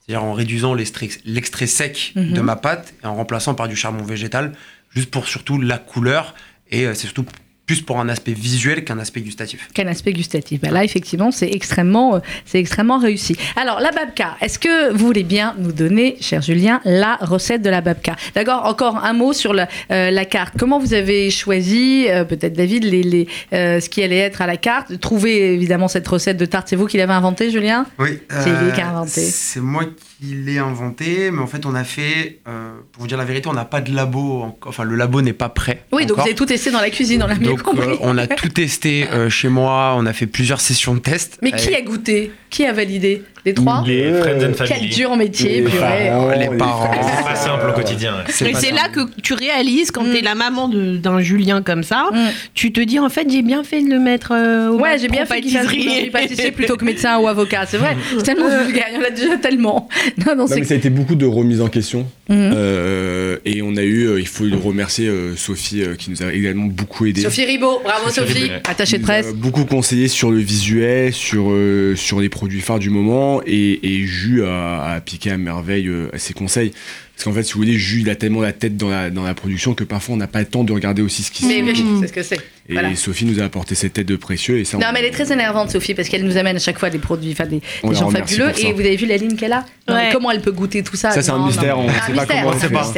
c'est-à-dire 0.00 0.24
en 0.24 0.32
réduisant 0.32 0.74
l'extrait, 0.74 1.08
l'extrait 1.24 1.66
sec 1.66 2.12
Mhm. 2.16 2.32
de 2.32 2.40
ma 2.40 2.56
pâte 2.56 2.94
et 3.02 3.06
en 3.06 3.14
remplaçant 3.14 3.54
par 3.54 3.68
du 3.68 3.76
charbon 3.76 4.02
végétal, 4.04 4.52
juste 4.90 5.10
pour 5.10 5.26
surtout 5.28 5.60
la 5.60 5.78
couleur. 5.78 6.34
Et 6.70 6.84
euh, 6.86 6.94
c'est 6.94 7.06
surtout 7.06 7.24
plus 7.66 7.82
pour 7.82 7.98
un 7.98 8.08
aspect 8.08 8.32
visuel 8.32 8.84
qu'un 8.84 8.98
aspect 8.98 9.20
gustatif. 9.20 9.68
Quel 9.74 9.88
aspect 9.88 10.12
gustatif 10.12 10.60
bah 10.60 10.70
Là, 10.70 10.84
effectivement, 10.84 11.32
c'est 11.32 11.50
extrêmement, 11.50 12.16
euh, 12.16 12.18
c'est 12.44 12.60
extrêmement 12.60 12.98
réussi. 12.98 13.36
Alors, 13.56 13.80
la 13.80 13.90
babka, 13.90 14.36
est-ce 14.40 14.58
que 14.58 14.92
vous 14.92 15.04
voulez 15.04 15.24
bien 15.24 15.54
nous 15.58 15.72
donner, 15.72 16.16
cher 16.20 16.42
Julien, 16.42 16.80
la 16.84 17.16
recette 17.16 17.62
de 17.62 17.70
la 17.70 17.80
babka? 17.80 18.14
D'accord, 18.36 18.64
encore 18.66 19.04
un 19.04 19.12
mot 19.12 19.32
sur 19.32 19.52
la, 19.52 19.68
euh, 19.90 20.10
la 20.12 20.24
carte. 20.24 20.54
Comment 20.56 20.78
vous 20.78 20.94
avez 20.94 21.30
choisi, 21.30 22.06
euh, 22.08 22.24
peut-être 22.24 22.52
David, 22.52 22.84
les, 22.84 23.02
les, 23.02 23.26
euh, 23.52 23.80
ce 23.80 23.88
qui 23.88 24.02
allait 24.02 24.18
être 24.18 24.42
à 24.42 24.46
la 24.46 24.56
carte? 24.56 25.00
Trouver 25.00 25.54
évidemment 25.54 25.88
cette 25.88 26.06
recette 26.06 26.36
de 26.36 26.46
tarte, 26.46 26.68
c'est 26.68 26.76
vous 26.76 26.86
qui 26.86 26.98
l'avez 26.98 27.14
inventée, 27.14 27.50
Julien? 27.50 27.84
Oui, 27.98 28.20
C'est 28.28 28.50
lui 28.50 28.72
qui 28.74 28.80
a 28.80 28.90
inventé. 28.90 29.22
C'est 29.22 29.60
moi 29.60 29.84
qui 30.18 30.34
l'ai 30.34 30.58
inventé, 30.58 31.30
mais 31.30 31.42
en 31.42 31.46
fait, 31.46 31.66
on 31.66 31.74
a 31.74 31.84
fait, 31.84 32.38
euh, 32.48 32.72
pour 32.92 33.02
vous 33.02 33.06
dire 33.08 33.18
la 33.18 33.24
vérité, 33.24 33.48
on 33.48 33.52
n'a 33.52 33.64
pas 33.66 33.80
de 33.80 33.94
labo, 33.94 34.42
en- 34.42 34.58
enfin, 34.66 34.84
le 34.84 34.96
labo 34.96 35.20
n'est 35.20 35.32
pas 35.34 35.48
prêt. 35.50 35.84
Oui, 35.92 36.06
donc 36.06 36.16
vous 36.16 36.22
avez 36.22 36.34
tout 36.34 36.46
testé 36.46 36.70
dans 36.70 36.80
la 36.80 36.88
cuisine, 36.90 37.22
on 37.22 37.26
l'a 37.26 37.34
bien 37.34 37.50
Donc, 37.50 37.62
compris. 37.62 37.86
euh, 37.88 37.96
on 38.00 38.16
a 38.16 38.26
tout 38.26 38.48
testé 38.48 39.06
euh, 39.12 39.28
chez 39.28 39.48
moi, 39.48 39.94
on 39.96 40.06
a 40.06 40.12
fait 40.14 40.26
plusieurs 40.26 40.60
sessions 40.60 40.94
de 40.94 41.00
tests. 41.00 41.38
Mais 41.42 41.52
qui 41.52 41.74
a 41.74 41.82
goûté? 41.82 42.32
Qui 42.48 42.64
a 42.64 42.72
validé? 42.72 43.22
Les 43.46 43.54
trois 43.54 43.82
Les 43.86 44.12
Friends 44.12 44.42
and 44.44 44.52
Quel 44.58 44.66
Family. 44.66 44.88
dur 44.94 45.16
métier, 45.16 45.60
Les 45.60 45.62
purée. 45.70 46.08
parents, 46.10 46.30
les 46.36 46.48
parents. 46.58 46.90
C'est 47.16 47.24
pas 47.24 47.34
simple 47.36 47.70
au 47.70 47.72
quotidien. 47.72 48.14
C'est 48.28 48.50
Et 48.50 48.54
c'est 48.54 48.72
là 48.72 48.88
que 48.92 49.00
tu 49.22 49.34
réalises 49.34 49.92
quand 49.92 50.02
Mm. 50.02 50.12
t'es 50.12 50.20
la 50.20 50.34
maman 50.34 50.66
de- 50.68 50.96
d'un 50.96 51.20
Julien 51.20 51.62
comme 51.62 51.84
ça, 51.84 52.08
Mm. 52.12 52.16
tu 52.54 52.72
te 52.72 52.80
dis 52.80 52.98
en 52.98 53.08
fait 53.08 53.30
j'ai 53.30 53.42
bien 53.42 53.62
fait 53.62 53.82
de 53.82 53.88
le 53.88 54.00
mettre 54.00 54.32
euh, 54.34 54.70
au 54.70 54.80
Ouais, 54.80 54.98
j'ai 54.98 55.06
bien 55.08 55.24
fait 55.26 55.40
qu'il 55.40 55.52
fasse 55.52 55.66
pâtissier 56.12 56.50
plutôt 56.50 56.76
que 56.76 56.84
médecin 56.84 57.18
ou 57.18 57.28
avocat. 57.28 57.64
C'est 57.66 57.78
vrai, 57.78 57.96
c'est 58.16 58.24
tellement 58.24 58.48
vulgaire, 58.48 58.86
il 58.90 58.96
y 58.96 58.98
en 58.98 59.06
a 59.06 59.10
déjà 59.10 59.36
tellement. 59.36 59.88
Non, 60.26 60.32
non, 60.34 60.36
Non, 60.42 60.46
c'est 60.48 60.56
mais 60.60 60.64
ça 60.64 60.74
a 60.74 60.76
été 60.78 60.90
beaucoup 60.90 61.14
de 61.14 61.24
remises 61.26 61.60
en 61.60 61.68
question. 61.68 62.04
Mhm. 62.28 62.52
Euh, 62.56 63.36
et 63.44 63.62
on 63.62 63.76
a 63.76 63.82
eu, 63.82 64.06
euh, 64.08 64.20
il 64.20 64.26
faut 64.26 64.44
le 64.44 64.56
remercier, 64.56 65.06
euh, 65.08 65.36
Sophie, 65.36 65.82
euh, 65.82 65.94
qui 65.94 66.10
nous 66.10 66.22
a 66.24 66.32
également 66.32 66.66
beaucoup 66.66 67.06
aidé. 67.06 67.20
Sophie 67.22 67.44
Ribaud, 67.44 67.80
bravo 67.84 68.10
Sophie 68.10 68.50
attachée 68.64 68.98
de 68.98 69.02
Il 69.02 69.06
nous 69.06 69.10
a 69.12 69.22
presse. 69.22 69.34
beaucoup 69.34 69.64
conseillé 69.64 70.08
sur 70.08 70.32
le 70.32 70.38
visuel, 70.38 71.12
sur, 71.12 71.52
euh, 71.52 71.94
sur 71.94 72.20
les 72.20 72.28
produits 72.28 72.60
phares 72.60 72.80
du 72.80 72.90
moment, 72.90 73.40
et, 73.46 73.78
et 73.82 73.98
Jus 74.06 74.42
a, 74.44 74.82
a 74.82 74.94
appliqué 74.96 75.30
à 75.30 75.38
merveille 75.38 75.86
euh, 75.88 76.08
ses 76.16 76.34
conseils. 76.34 76.72
Parce 77.16 77.24
qu'en 77.24 77.32
fait, 77.32 77.44
si 77.44 77.54
vous 77.54 77.60
voulez, 77.60 77.72
il 77.98 78.10
a 78.10 78.14
tellement 78.14 78.42
la 78.42 78.52
tête 78.52 78.76
dans 78.76 78.90
la, 78.90 79.08
dans 79.08 79.24
la 79.24 79.32
production 79.32 79.72
que 79.72 79.84
parfois 79.84 80.14
on 80.14 80.18
n'a 80.18 80.26
pas 80.26 80.40
le 80.40 80.44
temps 80.44 80.64
de 80.64 80.72
regarder 80.74 81.00
aussi 81.00 81.22
ce 81.22 81.30
qui 81.30 81.44
se 81.44 81.48
Mais 81.48 81.62
fait. 81.62 81.80
oui, 81.80 81.84
c'est 82.02 82.08
ce 82.08 82.12
que 82.12 82.22
c'est. 82.22 82.36
Et 82.68 82.74
voilà. 82.74 82.94
Sophie 82.94 83.24
nous 83.24 83.40
a 83.40 83.44
apporté 83.44 83.74
cette 83.74 83.96
aide 83.96 84.06
de 84.06 84.16
précieux. 84.16 84.58
Et 84.58 84.66
ça, 84.66 84.76
Non, 84.76 84.88
on- 84.88 84.92
mais 84.92 84.98
elle 84.98 85.06
est 85.06 85.10
très 85.12 85.32
énervante, 85.32 85.70
Sophie, 85.70 85.94
parce 85.94 86.10
qu'elle 86.10 86.24
nous 86.24 86.36
amène 86.36 86.56
à 86.56 86.58
chaque 86.58 86.78
fois 86.78 86.90
des 86.90 86.98
produits, 86.98 87.32
enfin 87.32 87.46
des, 87.46 87.62
gens 87.94 88.10
fabuleux. 88.10 88.50
Et 88.58 88.72
vous 88.74 88.80
avez 88.80 88.96
vu 88.96 89.06
la 89.06 89.16
ligne 89.16 89.34
qu'elle 89.36 89.54
a? 89.54 89.64
Non, 89.88 89.94
Ouais. 89.94 90.08
mais 90.08 90.12
Comment 90.12 90.30
elle 90.30 90.42
peut 90.42 90.52
goûter 90.52 90.82
tout 90.82 90.96
ça? 90.96 91.10
Ça, 91.10 91.22
c'est 91.22 91.30
un 91.30 91.38
mystère, 91.46 91.76
non. 91.76 91.86
on 91.86 91.88
Un 91.88 91.92
sait 92.06 92.12
pas 92.12 92.26
comment 92.26 92.48
on 92.48 92.58
sait 92.58 92.68
pas. 92.68 92.92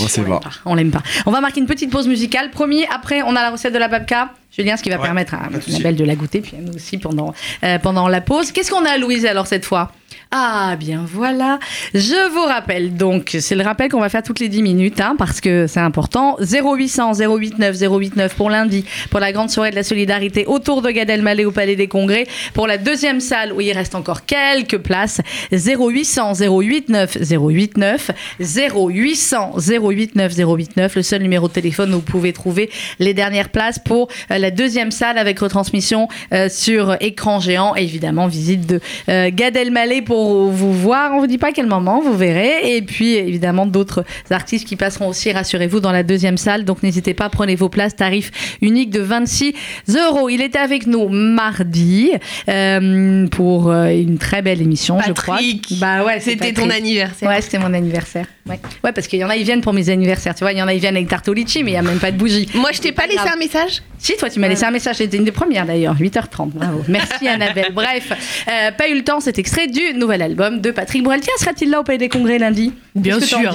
On 0.00 0.08
sait 0.08 0.20
l'aime 0.22 0.30
pas. 0.30 0.40
pas. 0.40 0.50
On 0.64 0.74
l'aime 0.74 0.90
pas. 0.90 1.02
On 1.26 1.30
va 1.30 1.42
marquer 1.42 1.60
une 1.60 1.66
petite 1.66 1.90
pause 1.90 2.08
musicale, 2.08 2.50
promis. 2.50 2.86
Après, 2.90 3.20
on 3.20 3.30
a 3.36 3.42
la 3.42 3.50
recette 3.50 3.74
de 3.74 3.78
la 3.78 3.88
babka. 3.88 4.32
Julien, 4.58 4.76
ce 4.76 4.82
qui 4.82 4.90
va 4.90 4.96
Ouais, 4.96 5.02
permettre 5.02 5.34
à. 5.34 5.48
Annabelle 5.68 5.96
de 5.96 6.04
la 6.04 6.16
goûter, 6.16 6.40
puis 6.40 6.56
à 6.56 6.60
nous 6.60 6.74
aussi 6.74 6.98
pendant, 6.98 7.32
euh, 7.62 7.78
pendant 7.78 8.08
la 8.08 8.20
pause. 8.20 8.50
Qu'est-ce 8.52 8.70
qu'on 8.70 8.84
a, 8.84 8.98
Louise, 8.98 9.24
alors, 9.26 9.46
cette 9.46 9.64
fois? 9.64 9.92
Ah, 10.30 10.76
bien 10.78 11.06
voilà. 11.10 11.58
Je 11.94 12.30
vous 12.32 12.42
rappelle, 12.42 12.94
donc, 12.96 13.34
c'est 13.40 13.54
le 13.54 13.62
rappel 13.64 13.90
qu'on 13.90 14.00
va 14.00 14.10
faire 14.10 14.22
toutes 14.22 14.40
les 14.40 14.50
10 14.50 14.62
minutes, 14.62 15.00
hein, 15.00 15.14
parce 15.16 15.40
que 15.40 15.66
c'est 15.66 15.80
important. 15.80 16.36
0800 16.40 17.14
089 17.14 17.78
089 17.78 18.34
pour 18.34 18.50
lundi, 18.50 18.84
pour 19.10 19.20
la 19.20 19.32
grande 19.32 19.48
soirée 19.48 19.70
de 19.70 19.76
la 19.76 19.82
solidarité 19.82 20.44
autour 20.44 20.82
de 20.82 20.90
Gad 20.90 21.08
Elmaleh 21.08 21.46
au 21.46 21.50
Palais 21.50 21.76
des 21.76 21.88
Congrès. 21.88 22.26
Pour 22.52 22.66
la 22.66 22.76
deuxième 22.76 23.20
salle, 23.20 23.54
où 23.54 23.62
il 23.62 23.72
reste 23.72 23.94
encore 23.94 24.26
quelques 24.26 24.76
places, 24.78 25.22
0800 25.50 26.34
089 26.34 27.16
089 27.26 28.10
0800 28.38 29.54
089 29.56 30.36
089, 30.36 30.94
le 30.96 31.02
seul 31.02 31.22
numéro 31.22 31.48
de 31.48 31.54
téléphone 31.54 31.90
où 31.94 31.96
vous 31.96 32.02
pouvez 32.02 32.34
trouver 32.34 32.68
les 32.98 33.14
dernières 33.14 33.48
places 33.48 33.78
pour 33.78 34.08
euh, 34.30 34.38
la 34.48 34.54
deuxième 34.54 34.90
salle 34.90 35.18
avec 35.18 35.38
retransmission 35.40 36.08
euh, 36.32 36.48
sur 36.48 36.96
écran 37.00 37.38
géant 37.38 37.76
et 37.76 37.82
évidemment 37.82 38.28
visite 38.28 38.66
de 38.66 38.80
euh, 39.10 39.28
Gad 39.30 39.56
Elmaleh 39.56 40.00
pour 40.00 40.48
vous 40.48 40.72
voir. 40.72 41.12
On 41.14 41.20
vous 41.20 41.26
dit 41.26 41.36
pas 41.36 41.48
à 41.48 41.52
quel 41.52 41.66
moment, 41.66 42.00
vous 42.00 42.16
verrez. 42.16 42.74
Et 42.76 42.80
puis 42.80 43.14
évidemment 43.16 43.66
d'autres 43.66 44.04
artistes 44.30 44.66
qui 44.66 44.76
passeront 44.76 45.08
aussi, 45.08 45.30
rassurez-vous, 45.32 45.80
dans 45.80 45.92
la 45.92 46.02
deuxième 46.02 46.38
salle. 46.38 46.64
Donc 46.64 46.82
n'hésitez 46.82 47.12
pas, 47.12 47.28
prenez 47.28 47.56
vos 47.56 47.68
places, 47.68 47.94
tarif 47.94 48.30
unique 48.62 48.88
de 48.88 49.00
26 49.00 49.52
euros. 49.98 50.30
Il 50.30 50.40
était 50.40 50.58
avec 50.58 50.86
nous 50.86 51.08
mardi 51.08 52.12
euh, 52.48 53.26
pour 53.28 53.70
euh, 53.70 53.88
une 53.88 54.16
très 54.16 54.40
belle 54.40 54.62
émission, 54.62 54.98
je 55.06 55.12
crois. 55.12 55.34
Patrick, 55.36 55.74
Bah 55.78 56.04
ouais, 56.06 56.20
C'était 56.20 56.54
ton 56.54 56.62
Patrick. 56.62 56.78
anniversaire. 56.84 57.28
Ouais, 57.28 57.42
c'était 57.42 57.58
mon 57.58 57.74
anniversaire. 57.74 58.24
Ouais. 58.48 58.58
ouais, 58.84 58.92
parce 58.92 59.06
qu'il 59.06 59.18
y 59.18 59.24
en 59.24 59.28
a, 59.28 59.36
ils 59.36 59.44
viennent 59.44 59.60
pour 59.60 59.72
mes 59.72 59.90
anniversaires. 59.90 60.34
Tu 60.34 60.40
vois, 60.44 60.52
il 60.52 60.58
y 60.58 60.62
en 60.62 60.68
a, 60.68 60.74
ils 60.74 60.80
viennent 60.80 60.96
avec 60.96 61.08
tarte 61.08 61.28
au 61.28 61.32
litchi, 61.32 61.62
mais 61.62 61.70
il 61.72 61.74
n'y 61.74 61.78
a 61.78 61.82
même 61.82 61.98
pas 61.98 62.10
de 62.10 62.16
bougie. 62.16 62.48
Moi, 62.54 62.70
je 62.72 62.80
t'ai 62.80 62.92
pas 62.92 63.04
laissé 63.06 63.16
grave. 63.16 63.32
un 63.34 63.38
message 63.38 63.82
Si, 63.98 64.16
toi, 64.16 64.30
tu 64.30 64.40
m'as 64.40 64.48
laissé 64.48 64.64
un 64.64 64.70
message. 64.70 64.96
C'était 64.96 65.16
une 65.16 65.24
des 65.24 65.32
premières 65.32 65.66
d'ailleurs, 65.66 65.94
8h30. 65.96 66.50
Bravo. 66.52 66.82
Merci, 66.88 67.28
Annabelle. 67.28 67.72
Bref, 67.72 68.12
euh, 68.48 68.70
pas 68.72 68.88
eu 68.88 68.94
le 68.94 69.04
temps, 69.04 69.20
cet 69.20 69.38
extrait 69.38 69.66
du 69.66 69.94
nouvel 69.94 70.22
album 70.22 70.60
de 70.60 70.70
Patrick 70.70 71.02
Bruel. 71.02 71.20
Tiens, 71.20 71.34
sera-t-il 71.38 71.70
là 71.70 71.80
au 71.80 71.82
Palais 71.82 71.98
des 71.98 72.08
Congrès 72.08 72.38
lundi? 72.38 72.72
Bien 72.94 73.20
sûr. 73.20 73.54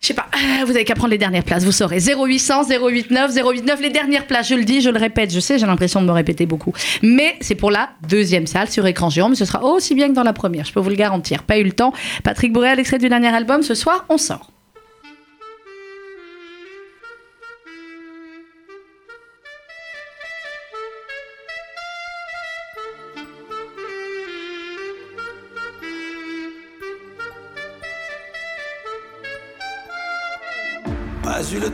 Je 0.00 0.06
sais 0.06 0.14
pas, 0.14 0.26
euh, 0.34 0.64
vous 0.64 0.70
avez 0.70 0.86
qu'à 0.86 0.94
prendre 0.94 1.10
les 1.10 1.18
dernières 1.18 1.44
places, 1.44 1.62
vous 1.62 1.72
saurez. 1.72 2.00
0800, 2.00 2.64
089, 2.68 3.34
089, 3.34 3.80
les 3.82 3.90
dernières 3.90 4.26
places, 4.26 4.48
je 4.48 4.54
le 4.54 4.64
dis, 4.64 4.80
je 4.80 4.88
le 4.88 4.98
répète, 4.98 5.30
je 5.30 5.40
sais, 5.40 5.58
j'ai 5.58 5.66
l'impression 5.66 6.00
de 6.00 6.06
me 6.06 6.12
répéter 6.12 6.46
beaucoup. 6.46 6.72
Mais 7.02 7.36
c'est 7.42 7.54
pour 7.54 7.70
la 7.70 7.90
deuxième 8.08 8.46
salle 8.46 8.70
sur 8.70 8.86
écran 8.86 9.10
géant, 9.10 9.28
mais 9.28 9.34
ce 9.34 9.44
sera 9.44 9.62
aussi 9.62 9.94
bien 9.94 10.08
que 10.08 10.14
dans 10.14 10.22
la 10.22 10.32
première, 10.32 10.64
je 10.64 10.72
peux 10.72 10.80
vous 10.80 10.88
le 10.88 10.96
garantir. 10.96 11.42
Pas 11.42 11.58
eu 11.58 11.64
le 11.64 11.72
temps. 11.72 11.92
Patrick 12.24 12.50
Bruel, 12.50 12.78
extrait 12.78 12.98
du 12.98 13.10
dernier 13.10 13.28
album, 13.28 13.62
ce 13.62 13.74
soir, 13.74 14.06
on 14.08 14.16
sort. 14.16 14.50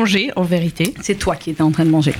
manger, 0.00 0.30
en 0.36 0.42
vérité. 0.42 0.94
C'est 1.02 1.18
toi 1.18 1.36
qui 1.36 1.50
étais 1.50 1.62
en 1.62 1.70
train 1.70 1.84
de 1.84 1.90
manger. 1.90 2.14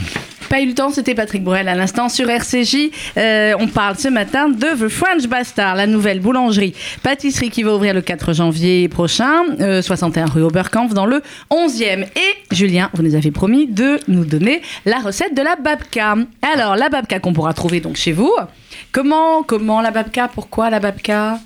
Pas 0.51 0.61
eu 0.61 0.67
le 0.67 0.75
temps, 0.75 0.91
c'était 0.91 1.15
Patrick 1.15 1.45
Bruel 1.45 1.69
à 1.69 1.75
l'instant 1.75 2.09
sur 2.09 2.29
RCJ. 2.29 2.91
Euh, 3.17 3.55
on 3.59 3.69
parle 3.69 3.97
ce 3.97 4.09
matin 4.09 4.49
de 4.49 4.87
The 4.87 4.89
French 4.89 5.27
Bastard, 5.29 5.77
la 5.77 5.87
nouvelle 5.87 6.21
boulangerie 6.21 6.75
pâtisserie 7.03 7.51
qui 7.51 7.63
va 7.63 7.75
ouvrir 7.75 7.95
le 7.95 8.01
4 8.03 8.35
janvier 8.35 8.89
prochain, 8.89 9.45
euh, 9.61 9.81
61 9.81 10.27
rue 10.27 10.43
Oberkampf 10.43 10.93
dans 10.93 11.07
le 11.07 11.23
11e. 11.51 12.03
Et 12.17 12.55
Julien, 12.55 12.91
vous 12.95 13.03
nous 13.03 13.15
avez 13.15 13.31
promis 13.31 13.67
de 13.67 13.99
nous 14.09 14.25
donner 14.25 14.61
la 14.85 14.99
recette 14.99 15.35
de 15.37 15.43
la 15.43 15.57
babka. 15.57 16.17
Alors 16.43 16.77
la 16.77 16.89
babka 16.89 17.21
qu'on 17.21 17.33
pourra 17.33 17.55
trouver 17.55 17.81
donc 17.81 17.97
chez 17.97 18.13
vous. 18.13 18.35
Comment 18.93 19.43
comment 19.45 19.81
la 19.81 19.93
babka? 19.93 20.29
Pourquoi 20.35 20.69
la 20.69 20.81
babka? 20.81 21.39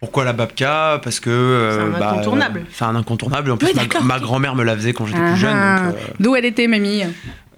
Pourquoi 0.00 0.24
la 0.24 0.32
babka? 0.32 1.00
Parce 1.02 1.20
que. 1.20 1.30
euh, 1.30 1.90
C'est 1.96 2.02
un 2.02 2.06
incontournable. 2.12 2.60
euh, 2.60 2.70
C'est 2.72 2.84
un 2.84 2.94
incontournable. 2.96 3.50
En 3.50 3.56
plus, 3.56 3.68
Oui, 3.68 3.88
ma, 4.02 4.18
grand-mère 4.18 4.54
me 4.54 4.62
la 4.64 4.76
faisait 4.76 4.92
quand 4.92 5.06
j'étais 5.06 5.18
Ah, 5.22 5.30
plus 5.30 5.40
jeune. 5.40 5.52
donc, 5.52 5.94
euh, 5.94 6.12
D'où 6.20 6.36
elle 6.36 6.44
était, 6.44 6.66
mamie? 6.66 7.02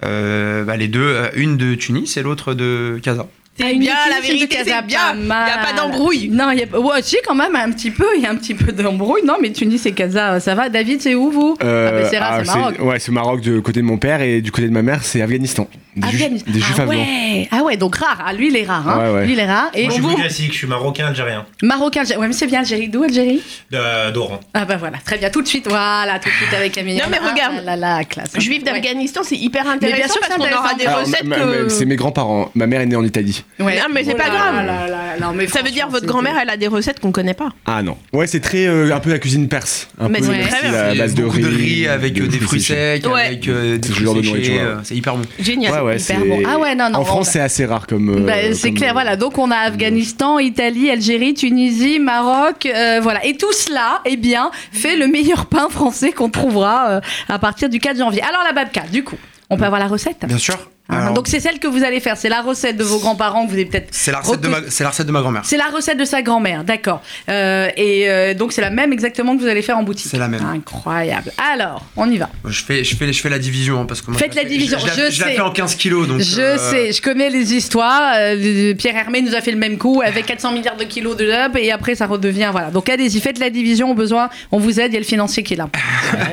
euh, 0.05 0.63
bah, 0.63 0.77
les 0.77 0.87
deux, 0.87 1.01
euh, 1.01 1.27
une 1.35 1.57
de 1.57 1.75
Tunis 1.75 2.15
et 2.17 2.21
l'autre 2.23 2.53
de 2.53 2.99
Casa. 3.03 3.27
Ah, 3.61 3.71
une 3.71 3.81
bien, 3.81 3.93
la 4.09 4.21
vérité, 4.25 4.55
c'est 4.63 4.85
bien. 4.85 4.99
pas 5.09 5.13
Il 5.15 5.19
n'y 5.25 5.31
a 5.31 5.57
pas 5.57 5.73
d'embrouille. 5.75 6.29
Non, 6.29 6.49
il 6.51 6.59
y 6.59 6.63
a 6.63 6.79
ouais, 6.79 7.01
si, 7.01 7.17
quand 7.27 7.35
même 7.35 7.57
un 7.57 7.69
petit 7.73 7.91
peu, 7.91 8.05
il 8.15 8.23
y 8.23 8.25
a 8.25 8.31
un 8.31 8.37
petit 8.37 8.53
peu 8.53 8.71
d'embrouille. 8.71 9.23
Non, 9.25 9.35
mais 9.41 9.51
Tunis 9.51 9.85
et 9.85 9.91
Casa, 9.91 10.39
ça 10.39 10.55
va. 10.55 10.69
David, 10.69 11.01
c'est 11.01 11.13
où 11.13 11.29
vous? 11.29 11.57
Euh, 11.61 11.89
Ah, 11.89 11.91
ben, 11.91 12.07
c'est 12.09 12.19
rare, 12.19 12.33
ah, 12.39 12.45
c'est 12.45 12.55
Maroc. 12.57 12.75
Ouais, 12.79 12.99
c'est 12.99 13.11
Maroc 13.11 13.41
du 13.41 13.61
côté 13.61 13.81
de 13.81 13.85
mon 13.85 13.97
père 13.97 14.21
et 14.21 14.39
du 14.39 14.49
côté 14.53 14.65
de 14.69 14.71
ma 14.73 14.81
mère, 14.81 15.03
c'est 15.03 15.21
Afghanistan. 15.21 15.67
Des, 15.99 16.29
des 16.51 16.59
juifs 16.59 16.75
ah 16.77 16.81
afghans. 16.83 16.89
ouais. 16.89 17.47
ah 17.51 17.63
ouais, 17.63 17.77
donc 17.77 17.95
rare. 17.95 18.23
Ah, 18.25 18.33
lui, 18.33 18.47
il 18.49 18.55
est 18.57 18.63
rare. 18.65 18.87
Hein. 18.87 18.99
Ouais, 18.99 19.13
ouais. 19.19 19.25
Lui, 19.25 19.33
il 19.33 19.39
est 19.39 19.45
rare. 19.45 19.69
Et 19.73 19.83
Moi, 19.83 19.89
je 19.89 19.93
suis 20.01 20.03
plus 20.07 20.15
classique, 20.15 20.51
je 20.53 20.57
suis 20.57 20.67
marocain, 20.67 21.07
algérien. 21.07 21.45
Marocain, 21.63 22.01
Algérie. 22.01 22.19
Ouais, 22.19 22.27
mais 22.27 22.33
c'est 22.33 22.47
bien 22.47 22.59
Algérie. 22.59 22.89
D'où 22.89 23.03
Algérie 23.03 23.41
D'Oran. 23.71 24.39
Ah 24.53 24.65
bah 24.65 24.77
voilà, 24.77 24.97
très 25.03 25.17
bien. 25.17 25.29
Tout 25.29 25.41
de 25.41 25.47
suite, 25.47 25.67
voilà, 25.67 26.19
tout 26.19 26.29
de 26.29 26.33
suite 26.33 26.53
avec 26.53 26.71
Camille. 26.71 26.97
Non, 26.97 27.03
mais 27.09 27.17
Ah, 27.23 27.29
regarde. 27.31 27.65
là, 27.65 27.75
là, 27.75 28.03
classe. 28.03 28.31
Juif 28.39 28.63
Ouais. 28.63 28.71
d'Afghanistan, 28.73 29.21
c'est 29.23 29.35
hyper 29.35 29.67
intéressant 29.69 29.97
bien 29.97 30.07
sûr, 30.07 30.21
parce 30.21 30.33
qu'on 30.35 30.57
aura 30.57 30.73
des 30.75 30.85
Alors, 30.85 30.99
recettes 31.01 31.29
que. 31.29 31.69
C'est 31.69 31.85
mes 31.85 31.95
grands-parents. 31.95 32.51
Ma 32.55 32.67
mère 32.67 32.81
est 32.81 32.85
née 32.85 32.95
en 32.95 33.03
Italie. 33.03 33.43
Ouais. 33.59 33.77
Non, 33.77 33.85
mais 33.93 34.03
c'est 34.03 34.13
Oh 34.13 34.17
pas 34.17 34.29
grave. 34.29 34.55
là 34.55 34.63
là 34.63 34.87
là, 34.87 34.99
non, 35.21 35.33
mais 35.33 35.47
Ça 35.47 35.61
veut 35.61 35.71
dire 35.71 35.87
votre 35.89 36.05
grand-mère, 36.05 36.35
elle 36.41 36.49
a 36.49 36.57
des 36.57 36.67
recettes 36.67 36.99
qu'on 36.99 37.11
connaît 37.11 37.33
pas. 37.33 37.49
Ah 37.65 37.81
non. 37.83 37.97
Ouais, 38.13 38.27
c'est 38.27 38.39
très 38.39 38.65
euh, 38.65 38.93
un 38.95 38.99
peu 38.99 39.09
la 39.11 39.19
cuisine 39.19 39.47
perse. 39.47 39.87
Un 39.99 40.09
Mais 40.09 40.19
peu 40.19 40.25
à 40.29 40.91
C'est 40.91 40.97
base 40.97 41.13
de 41.13 41.23
riz, 41.23 41.87
avec 41.87 42.19
euh, 42.19 42.27
des 42.27 42.39
fruits 42.39 42.61
secs, 42.61 43.05
avec 43.05 43.41
des 43.41 43.79
C'est 44.83 44.95
hyper 44.95 45.15
bon. 45.15 45.23
Génial. 45.39 45.71
Ouais, 45.89 45.95
ouais, 45.95 46.01
hyper 46.01 46.19
c'est. 46.21 46.27
bon. 46.27 46.41
Ah 46.47 46.57
ouais, 46.59 46.75
non, 46.75 46.89
non, 46.89 46.99
En 46.99 47.05
France, 47.05 47.29
c'est 47.31 47.39
assez 47.39 47.65
rare 47.65 47.87
comme. 47.87 48.09
euh, 48.09 48.25
Bah, 48.25 48.33
c'est 48.53 48.69
comme- 48.69 48.77
clair, 48.77 48.93
voilà. 48.93 49.15
Donc 49.15 49.37
on 49.37 49.51
a 49.51 49.57
Afghanistan, 49.57 50.39
Italie, 50.39 50.89
Algérie, 50.89 51.33
Tunisie, 51.33 51.99
Maroc, 51.99 52.65
euh, 52.65 52.99
voilà. 53.01 53.25
Et 53.25 53.35
tout 53.37 53.51
cela, 53.53 54.01
eh 54.05 54.17
bien, 54.17 54.51
fait 54.71 54.95
le 54.95 55.07
meilleur 55.07 55.45
pain 55.47 55.67
français 55.69 56.11
qu'on 56.11 56.29
trouvera 56.29 56.89
euh, 56.89 57.01
à 57.27 57.39
partir 57.39 57.69
du 57.69 57.79
4 57.79 57.97
janvier. 57.97 58.21
Alors 58.21 58.41
la 58.43 58.53
babka, 58.53 58.81
du 58.91 59.03
coup, 59.03 59.17
on 59.49 59.57
peut 59.57 59.65
avoir 59.65 59.79
la 59.79 59.87
recette 59.87 60.25
Bien 60.25 60.37
sûr. 60.37 60.57
Ah, 60.91 61.01
Alors, 61.03 61.13
Donc 61.13 61.27
c'est 61.27 61.39
celle 61.39 61.59
que 61.59 61.67
vous 61.67 61.83
allez 61.83 61.99
faire, 61.99 62.17
c'est 62.17 62.29
la 62.29 62.41
recette 62.41 62.75
de 62.75 62.83
vos 62.83 62.97
grands-parents 62.97 63.43
que 63.45 63.49
vous 63.51 63.55
avez 63.57 63.65
peut-être. 63.67 63.89
c'est 63.91 64.11
la 64.11 64.21
recette 64.21 64.41
de 64.41 64.47
ma, 64.47 64.57
c'est 64.69 64.83
la 64.83 64.89
recette 64.89 65.05
de 65.05 65.11
ma 65.11 65.21
grand-mère. 65.21 65.43
C'est 65.45 65.57
la 65.57 65.67
recette 65.67 65.99
de 65.99 66.05
sa 66.05 66.23
grand-mère, 66.23 66.63
d'accord. 66.63 67.03
Euh, 67.29 67.69
et 67.77 68.09
euh, 68.09 68.33
donc 68.33 68.53
c'est 68.53 68.61
la 68.61 68.71
même 68.71 68.91
exactement 68.91 69.35
que 69.37 69.41
vous 69.43 69.47
allez 69.47 69.61
faire 69.61 69.77
en 69.77 69.83
boutique. 69.83 70.07
C'est 70.09 70.17
la 70.17 70.27
même. 70.27 70.43
Incroyable. 70.43 71.31
Alors, 71.53 71.85
on 71.95 72.09
y 72.09 72.17
va. 72.17 72.29
Je 72.43 72.63
fais, 72.63 72.83
je 72.83 72.95
fais, 72.95 73.13
je 73.13 73.21
fais 73.21 73.29
la 73.29 73.37
division 73.37 73.81
hein, 73.81 73.85
parce 73.87 74.01
que 74.01 74.09
moi, 74.09 74.19
Faites 74.19 74.33
la 74.33 74.43
division, 74.45 74.79
Je, 74.79 74.87
je 74.87 74.93
je 74.93 74.97
la- 74.99 75.09
je 75.11 75.21
la 75.21 75.27
sais. 75.27 75.33
fais 75.35 75.41
en 75.41 75.51
15 75.51 75.75
kilos 75.75 76.07
donc. 76.07 76.21
Je 76.21 76.41
euh, 76.41 76.57
sais, 76.57 76.91
je 76.91 77.01
connais 77.03 77.29
les 77.29 77.53
histoires. 77.53 78.11
Pierre 78.79 78.95
Hermé 78.95 79.21
nous 79.21 79.35
a 79.35 79.41
fait 79.41 79.51
le 79.51 79.57
même 79.59 79.77
coup 79.77 80.01
avec 80.03 80.25
400 80.25 80.53
milliards 80.53 80.77
de 80.77 80.85
kilos 80.85 81.15
de 81.15 81.29
up 81.29 81.55
et 81.55 81.71
après 81.71 81.93
ça 81.93 82.07
redevient 82.07 82.49
voilà. 82.51 82.71
Donc 82.71 82.89
allez-y, 82.89 83.19
faites 83.19 83.37
la 83.37 83.51
division 83.51 83.91
au 83.91 83.93
besoin. 83.93 84.29
On 84.51 84.57
vous 84.57 84.79
aide, 84.79 84.91
il 84.91 84.93
y 84.95 84.97
a 84.97 85.01
le 85.01 85.05
financier 85.05 85.43
qui 85.43 85.53
est 85.53 85.57
là. 85.57 85.69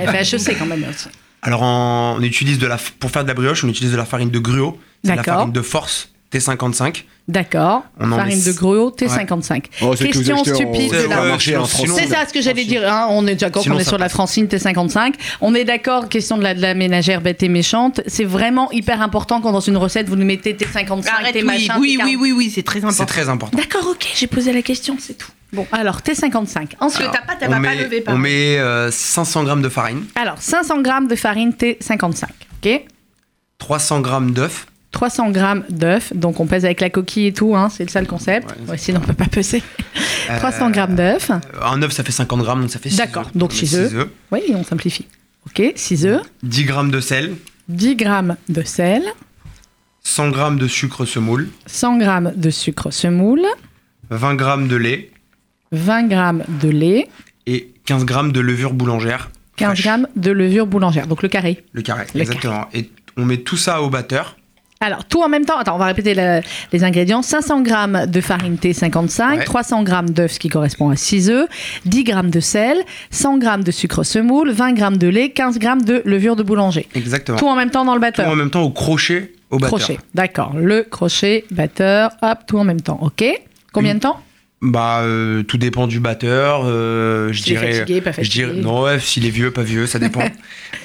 Elle 0.00 0.08
fait 0.24 0.34
HEC 0.36 0.56
quand 0.58 0.64
même 0.64 0.86
aussi. 0.88 1.08
Alors 1.46 1.62
en- 1.62 2.16
on 2.18 2.22
utilise 2.22 2.58
de 2.58 2.66
la, 2.66 2.76
pour 2.98 3.10
faire 3.10 3.22
de 3.22 3.28
la 3.28 3.34
brioche, 3.34 3.64
on 3.64 3.68
utilise 3.68 3.92
de 3.92 3.96
la 3.96 4.04
farine 4.04 4.30
de 4.30 4.38
gruau. 4.38 4.78
C'est 5.04 5.10
de 5.12 5.16
la 5.16 5.22
farine 5.36 5.52
de 5.52 5.62
force 5.62 6.10
T55. 6.32 7.04
D'accord. 7.28 7.82
Farine 7.98 8.42
de 8.42 8.52
gruau 8.52 8.90
T55. 8.90 9.64
Oh, 9.82 9.94
c'est 9.96 10.08
que 10.08 10.18
vous 10.18 10.24
Question 10.24 10.44
stupide 10.44 10.90
C'est- 10.92 11.04
de 11.04 11.08
la 11.08 11.22
ouais, 11.22 11.28
marché 11.28 11.50
sinon- 11.52 11.62
en 11.62 11.66
sinon- 11.66 11.86
France. 11.94 11.98
C'est 12.00 12.08
ça 12.14 12.26
ce 12.28 12.32
que 12.32 12.40
j'allais 12.40 12.64
dire. 12.64 12.82
hein. 12.92 13.08
On 13.10 13.26
est 13.26 13.34
d'accord 13.34 13.64
qu'on 13.64 13.78
est 13.78 13.84
sur 13.84 13.98
la. 13.98 14.08
Francine 14.08 14.46
T55. 14.46 15.14
On 15.40 15.54
est 15.54 15.64
d'accord, 15.64 16.08
question 16.08 16.38
de 16.38 16.42
la, 16.44 16.54
de 16.54 16.62
la 16.62 16.74
ménagère 16.74 17.20
bête 17.20 17.42
et 17.42 17.48
méchante. 17.48 18.00
C'est 18.06 18.24
vraiment 18.24 18.70
hyper 18.70 19.02
important 19.02 19.40
quand 19.40 19.50
dans 19.52 19.60
une 19.60 19.76
recette 19.76 20.08
vous 20.08 20.14
nous 20.16 20.24
mettez 20.24 20.54
T55, 20.54 21.06
Arrête, 21.08 21.32
T 21.32 21.40
oui, 21.40 21.44
machin. 21.44 21.76
oui, 21.80 21.96
T40. 21.98 22.04
oui, 22.06 22.16
oui, 22.20 22.32
oui, 22.32 22.52
c'est 22.54 22.62
très 22.62 22.80
C'est 22.80 22.86
important. 22.86 23.06
très 23.06 23.28
important. 23.28 23.58
D'accord, 23.58 23.88
ok, 23.90 24.06
j'ai 24.14 24.26
posé 24.28 24.52
la 24.52 24.62
question, 24.62 24.96
c'est 25.00 25.18
tout. 25.18 25.30
Bon, 25.52 25.66
alors 25.72 26.00
T55. 26.00 26.76
Parce 26.78 26.94
Ensuite, 26.94 27.08
que 27.10 27.16
ta 27.16 27.22
pâte, 27.22 27.38
elle 27.40 27.48
on 27.48 27.50
va 27.50 27.56
pas 27.56 27.60
met, 27.74 27.76
lever 27.82 28.04
on 28.08 28.16
met 28.18 28.58
euh, 28.58 28.90
500 28.90 29.46
g 29.46 29.60
de 29.62 29.68
farine, 29.68 30.04
alors 30.14 30.36
500 30.38 30.82
g 30.84 30.90
de 31.08 31.16
farine 31.16 31.50
T55. 31.50 32.24
Ok? 32.64 32.82
300 33.58 34.02
g 34.04 34.10
d'œufs, 34.32 34.66
300 34.96 35.34
g 35.34 35.42
d'œufs, 35.68 36.14
donc 36.14 36.40
on 36.40 36.46
pèse 36.46 36.64
avec 36.64 36.80
la 36.80 36.88
coquille 36.88 37.26
et 37.26 37.32
tout, 37.34 37.54
hein, 37.54 37.68
c'est 37.68 37.88
ça 37.90 38.00
le 38.00 38.06
concept. 38.06 38.50
Ouais, 38.50 38.70
Ouais, 38.70 38.78
sinon 38.78 39.00
on 39.02 39.06
peut 39.06 39.12
pas 39.12 39.26
peser. 39.26 39.62
300 40.38 40.72
g 40.72 40.86
d'œufs. 40.88 41.30
Euh, 41.30 41.38
Un 41.62 41.82
œuf 41.82 41.92
ça 41.92 42.02
fait 42.02 42.12
50 42.12 42.40
g 42.40 42.46
donc 42.46 42.70
ça 42.70 42.78
fait 42.78 42.88
6 42.88 42.96
D'accord, 42.96 43.30
donc 43.34 43.52
six 43.52 43.74
œufs. 43.74 44.08
Oui, 44.32 44.40
on 44.54 44.64
simplifie. 44.64 45.06
Ok, 45.46 45.62
6 45.76 46.06
œufs, 46.06 46.22
10 46.42 46.66
g 46.66 46.72
de 46.90 47.00
sel, 47.00 47.34
10 47.68 47.98
g 47.98 48.06
de 48.48 48.62
sel, 48.62 49.02
100 50.02 50.32
g 50.32 50.56
de 50.58 50.66
sucre 50.66 51.04
semoule, 51.04 51.48
100 51.66 52.00
g 52.00 52.06
de 52.34 52.50
sucre 52.50 52.90
semoule, 52.90 53.42
20 54.08 54.38
g 54.38 54.66
de 54.68 54.76
lait 54.76 55.10
20 55.72 56.08
g 56.08 56.44
de 56.62 56.68
lait, 56.70 57.08
et 57.46 57.70
15 57.84 58.06
g 58.06 58.14
de 58.32 58.40
levure 58.40 58.72
boulangère. 58.72 59.28
15 59.56 59.78
fraîche. 59.78 59.84
g 59.98 60.06
de 60.16 60.30
levure 60.30 60.66
boulangère, 60.66 61.06
donc 61.06 61.22
le 61.22 61.28
carré. 61.28 61.64
Le 61.72 61.82
carré, 61.82 62.06
Le 62.14 62.22
exactement. 62.22 62.66
Et 62.72 62.90
on 63.18 63.26
met 63.26 63.36
tout 63.38 63.58
ça 63.58 63.82
au 63.82 63.90
batteur. 63.90 64.36
Alors, 64.80 65.04
tout 65.06 65.22
en 65.22 65.28
même 65.28 65.44
temps, 65.46 65.56
attends, 65.56 65.74
on 65.74 65.78
va 65.78 65.86
répéter 65.86 66.14
le- 66.14 66.40
les 66.72 66.84
ingrédients. 66.84 67.22
500 67.22 67.64
g 67.64 67.72
de 68.06 68.20
farine 68.20 68.56
T55, 68.56 69.38
Ouais. 69.38 69.44
300 69.44 69.84
g 69.86 69.92
d'œufs, 70.12 70.32
ce 70.32 70.38
qui 70.38 70.48
correspond 70.48 70.90
à 70.90 70.96
6 70.96 71.30
œufs, 71.30 71.48
10 71.86 72.04
g 72.04 72.12
de 72.24 72.40
sel, 72.40 72.78
100 73.10 73.40
g 73.40 73.48
de 73.64 73.70
sucre 73.70 74.02
semoule, 74.02 74.50
20 74.50 74.76
g 74.76 74.98
de 74.98 75.08
lait, 75.08 75.30
15 75.30 75.58
g 75.58 75.68
de 75.84 76.02
levure 76.04 76.36
de 76.36 76.42
boulanger. 76.42 76.86
Exactement. 76.94 77.38
Tout 77.38 77.48
en 77.48 77.56
même 77.56 77.70
temps 77.70 77.84
dans 77.86 77.94
le 77.94 78.00
Tout 78.00 78.02
batteur. 78.02 78.28
en 78.28 78.36
même 78.36 78.50
temps 78.50 78.62
au 78.62 78.70
crochet 78.70 79.32
au 79.50 79.58
batteur. 79.58 79.78
Crochet, 79.78 79.98
d'accord. 80.14 80.52
Le 80.56 80.82
crochet, 80.82 81.44
batteur, 81.50 82.10
hop, 82.20 82.38
tout 82.46 82.58
en 82.58 82.64
même 82.64 82.80
temps. 82.82 82.98
Ok 83.00 83.24
Combien 83.72 83.94
de 83.94 84.00
temps? 84.00 84.20
Bah, 84.62 85.00
euh, 85.02 85.42
tout 85.42 85.58
dépend 85.58 85.86
du 85.86 86.00
batteur. 86.00 86.62
euh, 86.64 87.30
je 87.32 87.42
dirais. 87.42 87.72
fatigué, 87.74 88.00
pas 88.00 88.10
je 88.12 88.16
fatigué. 88.16 88.46
dirais 88.46 88.60
non, 88.62 88.82
ouais, 88.82 88.98
s'il 88.98 89.26
est 89.26 89.30
vieux, 89.30 89.50
pas 89.50 89.62
vieux, 89.62 89.86
ça 89.86 89.98
dépend. 89.98 90.22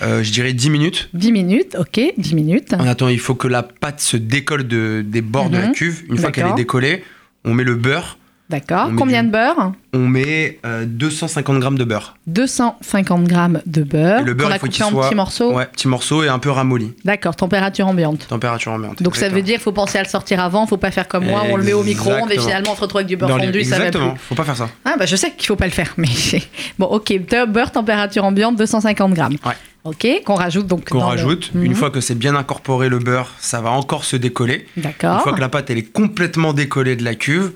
Euh, 0.04 0.24
je 0.24 0.32
dirais 0.32 0.54
10 0.54 0.70
minutes. 0.72 1.10
10 1.14 1.32
minutes, 1.32 1.76
ok, 1.78 2.00
10 2.18 2.34
minutes. 2.34 2.74
En 2.74 2.88
attendant, 2.88 3.12
il 3.12 3.20
faut 3.20 3.36
que 3.36 3.48
la 3.48 3.62
pâte 3.62 4.00
se 4.00 4.18
décolle 4.18 4.68
de, 4.68 5.04
des 5.06 5.22
bords 5.22 5.52
de 5.52 5.58
la 5.58 5.68
Mhm. 5.68 5.74
cuve. 5.74 6.04
Une 6.10 6.18
fois 6.18 6.32
qu'elle 6.32 6.48
est 6.48 6.56
décollée, 6.56 7.04
on 7.46 7.54
met 7.54 7.64
le 7.64 7.76
beurre. 7.76 8.18
D'accord. 8.52 8.90
Combien 8.98 9.22
du- 9.24 9.28
de 9.30 9.32
beurre 9.34 9.72
On 9.94 10.00
met 10.08 10.60
euh, 10.66 10.86
250 10.86 11.60
grammes 11.60 11.78
de 11.78 11.84
beurre. 11.84 12.16
250 12.28 13.28
g 13.30 13.36
de 13.66 13.84
beurre. 13.84 14.20
Et 14.20 14.24
le 14.24 14.34
beurre, 14.34 14.52
il 14.54 14.60
faut 14.60 14.68
qu'il 14.68 14.84
en 14.84 14.90
soit- 14.90 15.06
petits 15.06 15.16
morceaux. 15.16 15.54
Ouais, 15.54 15.66
petits 15.66 15.88
morceaux 15.88 16.24
et 16.24 16.28
un 16.28 16.38
peu 16.40 16.50
ramolli. 16.52 16.94
D'accord, 17.06 17.36
température 17.36 17.88
ambiante. 17.88 18.28
Température 18.28 18.72
ambiante. 18.74 19.02
Donc 19.02 19.16
ça 19.16 19.30
veut 19.30 19.42
dire 19.42 19.56
qu'il 19.56 19.64
faut 19.64 19.72
penser 19.72 19.98
à 19.98 20.04
le 20.04 20.08
sortir 20.10 20.40
avant, 20.42 20.68
faut 20.68 20.78
pas 20.78 20.92
faire 20.92 21.08
comme 21.08 21.26
moi, 21.26 21.44
on 21.50 21.56
le 21.56 21.64
met 21.64 21.74
au 21.74 21.84
micro-ondes 21.84 22.32
et 22.32 22.38
finalement 22.40 22.72
on 22.74 22.76
se 22.76 22.82
retrouve 22.82 23.00
avec 23.00 23.08
du 23.08 23.18
beurre 23.18 23.30
Dans 23.30 23.38
les- 23.38 23.46
fondu, 23.48 23.64
ça 23.64 23.78
va 23.80 23.86
Exactement, 23.88 24.16
faut 24.16 24.36
pas 24.36 24.44
faire 24.44 24.58
ça. 24.58 24.70
Ah 24.86 24.96
bah 25.00 25.06
je 25.06 25.16
sais 25.16 25.32
qu'il 25.32 25.48
faut 25.48 25.56
pas 25.56 25.66
le 25.66 25.72
faire, 25.72 25.94
mais 25.98 26.08
bon 26.80 26.86
ok, 26.88 27.14
beurre 27.48 27.72
température 27.72 28.24
ambiante 28.26 28.56
250 28.58 29.14
grammes. 29.14 29.38
Ouais. 29.46 29.54
Ok, 29.84 30.06
qu'on 30.26 30.36
rajoute 30.36 30.68
donc. 30.68 30.90
Qu'on 30.90 31.00
le- 31.00 31.04
rajoute. 31.06 31.50
Mhm. 31.56 31.64
Une 31.66 31.76
fois 31.76 31.90
que 31.90 32.02
c'est 32.02 32.14
bien 32.14 32.36
incorporé 32.36 32.88
le 32.88 33.00
beurre, 33.00 33.32
ça 33.40 33.62
va 33.62 33.72
encore 33.72 34.04
se 34.06 34.16
décoller. 34.16 34.68
Une 34.78 34.84
D'accord. 34.84 35.22
fois 35.24 35.34
que 35.34 35.40
la 35.42 35.50
pâte 35.50 35.70
elle 35.72 35.80
est 35.80 35.92
complètement 35.92 36.54
décollée 36.54 36.96
de 36.96 37.04
la 37.04 37.16
cuve, 37.16 37.52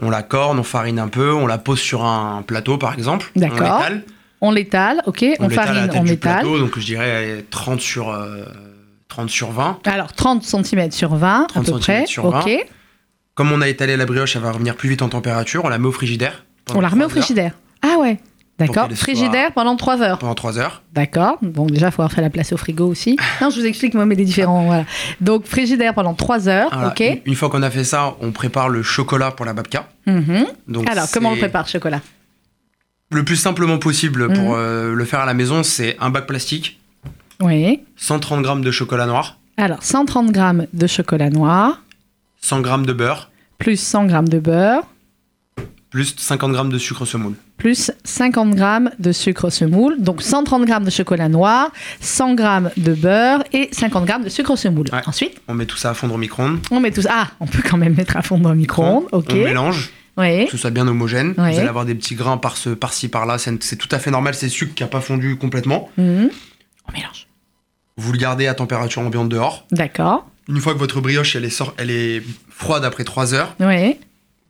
on 0.00 0.10
la 0.10 0.22
corne, 0.22 0.58
on 0.58 0.62
farine 0.62 0.98
un 0.98 1.08
peu, 1.08 1.32
on 1.32 1.46
la 1.46 1.58
pose 1.58 1.80
sur 1.80 2.04
un 2.04 2.42
plateau 2.42 2.78
par 2.78 2.94
exemple. 2.94 3.30
D'accord. 3.36 3.58
On 3.58 3.62
l'étale. 3.62 4.04
On 4.42 4.50
l'étale, 4.50 5.02
ok, 5.06 5.24
on, 5.40 5.48
l'étale 5.48 5.68
à 5.68 5.72
la 5.72 5.74
farine, 5.74 5.88
tête 5.88 6.00
on 6.00 6.04
du 6.04 6.12
étale. 6.12 6.34
plateau, 6.40 6.58
donc 6.58 6.78
je 6.78 6.84
dirais 6.84 7.44
30 7.50 7.80
sur, 7.80 8.10
euh, 8.10 8.44
30 9.08 9.30
sur 9.30 9.50
20. 9.50 9.80
Alors 9.86 10.12
30 10.12 10.42
cm 10.42 10.90
sur 10.90 11.14
20 11.14 11.44
à 11.44 11.46
30 11.46 11.66
peu 11.66 11.78
près. 11.78 12.06
sur 12.06 12.26
ok. 12.26 12.44
20. 12.44 12.56
Comme 13.34 13.52
on 13.52 13.60
a 13.60 13.68
étalé 13.68 13.96
la 13.96 14.06
brioche, 14.06 14.36
elle 14.36 14.42
va 14.42 14.52
revenir 14.52 14.76
plus 14.76 14.88
vite 14.88 15.02
en 15.02 15.08
température. 15.08 15.64
On 15.64 15.68
la 15.68 15.78
met 15.78 15.86
au 15.86 15.92
frigidaire. 15.92 16.44
On 16.74 16.80
la 16.80 16.88
remet 16.88 17.04
au 17.04 17.08
frigidaire. 17.08 17.52
Ah 17.82 17.98
ouais. 17.98 18.18
D'accord. 18.58 18.88
Frigidaire 18.94 19.52
pendant 19.52 19.76
3 19.76 20.00
heures. 20.00 20.18
Pendant 20.18 20.34
3 20.34 20.58
heures. 20.58 20.82
D'accord. 20.94 21.36
Bon, 21.42 21.66
déjà, 21.66 21.88
il 21.88 21.92
faut 21.92 22.00
avoir 22.00 22.12
fait 22.12 22.22
la 22.22 22.30
place 22.30 22.52
au 22.52 22.56
frigo 22.56 22.86
aussi. 22.86 23.18
Non, 23.42 23.50
je 23.50 23.60
vous 23.60 23.66
explique, 23.66 23.92
moi, 23.94 24.06
mais 24.06 24.16
des 24.16 24.24
différents. 24.24 24.64
Voilà. 24.64 24.84
Donc, 25.20 25.44
frigidaire 25.46 25.92
pendant 25.92 26.14
3 26.14 26.48
heures. 26.48 26.70
Voilà. 26.72 26.88
Ok. 26.88 27.00
Une, 27.00 27.20
une 27.26 27.34
fois 27.34 27.50
qu'on 27.50 27.62
a 27.62 27.70
fait 27.70 27.84
ça, 27.84 28.14
on 28.22 28.32
prépare 28.32 28.68
le 28.70 28.82
chocolat 28.82 29.30
pour 29.30 29.44
la 29.44 29.52
babka. 29.52 29.88
Mhm. 30.06 30.46
Donc 30.68 30.88
Alors, 30.90 31.06
comment 31.12 31.28
on 31.30 31.32
le 31.32 31.38
prépare, 31.38 31.68
chocolat? 31.68 32.00
Le 33.10 33.24
plus 33.24 33.36
simplement 33.36 33.78
possible 33.78 34.32
pour 34.32 34.54
euh, 34.56 34.92
le 34.94 35.04
faire 35.04 35.20
à 35.20 35.26
la 35.26 35.34
maison, 35.34 35.62
c'est 35.62 35.96
un 36.00 36.10
bac 36.10 36.26
plastique, 36.26 36.80
Oui. 37.40 37.80
130 37.96 38.42
grammes 38.42 38.62
de 38.62 38.70
chocolat 38.72 39.06
noir, 39.06 39.38
Alors, 39.58 39.82
130 39.82 40.32
grammes 40.32 40.66
de 40.72 40.86
chocolat 40.88 41.30
noir, 41.30 41.82
100 42.40 42.62
grammes 42.62 42.86
de 42.86 42.92
beurre, 42.92 43.30
plus 43.58 43.76
100 43.78 44.06
grammes 44.06 44.28
de 44.28 44.38
beurre, 44.40 44.82
plus 45.96 46.14
50 46.18 46.52
grammes 46.52 46.68
de 46.70 46.78
sucre 46.78 47.04
semoule. 47.06 47.34
plus 47.56 47.90
50 48.04 48.54
grammes 48.54 48.90
de 48.98 49.12
sucre 49.12 49.48
semoule. 49.50 49.96
Donc, 49.98 50.20
130 50.22 50.64
grammes 50.66 50.84
de 50.84 50.90
chocolat 50.90 51.28
noir, 51.30 51.70
100 52.00 52.34
grammes 52.34 52.70
de 52.76 52.92
beurre 52.92 53.42
et 53.54 53.70
50 53.72 54.04
grammes 54.04 54.24
de 54.24 54.28
sucre 54.28 54.56
semoule. 54.56 54.86
Ouais. 54.92 55.00
Ensuite, 55.06 55.40
On 55.48 55.54
met 55.54 55.64
tout 55.66 55.78
ça 55.78 55.90
à 55.90 55.94
fondre 55.94 56.14
au 56.14 56.18
micro-ondes. 56.18 56.58
on 56.70 56.80
met 56.80 56.90
tout 56.90 57.02
ça. 57.02 57.10
Ah, 57.12 57.28
on 57.40 57.46
peut 57.46 57.62
quand 57.66 57.78
même 57.78 57.94
mettre 57.94 58.16
à 58.16 58.22
fond 58.22 58.38
dans 58.38 58.50
le 58.50 58.56
micro-ondes. 58.56 59.04
Ok. 59.12 59.28
On 59.30 59.34
mélange, 59.36 59.90
Oui. 60.18 60.44
que 60.44 60.50
ce 60.50 60.58
soit 60.58 60.70
bien 60.70 60.86
homogène. 60.86 61.28
Ouais. 61.38 61.52
Vous 61.52 61.58
allez 61.60 61.68
avoir 61.68 61.86
des 61.86 61.94
petits 61.94 62.14
grains 62.14 62.36
par 62.36 62.56
ce- 62.58 62.68
par-ci, 62.70 63.08
par-là. 63.08 63.38
C'est 63.38 63.76
tout 63.76 63.88
à 63.90 63.98
fait 63.98 64.10
normal, 64.10 64.34
c'est 64.34 64.46
le 64.46 64.50
sucre 64.52 64.74
qui 64.74 64.82
n'a 64.82 64.88
pas 64.88 65.00
fondu 65.00 65.36
complètement. 65.36 65.88
Mhm. 65.96 66.28
On 66.88 66.92
mélange. 66.92 67.26
Vous 67.96 68.12
le 68.12 68.18
gardez 68.18 68.46
à 68.46 68.52
température 68.54 69.00
ambiante 69.00 69.30
dehors. 69.30 69.66
D'accord. 69.72 70.26
Une 70.48 70.60
fois 70.60 70.74
que 70.74 70.78
votre 70.78 71.00
brioche 71.00 71.34
elle 71.36 71.46
est, 71.46 71.50
sor- 71.50 71.74
elle 71.78 71.90
est 71.90 72.22
froide 72.50 72.84
après 72.84 73.04
3 73.04 73.32
heures, 73.32 73.56
Oui. 73.60 73.96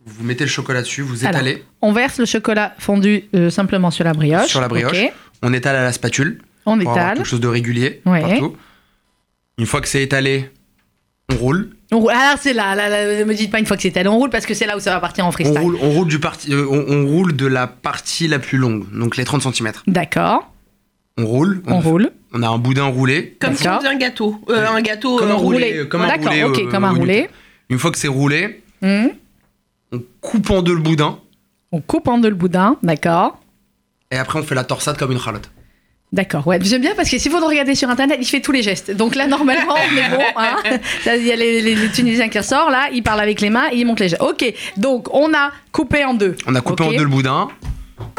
Vous 0.07 0.23
mettez 0.23 0.43
le 0.45 0.49
chocolat 0.49 0.81
dessus, 0.81 1.01
vous 1.01 1.25
Alors, 1.25 1.41
étalez. 1.41 1.63
On 1.81 1.91
verse 1.91 2.17
le 2.17 2.25
chocolat 2.25 2.73
fondu 2.79 3.25
euh, 3.35 3.49
simplement 3.49 3.91
sur 3.91 4.05
la 4.05 4.13
brioche. 4.13 4.47
Sur 4.47 4.61
la 4.61 4.67
brioche. 4.67 4.97
Ok. 5.03 5.13
On 5.43 5.53
étale 5.53 5.75
à 5.75 5.83
la 5.83 5.91
spatule 5.91 6.41
On 6.65 6.77
pour 6.79 6.89
avoir 6.91 6.97
étale. 7.05 7.17
quelque 7.17 7.27
chose 7.27 7.39
de 7.41 7.47
régulier 7.47 8.01
Ouais. 8.05 8.21
partout. 8.21 8.55
Une 9.57 9.65
fois 9.65 9.81
que 9.81 9.87
c'est 9.87 10.01
étalé, 10.03 10.49
On 11.31 11.35
roule. 11.35 11.71
On 11.91 11.99
roule. 11.99 12.13
Ah, 12.15 12.35
c'est 12.39 12.53
là, 12.53 12.73
là, 12.75 13.25
me 13.25 13.33
dites 13.33 13.51
pas 13.51 13.59
une 13.59 13.65
fois 13.65 13.75
que 13.75 13.83
c'est 13.83 13.95
elle. 13.97 14.07
On 14.07 14.17
roule 14.17 14.29
parce 14.29 14.45
que 14.45 14.53
c'est 14.53 14.65
là 14.65 14.77
où 14.77 14.79
ça 14.79 14.91
va 14.91 14.99
partir 15.01 15.25
en 15.25 15.29
On 15.29 15.31
freestyle. 15.31 15.59
roule, 15.59 15.77
on, 15.81 15.89
roule 15.91 16.07
du 16.07 16.19
parti, 16.19 16.53
euh, 16.53 16.65
on, 16.69 16.85
on 16.87 17.05
roule 17.05 17.35
de 17.35 17.45
la 17.45 17.67
partie 17.67 18.27
la 18.29 18.39
plus 18.39 18.57
longue, 18.57 18.85
donc 18.97 19.17
les 19.17 19.25
30 19.25 19.41
cm. 19.53 19.71
D'accord. 19.87 20.51
On 21.17 21.25
roule. 21.25 21.61
On 21.67 21.79
roule. 21.79 22.11
On 22.33 22.43
a 22.43 22.47
un 22.47 22.57
boudin 22.57 22.85
roulé. 22.85 23.35
Comme 23.39 23.55
si 23.55 23.63
on 23.63 23.65
D'accord. 23.65 23.81
faisait 23.81 23.93
un 23.93 23.97
gâteau. 23.97 24.39
Euh, 24.49 24.67
un 24.67 24.81
gâteau 24.81 25.17
Comme 25.17 25.29
euh, 25.29 25.33
un 25.33 25.35
roulé. 25.35 25.71
roulé. 25.71 25.89
comme 25.89 26.01
un 26.01 26.07
D'accord, 26.07 26.27
roulé, 26.31 26.43
ok, 26.43 26.59
euh, 26.59 26.69
comme 26.71 26.83
un 26.85 26.91
roulé. 26.91 27.29
Une 27.69 27.79
fois 27.79 27.91
que 27.91 27.97
c'est 27.97 28.07
roulé, 28.07 28.63
Hmm. 28.81 29.07
On 29.91 30.01
coupe 30.21 30.49
en 30.49 30.61
deux 30.61 30.73
le 30.75 30.81
boudin 30.81 31.19
On 31.71 31.81
coupe 31.81 32.07
en 32.07 32.17
deux 32.17 32.29
le 32.29 32.35
boudin. 32.35 32.77
D'accord. 32.83 33.39
et 34.11 34.17
après 34.17 34.39
on 34.39 34.43
fait 34.43 34.55
la 34.55 34.63
torsade 34.63 34.97
comme 34.97 35.11
une 35.11 35.17
ralotte. 35.17 35.49
D'accord, 36.13 36.47
ouais. 36.47 36.57
J'aime 36.61 36.79
bien 36.81 36.93
parce 36.95 37.09
que 37.09 37.17
si 37.17 37.27
vous 37.27 37.37
le 37.37 37.43
regardez 37.45 37.75
sur 37.75 37.89
internet, 37.89 38.17
il 38.21 38.25
fait 38.25 38.39
tous 38.39 38.53
les 38.53 38.63
gestes. 38.63 38.91
Donc 38.91 39.13
là, 39.15 39.27
normalement, 39.27 39.73
on 39.75 39.97
est 39.97 40.09
bon. 40.09 40.23
Hein 40.37 40.55
Il 41.05 41.25
y 41.27 41.33
a 41.33 41.35
les, 41.35 41.61
les- 41.61 41.75
les 41.75 41.89
Tunisiens 41.91 42.29
qui 42.29 42.37
ressortent, 42.37 42.71
là, 42.71 42.87
ils 42.93 43.03
parlent 43.03 43.19
avec 43.19 43.41
les 43.41 43.49
mains 43.49 43.65
et 43.73 43.77
ils 43.79 43.85
montent 43.85 43.99
les 43.99 44.07
gestes. 44.07 44.21
Ok, 44.23 44.45
donc 44.77 45.13
on 45.13 45.33
a 45.33 45.51
coupé 45.73 46.05
en 46.05 46.13
deux. 46.13 46.37
On 46.47 46.55
a 46.55 46.61
coupé 46.61 46.85
en 46.85 46.91
deux 46.91 47.03
le 47.03 47.09
boudin 47.09 47.49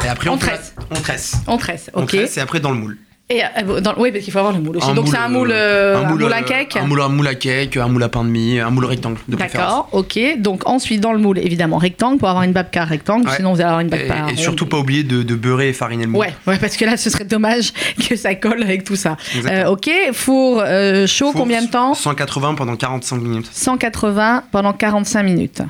et 0.05 0.07
après 0.07 0.29
on, 0.29 0.37
tresse. 0.37 0.75
la- 0.77 0.97
on 0.97 1.01
tresse. 1.01 1.33
On 1.47 1.57
tresse, 1.57 1.89
On 1.95 2.03
ok. 2.03 2.09
tresse 2.09 2.37
et 2.37 2.41
après 2.41 2.59
dans 2.59 2.69
le 2.69 2.77
moule. 2.77 2.99
Et 3.31 3.43
euh, 3.43 3.79
dans- 3.79 3.93
oui, 3.97 4.11
parce 4.11 4.23
qu'il 4.23 4.33
faut 4.33 4.39
avoir 4.39 4.55
le 4.55 4.59
moule 4.59 4.77
aussi. 4.77 4.89
Un 4.89 4.95
donc 4.95 5.07
c'est 5.07 5.15
un 5.17 5.29
moule, 5.29 5.51
euh, 5.53 5.97
un 6.03 6.09
moule, 6.09 6.33
à 6.33 6.37
euh, 6.37 6.41
cake. 6.41 6.75
Un 6.77 6.87
moule, 6.87 6.99
un 6.99 7.09
moule 7.09 7.27
à 7.27 7.35
cake, 7.35 7.77
un 7.77 7.87
moule 7.87 8.01
à 8.01 8.09
pain 8.09 8.23
de 8.23 8.29
mie, 8.29 8.59
un 8.59 8.71
moule 8.71 8.85
rectangle. 8.85 9.19
D'accord, 9.27 9.87
ok. 9.91 10.17
Donc 10.39 10.67
ensuite 10.67 10.99
dans 10.99 11.13
le 11.13 11.19
moule, 11.19 11.37
évidemment 11.37 11.77
rectangle 11.77 12.17
pour 12.17 12.27
avoir 12.27 12.43
une 12.43 12.53
babka 12.53 12.85
rectangle. 12.85 13.27
Ouais. 13.29 13.35
Sinon 13.35 13.49
vous 13.53 13.57
allez 13.59 13.65
avoir 13.65 13.81
une 13.81 13.89
babka. 13.89 14.15
et 14.17 14.21
ronde. 14.21 14.37
surtout 14.37 14.65
pas 14.65 14.79
oublier 14.79 15.03
de, 15.03 15.21
de 15.21 15.35
beurrer 15.35 15.69
et 15.69 15.73
fariner 15.73 16.05
le 16.05 16.09
moule. 16.09 16.21
Ouais, 16.21 16.33
ouais, 16.47 16.57
parce 16.57 16.75
que 16.75 16.85
là, 16.85 16.97
ce 16.97 17.11
serait 17.11 17.23
dommage 17.25 17.71
que 18.09 18.15
ça 18.15 18.33
colle 18.33 18.63
avec 18.63 18.83
tout 18.83 18.95
ça. 18.95 19.15
Euh, 19.45 19.67
ok, 19.67 19.91
four 20.13 20.63
euh, 20.65 21.05
chaud, 21.05 21.31
Four, 21.31 21.41
combien 21.41 21.61
de 21.61 21.69
temps? 21.69 21.93
180 21.93 22.55
pendant 22.55 22.75
45 22.77 23.17
minutes. 23.17 23.49
180 23.51 24.45
pendant 24.51 24.73
45 24.73 25.21
minutes. 25.21 25.61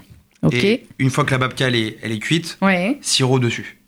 Ok. 0.43 0.53
Et 0.64 0.86
une 0.97 1.10
fois 1.10 1.26
que 1.26 1.32
la 1.32 1.39
babka 1.39 1.68
elle 1.68 1.76
est, 1.76 1.97
elle 2.03 2.14
est 2.14 2.20
cuite, 2.20 2.57
Ouais. 2.62 2.97
sirop 3.01 3.39
dessus. 3.39 3.78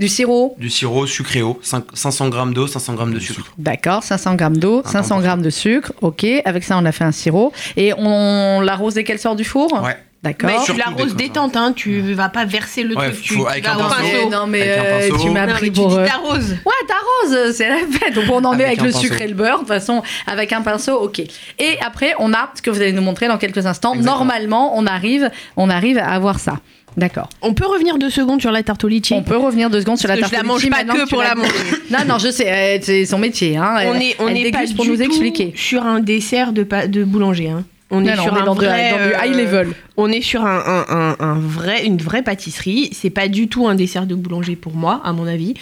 Du 0.00 0.08
sirop, 0.08 0.56
Du 0.58 0.70
sirop 0.70 1.06
sucré 1.06 1.42
haut, 1.42 1.60
cinq- 1.62 1.84
500 1.94 2.32
g 2.32 2.38
d'eau, 2.54 2.66
500 2.66 2.96
g 2.96 3.12
de 3.14 3.18
sucre. 3.20 3.42
d'accord, 3.58 4.02
500 4.02 4.34
grammes 4.34 4.56
d'eau, 4.56 4.80
Un 4.84 4.88
500 4.90 5.16
temps 5.16 5.20
grammes 5.20 5.42
de 5.42 5.50
sucre, 5.50 5.92
ok. 6.00 6.24
Avec 6.46 6.64
ça, 6.64 6.78
on 6.78 6.84
a 6.86 6.92
fait 6.92 7.04
un 7.04 7.12
sirop. 7.12 7.52
Et 7.76 7.92
on 7.96 8.60
l'arrose 8.62 8.94
dès 8.94 9.04
qu'elle 9.04 9.18
sort 9.18 9.36
du 9.36 9.44
four 9.44 9.70
Ouais. 9.84 9.96
D'accord. 10.22 10.50
Mais 10.50 10.56
tu 10.66 10.74
l'arroses 10.74 11.16
détente, 11.16 11.56
hein, 11.56 11.72
tu 11.74 12.00
vas 12.12 12.28
pas 12.28 12.44
verser 12.44 12.82
le 12.82 12.94
Ouais, 12.94 13.08
truc. 13.10 13.22
Tu, 13.22 13.34
faut- 13.34 13.44
tu 13.44 13.50
avec 13.50 13.66
un 13.66 13.74
au 13.76 13.78
pinceau. 13.88 13.94
Pinceau. 13.96 14.28
non, 14.30 14.46
mais 14.46 14.60
Avec 14.60 14.78
un 14.78 14.84
euh, 14.84 15.08
pinceau. 15.10 15.22
tu 15.24 15.30
m'as 15.30 15.46
pris 15.46 15.72
tu 15.72 15.80
pour. 15.80 15.88
dis 15.90 15.96
euh, 15.96 16.06
t'arroses. 16.06 16.50
Ouais, 16.50 16.86
t'arroses, 16.86 17.56
c'est 17.56 17.68
la 17.70 17.76
fête. 17.90 18.14
Donc 18.14 18.24
on 18.30 18.44
en 18.44 18.54
met 18.54 18.64
avec, 18.64 18.82
le 18.82 18.90
pinceau. 18.90 19.00
sucre 19.00 19.20
et 19.22 19.28
le 19.28 19.34
beurre, 19.34 19.54
de 19.54 19.58
toute 19.60 19.68
façon, 19.68 20.02
avec 20.26 20.52
un 20.52 20.60
pinceau, 20.60 20.94
ok. 20.98 21.20
Et 21.58 21.78
après, 21.86 22.12
on 22.18 22.34
a 22.34 22.50
ce 22.54 22.60
que 22.60 22.68
vous 22.70 22.82
allez 22.82 22.92
nous 22.92 23.00
montrer 23.00 23.28
dans 23.28 23.38
quelques 23.38 23.64
instants. 23.64 23.94
Exactement. 23.94 24.18
Normalement, 24.18 24.78
on 24.78 24.86
arrive, 24.86 25.30
on 25.56 25.70
arrive 25.70 25.96
à 25.96 26.08
avoir 26.10 26.38
ça. 26.38 26.58
D'accord. 26.96 27.28
On 27.42 27.54
peut 27.54 27.66
revenir 27.66 27.98
deux 27.98 28.10
secondes 28.10 28.40
sur 28.40 28.50
la 28.50 28.62
tarte 28.62 28.82
au 28.84 28.88
litchi 28.88 29.14
On 29.14 29.22
peut 29.22 29.36
revenir 29.36 29.70
deux 29.70 29.80
secondes 29.80 29.98
sur 29.98 30.08
la 30.08 30.16
tarte 30.18 30.30
que 30.30 30.36
je 30.36 30.42
la 30.42 30.44
au 30.44 30.52
mange 30.52 30.62
litchi 30.64 30.70
pas 30.70 30.84
que 30.84 31.08
pour 31.08 31.22
la 31.22 31.34
manger. 31.34 31.50
Non, 31.90 31.98
non, 32.06 32.18
je 32.18 32.30
sais, 32.30 32.50
euh, 32.50 32.78
c'est 32.82 33.04
son 33.06 33.18
métier. 33.18 33.56
Hein. 33.56 33.76
On 33.86 33.94
est, 33.94 34.16
on 34.18 34.28
n'est 34.30 34.50
pas 34.50 34.58
déguste 34.58 34.72
du 34.72 34.76
pour 34.76 34.86
nous 34.86 34.96
tout 34.96 35.02
expliquer. 35.02 35.52
sur 35.56 35.84
un 35.86 36.00
dessert 36.00 36.52
de, 36.52 36.64
boulanger. 37.04 37.50
hein. 37.50 37.64
On 37.92 38.00
Non, 38.02 38.08
est 38.08 38.16
non, 38.16 38.22
sur 38.22 38.32
on 38.32 38.36
est 38.36 38.40
un 38.40 38.44
dans, 38.44 38.54
du- 38.54 38.64
vrai, 38.64 38.90
dans 38.90 39.24
du 39.26 39.30
high 39.32 39.36
level. 39.36 39.68
On 39.96 40.08
est 40.12 40.20
sur 40.20 40.44
un, 40.44 40.62
un- 40.88 40.96
un- 40.96 41.16
un 41.18 41.34
vrai, 41.40 41.84
une 41.84 41.96
vraie 41.98 42.22
pâtisserie. 42.22 42.90
C'est 42.92 43.10
pas 43.10 43.26
du 43.28 43.48
tout 43.48 43.66
un 43.66 43.74
dessert 43.74 44.06
de 44.06 44.14
boulanger 44.14 44.54
pour 44.56 44.74
moi, 44.74 45.00
à 45.04 45.12
mon 45.12 45.26
avis. 45.26 45.54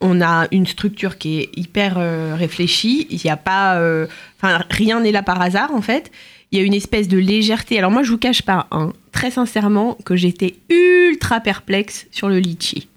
On 0.00 0.20
a 0.20 0.46
une 0.50 0.66
structure 0.66 1.16
qui 1.16 1.38
est 1.40 1.50
hyper 1.56 1.94
euh, 1.98 2.34
réfléchie. 2.36 3.06
Il 3.10 3.20
n'y 3.24 3.30
a 3.30 3.36
pas, 3.36 3.76
euh, 3.76 4.06
enfin, 4.42 4.62
rien 4.68 5.00
n'est 5.00 5.12
là 5.12 5.22
par 5.22 5.40
hasard 5.40 5.70
en 5.74 5.80
fait. 5.80 6.10
Il 6.52 6.58
y 6.58 6.62
a 6.62 6.64
une 6.64 6.74
espèce 6.74 7.08
de 7.08 7.18
légèreté. 7.18 7.78
Alors 7.78 7.90
moi, 7.90 8.02
je 8.02 8.10
vous 8.10 8.18
cache 8.18 8.42
pas, 8.42 8.66
hein, 8.70 8.92
très 9.12 9.30
sincèrement, 9.30 9.96
que 10.04 10.16
j'étais 10.16 10.54
ultra 10.68 11.40
perplexe 11.40 12.06
sur 12.10 12.28
le 12.28 12.38
litchi. 12.38 12.88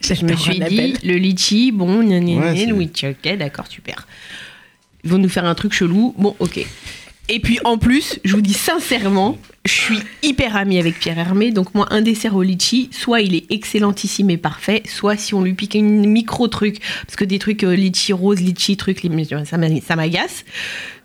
Je 0.00 0.24
me 0.24 0.34
suis 0.36 0.58
dit, 0.58 0.94
le 1.02 1.16
litchi, 1.16 1.72
bon, 1.72 2.02
gna, 2.02 2.20
gna, 2.20 2.52
Ouais, 2.52 2.66
le 2.66 2.78
litchi, 2.78 3.08
ok, 3.08 3.36
d'accord, 3.36 3.66
super. 3.66 4.06
Ils 5.02 5.10
vont 5.10 5.18
nous 5.18 5.28
faire 5.28 5.44
un 5.44 5.54
truc 5.54 5.72
chelou, 5.72 6.14
bon, 6.18 6.34
ok. 6.38 6.66
Et 7.28 7.40
puis 7.40 7.58
en 7.64 7.78
plus, 7.78 8.18
je 8.22 8.34
vous 8.34 8.42
dis 8.42 8.52
sincèrement, 8.52 9.38
je 9.64 9.72
suis 9.72 9.98
hyper 10.22 10.56
amie 10.56 10.78
avec 10.78 10.98
Pierre 10.98 11.18
Hermé, 11.18 11.52
donc 11.52 11.74
moi, 11.74 11.86
un 11.90 12.02
dessert 12.02 12.36
au 12.36 12.42
litchi, 12.42 12.90
soit 12.92 13.22
il 13.22 13.34
est 13.34 13.50
excellentissime 13.50 14.28
et 14.28 14.36
parfait, 14.36 14.82
soit 14.84 15.16
si 15.16 15.32
on 15.32 15.42
lui 15.42 15.54
pique 15.54 15.74
une 15.74 16.06
micro 16.06 16.48
truc, 16.48 16.80
parce 17.06 17.16
que 17.16 17.24
des 17.24 17.38
trucs 17.38 17.64
euh, 17.64 17.74
litchi 17.74 18.12
rose, 18.12 18.40
litchi 18.40 18.76
truc, 18.76 19.06
ça 19.44 19.96
m'agace. 19.96 20.44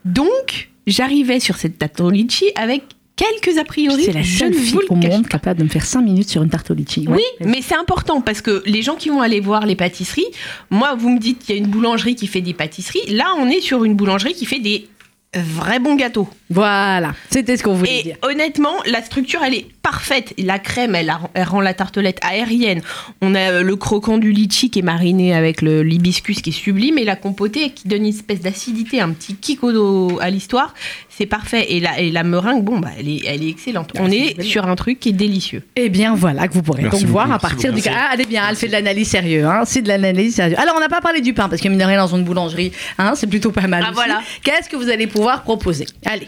Donc, 0.03 0.69
j'arrivais 0.87 1.39
sur 1.39 1.57
cette 1.57 1.77
tarte 1.77 1.99
au 2.01 2.09
litchi 2.09 2.45
avec 2.55 2.83
quelques 3.15 3.57
a 3.57 3.63
priori. 3.63 4.03
C'est 4.03 4.13
la 4.13 4.23
seule 4.23 4.53
fille 4.53 4.79
au 4.89 4.95
monde 4.95 5.27
capable 5.27 5.59
de 5.59 5.65
me 5.65 5.69
faire 5.69 5.85
5 5.85 6.01
minutes 6.01 6.29
sur 6.29 6.41
une 6.41 6.49
tarte 6.49 6.71
au 6.71 6.73
litchi. 6.73 7.07
Ouais. 7.07 7.17
oui, 7.17 7.47
mais 7.47 7.61
c'est 7.61 7.75
important 7.75 8.21
parce 8.21 8.41
que 8.41 8.63
les 8.65 8.81
gens 8.81 8.95
qui 8.95 9.09
vont 9.09 9.21
aller 9.21 9.39
voir 9.39 9.65
les 9.65 9.75
pâtisseries, 9.75 10.27
moi, 10.69 10.95
vous 10.95 11.09
me 11.09 11.19
dites 11.19 11.39
qu'il 11.39 11.55
y 11.55 11.57
a 11.57 11.61
une 11.61 11.69
boulangerie 11.69 12.15
qui 12.15 12.27
fait 12.27 12.41
des 12.41 12.53
pâtisseries. 12.53 13.05
Là, 13.09 13.33
on 13.37 13.47
est 13.49 13.61
sur 13.61 13.83
une 13.83 13.95
boulangerie 13.95 14.33
qui 14.33 14.45
fait 14.45 14.59
des 14.59 14.87
vrais 15.35 15.79
bons 15.79 15.95
gâteaux. 15.95 16.27
Voilà, 16.49 17.13
c'était 17.29 17.55
ce 17.57 17.63
qu'on 17.63 17.75
voulait 17.75 17.99
Et 17.99 18.03
dire. 18.03 18.15
honnêtement, 18.23 18.73
la 18.87 19.03
structure, 19.03 19.41
elle 19.45 19.53
est 19.53 19.67
parfaite. 19.83 20.33
La 20.39 20.57
crème, 20.57 20.95
elle, 20.95 21.09
a- 21.11 21.19
elle 21.35 21.43
rend 21.47 21.61
la 21.61 21.75
tartelette 21.75 22.19
aérienne. 22.23 22.81
On 23.21 23.35
a 23.35 23.51
euh, 23.51 23.61
le 23.63 23.75
croquant 23.75 24.17
du 24.17 24.31
litchi 24.31 24.71
qui 24.71 24.79
est 24.79 24.83
mariné 24.83 25.35
avec 25.35 25.61
le 25.61 25.83
l'hibiscus 25.83 26.41
qui 26.41 26.49
est 26.49 26.53
sublime 26.53 26.97
et 26.97 27.03
la 27.05 27.15
compotée 27.15 27.69
qui 27.69 27.87
donne 27.87 28.01
une 28.01 28.07
espèce 28.13 28.39
d'acidité, 28.41 28.99
un 29.01 29.11
petit 29.11 29.35
kick 29.35 29.63
au- 29.63 30.17
à 30.19 30.29
l'histoire. 30.31 30.73
C'est 31.09 31.25
parfait. 31.27 31.73
Et 31.73 31.79
la, 31.79 31.99
et 31.99 32.09
la 32.11 32.23
meringue, 32.23 32.63
bon, 32.63 32.79
bah, 32.79 32.89
elle 32.97 33.09
est, 33.09 33.21
elle 33.27 33.43
est 33.43 33.49
excellente. 33.49 33.91
Ah, 33.95 33.99
On 34.01 34.09
est 34.09 34.41
sur 34.41 34.65
un 34.67 34.75
truc 34.75 34.99
qui 34.99 35.09
est 35.09 35.13
délicieux. 35.13 35.61
Eh 35.75 35.89
bien 35.89 36.15
voilà 36.15 36.47
que 36.47 36.53
vous 36.53 36.63
pourrez 36.63 36.83
Merci 36.83 37.03
donc 37.03 37.11
voir 37.11 37.31
à 37.31 37.37
partir 37.39 37.71
du 37.73 37.81
ah 37.91 38.11
elle 38.13 38.21
est 38.21 38.25
bien 38.25 38.43
elle 38.49 38.55
fait 38.55 38.67
de 38.67 38.71
l'analyse 38.71 39.09
sérieuse 39.09 39.45
hein 39.45 39.61
c'est 39.65 39.81
de 39.81 39.87
l'analyse 39.87 40.35
sérieuse 40.35 40.57
alors 40.57 40.75
on 40.77 40.79
n'a 40.79 40.87
pas 40.89 41.01
parlé 41.01 41.21
du 41.21 41.33
pain 41.33 41.47
parce 41.49 41.61
que 41.61 41.67
mine 41.67 41.77
de 41.79 41.83
rien 41.83 41.97
dans 41.97 42.15
une 42.15 42.23
boulangerie 42.23 42.71
hein 42.97 43.13
c'est 43.15 43.27
plutôt 43.27 43.51
pas 43.51 43.67
mal 43.67 43.81
Ah, 43.85 43.89
aussi. 43.89 43.95
voilà. 43.95 44.21
qu'est-ce 44.43 44.69
que 44.69 44.75
vous 44.75 44.89
allez 44.89 45.07
pouvoir 45.19 45.43
proposer 45.43 45.85
allez 46.05 46.27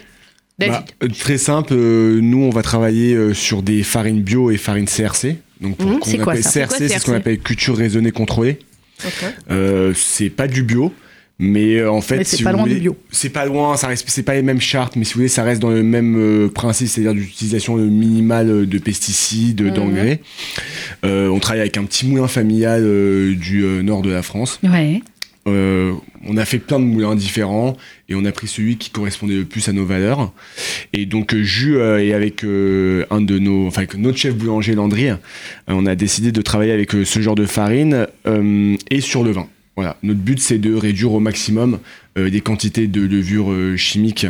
David 0.58 0.74
Bah, 0.74 0.84
euh, 1.04 1.08
très 1.08 1.38
simple, 1.38 1.72
euh, 1.72 2.20
nous 2.20 2.42
on 2.42 2.50
va 2.50 2.62
travailler 2.62 3.14
euh, 3.14 3.32
sur 3.34 3.62
des 3.62 3.82
farines 3.82 4.22
bio 4.22 4.50
et 4.50 4.56
farines 4.58 4.86
CRC. 4.86 5.36
Donc 5.60 5.76
pour 5.76 5.88
Mhm, 5.90 5.98
qu'on 6.00 6.10
c'est 6.10 6.18
quoi 6.18 6.32
appelle 6.34 6.44
CRC, 6.44 6.88
c'est 6.88 6.98
ce 6.98 7.04
qu'on 7.06 7.14
appelle 7.14 7.38
culture 7.38 7.76
raisonnée 7.76 8.10
contrôlée. 8.12 8.58
Euh, 9.50 9.92
c'est 9.96 10.30
pas 10.30 10.46
du 10.46 10.62
bio, 10.62 10.92
mais 11.38 11.84
en 11.84 12.00
fait, 12.00 12.22
c'est 12.24 12.36
si 12.36 12.42
pas 12.44 12.52
loin 12.52 12.66
du 12.66 12.74
bio. 12.76 12.96
C'est 13.10 13.30
pas 13.30 13.46
loin, 13.46 13.76
ça 13.76 13.88
reste, 13.88 14.04
c'est 14.08 14.22
pas 14.22 14.34
les 14.34 14.42
mêmes 14.42 14.60
chartes, 14.60 14.94
mais 14.96 15.04
si 15.04 15.14
vous 15.14 15.18
voulez, 15.20 15.28
ça 15.28 15.42
reste 15.42 15.60
dans 15.62 15.70
le 15.70 15.82
même 15.82 16.16
euh, 16.16 16.48
principe, 16.48 16.88
c'est-à-dire 16.88 17.14
d'utilisation 17.14 17.76
minimale 17.76 18.66
de 18.68 18.78
pesticides, 18.78 19.62
Mhm. 19.62 19.70
d'engrais. 19.72 20.20
Euh, 21.04 21.28
on 21.28 21.38
travaille 21.40 21.60
avec 21.62 21.76
un 21.78 21.84
petit 21.84 22.06
moulin 22.06 22.28
familial 22.28 22.82
euh, 22.84 23.34
du 23.34 23.62
nord 23.82 24.02
de 24.02 24.10
la 24.10 24.22
France. 24.22 24.60
ouais 24.62 25.02
Euh, 25.48 25.94
on 26.24 26.36
a 26.36 26.44
fait 26.44 26.58
plein 26.58 26.78
de 26.78 26.84
moulins 26.84 27.16
différents 27.16 27.76
et 28.08 28.14
on 28.14 28.24
a 28.24 28.30
pris 28.30 28.46
celui 28.46 28.76
qui 28.76 28.90
correspondait 28.90 29.34
le 29.34 29.44
plus 29.44 29.68
à 29.68 29.72
nos 29.72 29.84
valeurs. 29.84 30.32
Et 30.92 31.04
donc 31.04 31.34
euh, 31.34 31.42
Jus 31.42 31.78
et 31.78 32.14
avec 32.14 32.44
euh, 32.44 33.04
un 33.10 33.20
de 33.20 33.38
nos, 33.38 33.66
enfin 33.66 33.80
avec 33.80 33.96
notre 33.96 34.18
chef 34.18 34.36
boulanger 34.36 34.74
Landry, 34.74 35.08
on 35.66 35.86
a 35.86 35.94
décidé 35.96 36.30
de 36.30 36.42
travailler 36.42 36.72
avec 36.72 36.92
ce 36.92 37.20
genre 37.20 37.34
de 37.34 37.46
farine 37.46 38.06
et 38.90 39.00
sur 39.00 39.24
le 39.24 39.32
vin. 39.32 39.48
Voilà, 39.74 39.96
notre 40.02 40.20
but 40.20 40.38
c'est 40.38 40.58
de 40.58 40.74
réduire 40.74 41.12
au 41.12 41.20
maximum 41.20 41.80
des 42.16 42.40
quantités 42.40 42.86
de 42.86 43.00
levures 43.00 43.76
chimiques 43.76 44.26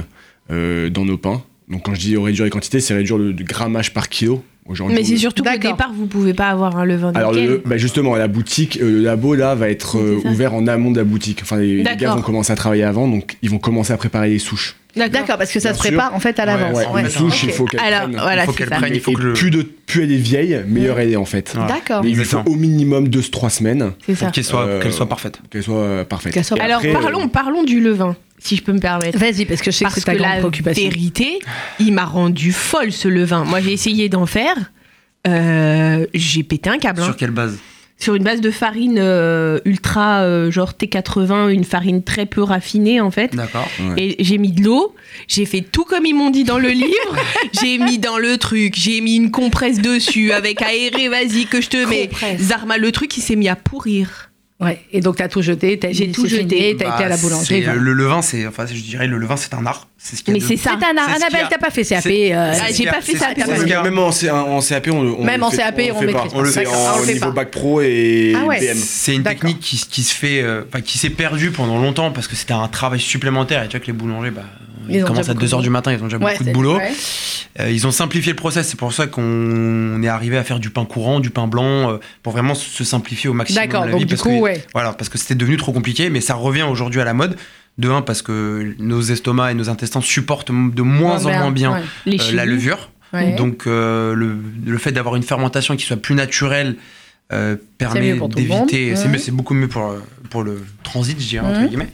euh, 0.50 0.90
dans 0.90 1.04
nos 1.04 1.16
pains. 1.16 1.42
Donc 1.68 1.84
quand 1.84 1.94
je 1.94 2.00
dis 2.00 2.16
réduire 2.16 2.44
les 2.44 2.50
quantités, 2.50 2.80
c'est 2.80 2.94
réduire 2.94 3.16
le 3.16 3.32
grammage 3.32 3.94
par 3.94 4.08
kilo. 4.08 4.44
Aujourd'hui, 4.66 4.96
Mais 4.96 5.04
c'est 5.04 5.16
surtout 5.16 5.42
qu'au 5.42 5.58
départ, 5.58 5.92
vous 5.92 6.06
pouvez 6.06 6.34
pas 6.34 6.48
avoir 6.48 6.76
un 6.78 6.84
levain 6.84 7.12
alors 7.14 7.32
le, 7.32 7.62
bah 7.64 7.76
justement, 7.76 8.14
la 8.14 8.28
boutique, 8.28 8.78
euh, 8.80 8.90
le 8.90 9.00
labo 9.00 9.34
là 9.34 9.56
va 9.56 9.68
être 9.68 9.98
euh, 9.98 10.20
ouvert 10.24 10.54
en 10.54 10.68
amont 10.68 10.92
de 10.92 10.98
la 10.98 11.04
boutique. 11.04 11.40
Enfin, 11.42 11.56
les, 11.56 11.82
les 11.82 11.96
gars 11.96 12.14
vont 12.14 12.22
commencer 12.22 12.52
à 12.52 12.56
travailler 12.56 12.84
avant, 12.84 13.08
donc 13.08 13.36
ils 13.42 13.50
vont 13.50 13.58
commencer 13.58 13.92
à 13.92 13.96
préparer 13.96 14.30
les 14.30 14.38
souches. 14.38 14.76
D'accord 14.96 15.38
parce 15.38 15.50
que 15.52 15.60
ça 15.60 15.70
Bien 15.70 15.74
se 15.74 15.78
prépare 15.78 16.14
en 16.14 16.20
fait 16.20 16.38
à 16.38 16.44
l'avance 16.46 16.76
Ouais, 16.76 16.86
Ouais, 16.86 17.00
une 17.02 17.30
il 17.44 17.50
faut 17.52 17.64
qu'elle 17.64 17.80
Alors, 17.80 18.02
prenne. 18.02 18.16
voilà, 18.20 18.42
il 18.42 18.46
faut 18.46 18.52
c'est 18.52 18.58
qu'elle 18.58 18.68
ça. 18.68 18.76
prenne, 18.76 18.94
il 18.94 19.00
faut 19.00 19.10
Et 19.12 19.14
que 19.14 19.22
le. 19.22 19.32
plus, 19.32 19.50
de, 19.50 19.62
plus 19.62 20.02
elle 20.04 20.12
est 20.12 20.16
vieille, 20.16 20.60
meilleure 20.66 20.98
elle 21.00 21.12
est 21.12 21.16
en 21.16 21.24
fait. 21.24 21.54
Ouais. 21.56 21.66
d'accord 21.66 22.02
Mais 22.04 22.10
il 22.10 22.24
faut 22.24 22.38
au 22.46 22.54
minimum 22.54 23.08
2-3 23.08 23.50
semaines 23.50 23.92
ça. 24.14 24.30
qu'elle 24.30 24.44
soit, 24.44 24.66
Euh, 24.66 24.80
qu'elle 24.82 24.92
soit 24.92 25.08
parfaite. 25.08 25.40
qu'elle 25.50 25.62
soit 25.62 25.76
euh, 25.76 26.04
parfaite. 26.04 26.44
Soit 26.44 26.60
Alors 26.60 26.76
après, 26.78 26.92
parlons, 26.92 27.24
euh, 27.24 27.28
parlons 27.28 27.62
du 27.62 27.80
levain, 27.80 28.16
si 28.38 28.56
je 28.56 28.62
peux 28.62 28.72
me 28.72 28.80
permettre. 28.80 29.18
vas-y 29.18 29.44
parce 29.46 29.60
que 29.62 29.70
je 29.70 29.76
sais 29.78 29.84
que 29.86 29.92
c'est 29.92 30.00
ta 30.02 30.12
que 30.12 30.18
grande 30.18 30.30
la 30.32 30.38
préoccupation 30.38 30.82
vérité, 30.82 31.38
il 31.78 31.92
m'a 31.92 32.04
rendu 32.04 32.52
folle 32.52 32.92
ce 32.92 33.08
levain. 33.08 33.44
Moi, 33.44 33.60
j'ai 33.60 33.72
essayé 33.72 34.08
d'en 34.08 34.26
faire. 34.26 34.54
Euh, 35.28 36.04
j'ai 36.14 36.42
pété 36.42 36.68
un 36.68 36.78
câble. 36.78 37.00
hein. 37.00 37.04
Sur 37.06 37.16
quelle 37.16 37.30
base? 37.30 37.56
Sur 38.02 38.16
une 38.16 38.24
base 38.24 38.40
de 38.40 38.50
farine 38.50 38.98
euh, 38.98 39.60
ultra, 39.64 40.22
euh, 40.22 40.50
genre 40.50 40.72
T80, 40.72 41.52
une 41.52 41.62
farine 41.62 42.02
très 42.02 42.26
peu 42.26 42.42
raffinée 42.42 43.00
en 43.00 43.12
fait. 43.12 43.32
D'accord. 43.32 43.68
Ouais. 43.78 43.94
Et 43.96 44.24
j'ai 44.24 44.38
mis 44.38 44.50
de 44.50 44.64
l'eau, 44.64 44.92
j'ai 45.28 45.44
fait 45.44 45.60
tout 45.60 45.84
comme 45.84 46.04
ils 46.04 46.12
m'ont 46.12 46.30
dit 46.30 46.42
dans 46.42 46.58
le 46.58 46.68
livre. 46.84 47.16
j'ai 47.62 47.78
mis 47.78 47.98
dans 47.98 48.18
le 48.18 48.38
truc, 48.38 48.74
j'ai 48.76 49.00
mis 49.00 49.14
une 49.14 49.30
compresse 49.30 49.80
dessus 49.80 50.32
avec 50.32 50.62
aéré, 50.62 51.08
vas-y 51.08 51.46
que 51.46 51.60
je 51.60 51.68
te 51.68 51.86
mets. 51.88 52.08
Compresse. 52.08 52.40
Zarma, 52.40 52.76
le 52.76 52.90
truc, 52.90 53.16
il 53.16 53.20
s'est 53.20 53.36
mis 53.36 53.48
à 53.48 53.54
pourrir. 53.54 54.31
Ouais. 54.62 54.80
Et 54.92 55.00
donc, 55.00 55.16
t'as 55.16 55.28
tout 55.28 55.42
jeté, 55.42 55.78
t'as 55.78 55.92
J'ai 55.92 56.10
tout 56.12 56.26
jeté. 56.26 56.76
t'as 56.78 56.84
Bah, 56.88 56.94
été 56.96 57.04
à 57.04 57.08
la 57.08 57.16
boulangerie. 57.16 57.62
voilà. 57.64 57.78
Le 57.78 57.92
levain, 57.92 58.22
c'est, 58.22 58.46
enfin, 58.46 58.64
je 58.66 58.80
dirais, 58.80 59.06
le 59.06 59.18
levain, 59.18 59.36
c'est 59.36 59.52
un 59.54 59.66
art. 59.66 59.88
C'est 59.98 60.16
ce 60.16 60.22
qu'il 60.22 60.34
y 60.34 60.36
a 60.36 60.40
Mais 60.40 60.44
de- 60.44 60.48
c'est 60.48 60.56
ça. 60.62 60.76
C'est 60.80 60.86
un 60.86 60.96
art. 60.96 61.08
Annabelle, 61.08 61.44
a- 61.46 61.48
t'as 61.48 61.58
pas 61.58 61.70
fait 61.70 61.84
CAP. 61.84 62.06
euh, 62.06 62.52
Ah, 62.54 62.68
ce 62.70 62.74
j'ai 62.76 62.84
pas 62.86 63.00
fait 63.00 63.16
a- 63.22 63.82
Même 63.82 63.98
en, 63.98 64.12
C- 64.12 64.30
en 64.30 64.60
CAP, 64.60 64.88
on, 64.92 65.02
le- 65.02 65.10
on 65.18 65.24
Même 65.24 65.40
le 65.40 65.46
en 65.46 65.50
fait- 65.50 65.56
CAP, 65.58 65.80
on 65.94 66.00
le 66.00 66.06
fait 66.08 66.12
pas. 66.12 66.24
On 66.34 66.40
le 66.42 66.50
fait 66.50 66.66
on 66.66 66.72
en 66.72 67.04
niveau 67.06 67.20
pas. 67.26 67.30
bac 67.30 67.50
pro 67.50 67.80
et 67.80 68.34
Ah 68.36 68.44
ouais. 68.46 68.60
BM. 68.60 68.76
C'est 68.76 69.14
une 69.14 69.22
technique 69.22 69.60
qui, 69.60 69.76
se 70.02 70.14
fait, 70.14 70.42
euh, 70.42 70.62
enfin, 70.68 70.80
qui 70.80 70.98
s'est 70.98 71.10
perdue 71.10 71.50
pendant 71.50 71.78
longtemps 71.78 72.10
parce 72.10 72.26
que 72.28 72.36
c'était 72.36 72.52
un 72.52 72.68
travail 72.68 73.00
supplémentaire. 73.00 73.62
Et 73.64 73.68
tu 73.68 73.76
vois 73.76 73.80
que 73.80 73.86
les 73.86 73.92
boulangers, 73.92 74.30
bah, 74.30 74.42
Ils 74.88 74.96
ils, 74.96 75.02
ont 75.04 75.06
commencent 75.06 75.28
à 75.28 75.34
beaucoup 75.34 75.46
2h 75.46 75.56
de 75.58 75.62
du 75.62 75.70
matin, 75.70 75.92
ils 75.92 76.00
ont 76.02 76.04
déjà 76.06 76.18
Ouais, 76.18 76.32
beaucoup 76.32 76.44
de 76.44 76.52
boulot. 76.52 76.76
ouais. 76.76 76.92
Euh, 77.60 77.70
ils 77.70 77.86
ont 77.86 77.90
simplifié 77.90 78.32
le 78.32 78.36
process, 78.36 78.68
c'est 78.68 78.78
pour 78.78 78.92
ça 78.92 79.06
qu'on 79.06 80.02
est 80.02 80.08
arrivé 80.08 80.36
à 80.38 80.44
faire 80.44 80.58
du 80.58 80.70
pain 80.70 80.84
courant, 80.84 81.20
du 81.20 81.30
pain 81.30 81.46
blanc, 81.46 81.90
euh, 81.90 81.96
pour 82.22 82.32
vraiment 82.32 82.54
se 82.54 82.84
simplifier 82.84 83.28
au 83.28 83.34
maximum. 83.34 83.64
D'accord, 83.64 83.84
la 83.84 83.92
donc 83.92 84.00
vie, 84.00 84.06
du 84.06 84.14
parce 84.14 84.22
coup, 84.22 84.30
que, 84.30 84.40
ouais. 84.40 84.64
Voilà, 84.72 84.92
parce 84.92 85.08
que 85.10 85.18
c'était 85.18 85.34
devenu 85.34 85.56
trop 85.56 85.72
compliqué, 85.72 86.08
mais 86.10 86.20
ça 86.20 86.34
revient 86.34 86.62
aujourd'hui 86.62 87.00
à 87.00 87.04
la 87.04 87.14
mode. 87.14 87.36
De 87.78 87.88
un, 87.88 88.02
parce 88.02 88.20
que 88.20 88.74
nos 88.78 89.00
estomacs 89.00 89.52
et 89.52 89.54
nos 89.54 89.70
intestins 89.70 90.02
supportent 90.02 90.50
de 90.50 90.82
moins 90.82 91.24
en 91.24 91.30
moins 91.32 91.50
bien 91.50 91.82
Ouais. 92.06 92.18
Euh, 92.20 92.32
la 92.34 92.44
levure. 92.44 92.90
Ouais. 93.14 93.34
Donc 93.34 93.66
euh, 93.66 94.14
le, 94.14 94.36
le 94.66 94.78
fait 94.78 94.92
d'avoir 94.92 95.16
une 95.16 95.22
fermentation 95.22 95.74
qui 95.76 95.86
soit 95.86 95.96
plus 95.96 96.14
naturelle 96.14 96.76
euh, 97.32 97.56
permet 97.78 98.18
d'éviter. 98.28 98.94
C'est 98.96 99.30
beaucoup 99.30 99.54
mieux 99.54 99.68
pour, 99.68 99.94
pour 100.28 100.42
le 100.42 100.62
transit, 100.82 101.18
je 101.18 101.26
dirais, 101.28 101.46
entre 101.46 101.66
guillemets. 101.66 101.88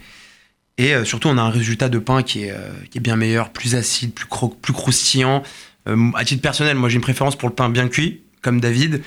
Et 0.78 0.94
euh, 0.94 1.04
surtout, 1.04 1.28
on 1.28 1.36
a 1.38 1.42
un 1.42 1.50
résultat 1.50 1.88
de 1.88 1.98
pain 1.98 2.22
qui 2.22 2.44
est, 2.44 2.52
euh, 2.52 2.70
qui 2.90 2.98
est 2.98 3.00
bien 3.00 3.16
meilleur, 3.16 3.50
plus 3.50 3.74
acide, 3.74 4.14
plus, 4.14 4.26
cro- 4.26 4.54
plus 4.62 4.72
croustillant. 4.72 5.42
Euh, 5.88 6.10
à 6.14 6.24
titre 6.24 6.40
personnel, 6.42 6.76
moi 6.76 6.88
j'ai 6.88 6.96
une 6.96 7.00
préférence 7.02 7.36
pour 7.36 7.48
le 7.48 7.54
pain 7.54 7.68
bien 7.68 7.88
cuit, 7.88 8.20
comme 8.42 8.60
David. 8.60 9.02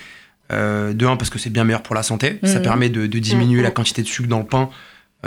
Euh, 0.52 0.92
de 0.92 1.06
un, 1.06 1.16
parce 1.16 1.30
que 1.30 1.40
c'est 1.40 1.50
bien 1.50 1.64
meilleur 1.64 1.82
pour 1.82 1.96
la 1.96 2.04
santé. 2.04 2.38
Ça 2.44 2.58
Mhm. 2.58 2.62
permet 2.64 2.90
de, 2.90 3.08
de 3.08 3.20
diminuer 3.20 3.60
Mhm. 3.60 3.64
la 3.64 3.72
quantité 3.72 4.02
de 4.02 4.08
sucre 4.08 4.28
dans 4.28 4.40
le 4.40 4.46
pain. 4.46 4.70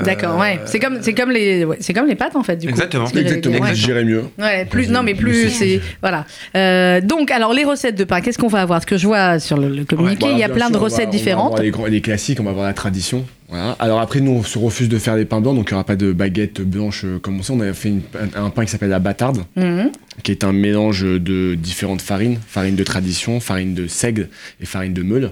D'accord, 0.02 0.38
ouais. 0.40 0.58
C'est 0.64 0.80
comme, 0.80 0.98
c'est 1.02 1.14
comme 1.14 1.30
les, 1.30 1.64
ouais, 1.64 1.76
c'est 1.78 1.92
comme 1.92 2.06
les 2.08 2.16
pâtes 2.16 2.34
en 2.34 2.42
fait. 2.42 2.56
Du 2.56 2.66
coup. 2.66 2.72
Exactement. 2.72 3.06
J'allais 3.06 3.20
Exactement. 3.22 3.58
Ouais. 3.60 3.74
je 3.76 3.84
dirais 3.84 4.04
mieux. 4.04 4.24
Ouais, 4.38 4.64
plus, 4.64 4.88
non, 4.88 5.02
mais 5.04 5.14
plus, 5.14 5.50
c'est, 5.50 5.80
voilà. 6.02 6.26
Euh, 6.56 7.00
donc, 7.00 7.30
alors, 7.30 7.52
les 7.54 7.62
recettes 7.64 7.94
de 7.96 8.02
pain, 8.04 8.20
qu'est-ce 8.20 8.38
qu'on 8.38 8.48
va 8.48 8.62
avoir? 8.62 8.82
Ce 8.82 8.86
que 8.86 8.96
je 8.98 9.06
vois 9.06 9.38
sur 9.38 9.56
le, 9.56 9.68
le 9.68 9.84
communiqué, 9.84 10.26
il 10.32 10.38
y 10.38 10.42
a 10.42 10.48
plein 10.48 10.66
de 10.68 10.72
sûr, 10.74 10.76
on 10.76 10.78
va- 10.80 10.84
recettes 10.86 11.08
On 11.08 11.10
va 11.12 11.16
différentes. 11.16 11.46
avoir 11.52 11.62
les, 11.62 11.70
grands- 11.70 11.86
les 11.86 12.00
classiques, 12.00 12.40
on 12.40 12.44
va 12.44 12.50
avoir 12.50 12.66
la 12.66 12.72
tradition. 12.74 13.24
Voilà. 13.48 13.76
Alors 13.78 14.00
après, 14.00 14.20
nous, 14.20 14.32
on 14.32 14.42
se 14.42 14.58
refuse 14.58 14.88
de 14.88 14.98
faire 14.98 15.14
des 15.14 15.26
pains 15.26 15.40
blancs, 15.40 15.54
donc 15.54 15.68
il 15.70 15.74
n'y 15.74 15.76
aura 15.76 15.84
pas 15.84 15.94
de 15.96 16.10
baguette 16.12 16.60
blanche 16.60 17.04
euh, 17.04 17.18
comme 17.20 17.38
on 17.38 17.42
sait. 17.44 17.52
On 17.52 17.60
a 17.60 17.72
fait 17.72 17.90
une- 17.90 18.02
un, 18.34 18.46
un 18.46 18.50
pain 18.50 18.64
qui 18.64 18.72
s'appelle 18.72 18.88
la 18.90 18.98
bâtarde, 18.98 19.44
Mhm. 19.54 19.90
qui 20.24 20.32
est 20.32 20.42
un 20.42 20.52
mélange 20.52 21.02
de 21.04 21.54
différentes 21.54 22.02
farines, 22.02 22.38
farine 22.48 22.74
de 22.74 22.82
tradition, 22.82 23.38
farine 23.38 23.74
de 23.74 23.86
seigle 23.86 24.28
et 24.60 24.66
farine 24.66 24.92
de 24.92 25.02
meule, 25.04 25.30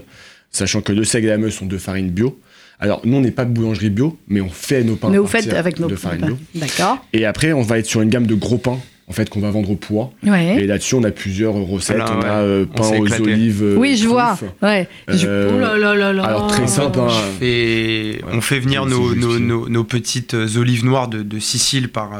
sachant 0.51 0.79
que 0.81 0.93
le 0.93 1.03
seigle 1.03 1.27
et 1.27 1.31
la 1.31 1.37
meule 1.37 1.51
sont 1.51 1.65
deux 1.65 1.79
farines 1.79 2.11
bio. 2.11 2.39
Alors 2.83 3.01
nous, 3.05 3.15
on 3.17 3.21
n'est 3.21 3.31
pas 3.31 3.45
de 3.45 3.51
boulangerie 3.51 3.89
bio, 3.89 4.17
mais 4.27 4.41
on 4.41 4.49
fait 4.49 4.83
nos 4.83 4.95
pains 4.97 5.09
Mais 5.09 5.17
vous 5.17 5.25
faites 5.25 5.53
avec 5.53 5.79
nos 5.79 5.87
de 5.87 5.95
farine 5.95 6.25
bio. 6.25 6.37
D'accord. 6.53 6.97
Et 7.13 7.25
après, 7.25 7.53
on 7.53 7.61
va 7.61 7.79
être 7.79 7.85
sur 7.85 8.01
une 8.01 8.09
gamme 8.09 8.27
de 8.27 8.35
gros 8.35 8.57
pains, 8.57 8.77
en 9.07 9.13
fait, 9.13 9.29
qu'on 9.29 9.39
va 9.39 9.51
vendre 9.51 9.71
au 9.71 9.75
poids. 9.75 10.11
Ouais. 10.25 10.57
Et 10.61 10.67
là-dessus, 10.67 10.95
on 10.95 11.03
a 11.03 11.11
plusieurs 11.11 11.53
recettes. 11.53 12.01
On 12.09 12.19
ouais. 12.19 12.25
a 12.27 12.39
euh, 12.41 12.65
pain 12.65 12.89
aux 12.99 13.21
olives. 13.21 13.63
euh, 13.63 13.77
oui, 13.77 13.95
je 13.95 14.05
vois. 14.09 14.35
truffes. 14.35 14.51
Ouais. 14.61 14.89
Je- 15.07 15.27
Euh, 15.27 15.51
Oh 15.55 15.59
là 15.59 15.77
là 15.77 15.95
là 15.95 16.11
là. 16.11 16.23
alors 16.25 16.47
très 16.47 16.67
simple, 16.67 16.99
hein. 16.99 17.07
On 17.07 17.39
fait, 17.39 18.21
on 18.33 18.41
fait 18.41 18.59
venir 18.59 18.85
nos, 18.85 19.13
juste 19.13 19.21
nos, 19.21 19.33
que- 19.33 19.39
nos- 19.39 19.69
nos 19.69 19.83
petites 19.85 20.35
olives 20.57 20.83
noires 20.83 21.07
de, 21.07 21.23
de 21.23 21.39
Sicile 21.39 21.87
par. 21.87 22.19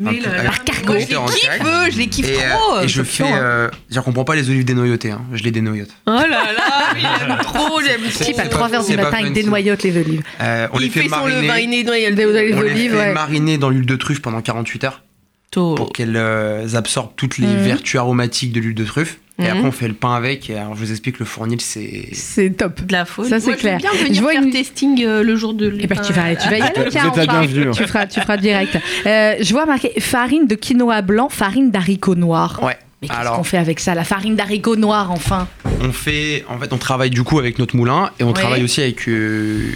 Mais 0.00 0.10
avec- 0.10 0.26
mais 0.26 0.42
moi, 0.86 0.98
je 0.98 0.98
les 0.98 1.06
kiffe, 1.06 1.90
je 1.92 1.98
les 1.98 2.06
kiffe 2.06 2.28
Et, 2.28 2.36
euh, 2.44 2.50
trop. 2.50 2.80
et 2.82 2.88
je 2.88 3.02
fais. 3.02 3.24
hein. 3.24 3.36
euh, 3.36 3.68
qu'on 4.04 4.12
prend 4.12 4.24
pas 4.24 4.36
les 4.36 4.48
olives 4.48 4.64
dénoyautées, 4.64 5.10
hein, 5.10 5.22
je 5.32 5.42
les 5.42 5.50
dénoyote. 5.50 5.88
Oh 6.06 6.10
là 6.12 6.26
là, 6.28 6.94
mais 6.94 7.00
j'aime 7.00 7.38
trop, 7.42 7.80
j'aime 7.84 8.00
C'est- 8.10 8.24
Type 8.26 8.38
à 8.38 8.44
c'est 8.44 8.48
3 8.48 8.68
pas- 8.68 8.76
heures 8.76 8.84
du 8.84 8.90
c'est 8.92 8.96
pas 8.96 9.10
matin, 9.10 9.18
il 9.26 9.32
dénoyote 9.32 9.82
les 9.82 9.96
olives. 9.98 10.22
Euh, 10.40 10.68
on 10.72 10.78
les 10.78 10.86
Il 10.86 10.92
fait 10.92 11.02
fait 11.02 11.08
son 11.08 11.26
levain, 11.26 11.42
mariner. 11.42 11.62
il 11.80 11.84
nettoie 11.84 12.10
Des 12.12 12.24
olives 12.26 12.56
On 12.56 12.60
les 12.62 12.70
olives, 12.70 12.90
fait 12.92 12.96
ouais. 12.96 13.12
mariner 13.12 13.58
dans 13.58 13.70
l'huile 13.70 13.86
de 13.86 13.96
truffe 13.96 14.22
pendant 14.22 14.40
48 14.40 14.84
heures 14.84 15.02
pour 15.50 15.92
qu'elles 15.92 16.16
euh, 16.16 16.74
absorbent 16.74 17.12
toutes 17.16 17.38
les 17.38 17.46
Mhm. 17.48 17.56
vertus 17.64 17.96
aromatiques 17.98 18.52
de 18.52 18.60
l'huile 18.60 18.74
de 18.76 18.84
truffe. 18.84 19.18
Et 19.38 19.42
Mhm. 19.42 19.48
après, 19.50 19.64
on 19.68 19.72
fait 19.72 19.88
le 19.88 19.94
pain 19.94 20.14
avec. 20.14 20.50
Et 20.50 20.56
alors, 20.56 20.74
je 20.74 20.80
vous 20.80 20.90
explique, 20.90 21.18
le 21.20 21.24
fournil, 21.24 21.60
c'est. 21.60 22.08
C'est 22.12 22.50
top. 22.56 22.80
de 22.84 22.92
la 22.92 23.04
faute. 23.04 23.26
Ça, 23.28 23.38
c'est 23.38 23.52
je 23.52 23.56
clair. 23.56 23.78
bien 23.78 23.90
Je 23.94 24.04
venir 24.04 24.22
vois 24.22 24.32
faire 24.32 24.42
une- 24.42 24.50
testing 24.50 25.04
euh, 25.04 25.22
le 25.22 25.36
jour 25.36 25.54
de 25.54 25.72
Eh 25.80 25.86
ben, 25.86 25.94
tu 26.00 26.12
vas, 26.12 26.34
tu 26.34 26.48
vas 26.48 26.58
y 26.58 26.62
aller, 26.62 26.72
Vous 26.84 26.90
tiens, 26.90 27.12
êtes 27.12 27.28
bienvenue. 27.28 27.70
tu 27.72 27.84
feras, 27.86 28.06
tu 28.06 28.20
feras 28.20 28.36
direct. 28.36 28.76
Euh, 29.06 29.34
je 29.40 29.52
vois 29.52 29.64
marqué 29.66 29.92
farine 30.00 30.46
de 30.46 30.54
quinoa 30.56 31.02
blanc, 31.02 31.28
farine 31.28 31.70
d'haricots 31.70 32.14
noirs. 32.16 32.60
Ouais. 32.62 32.76
Mais 33.00 33.06
qu'est-ce 33.06 33.28
qu'on 33.30 33.44
fait 33.44 33.58
avec 33.58 33.78
ça, 33.78 33.94
la 33.94 34.02
farine 34.02 34.34
d'haricots 34.34 34.74
noirs, 34.74 35.12
enfin? 35.12 35.46
On 35.80 35.92
fait, 35.92 36.44
en 36.48 36.58
fait, 36.58 36.72
on 36.72 36.78
travaille 36.78 37.10
du 37.10 37.22
coup 37.22 37.38
avec 37.38 37.60
notre 37.60 37.76
moulin 37.76 38.10
et 38.18 38.24
on 38.24 38.28
Ouais. 38.28 38.32
travaille 38.32 38.64
aussi 38.64 38.82
avec 38.82 39.08
euh, 39.08 39.70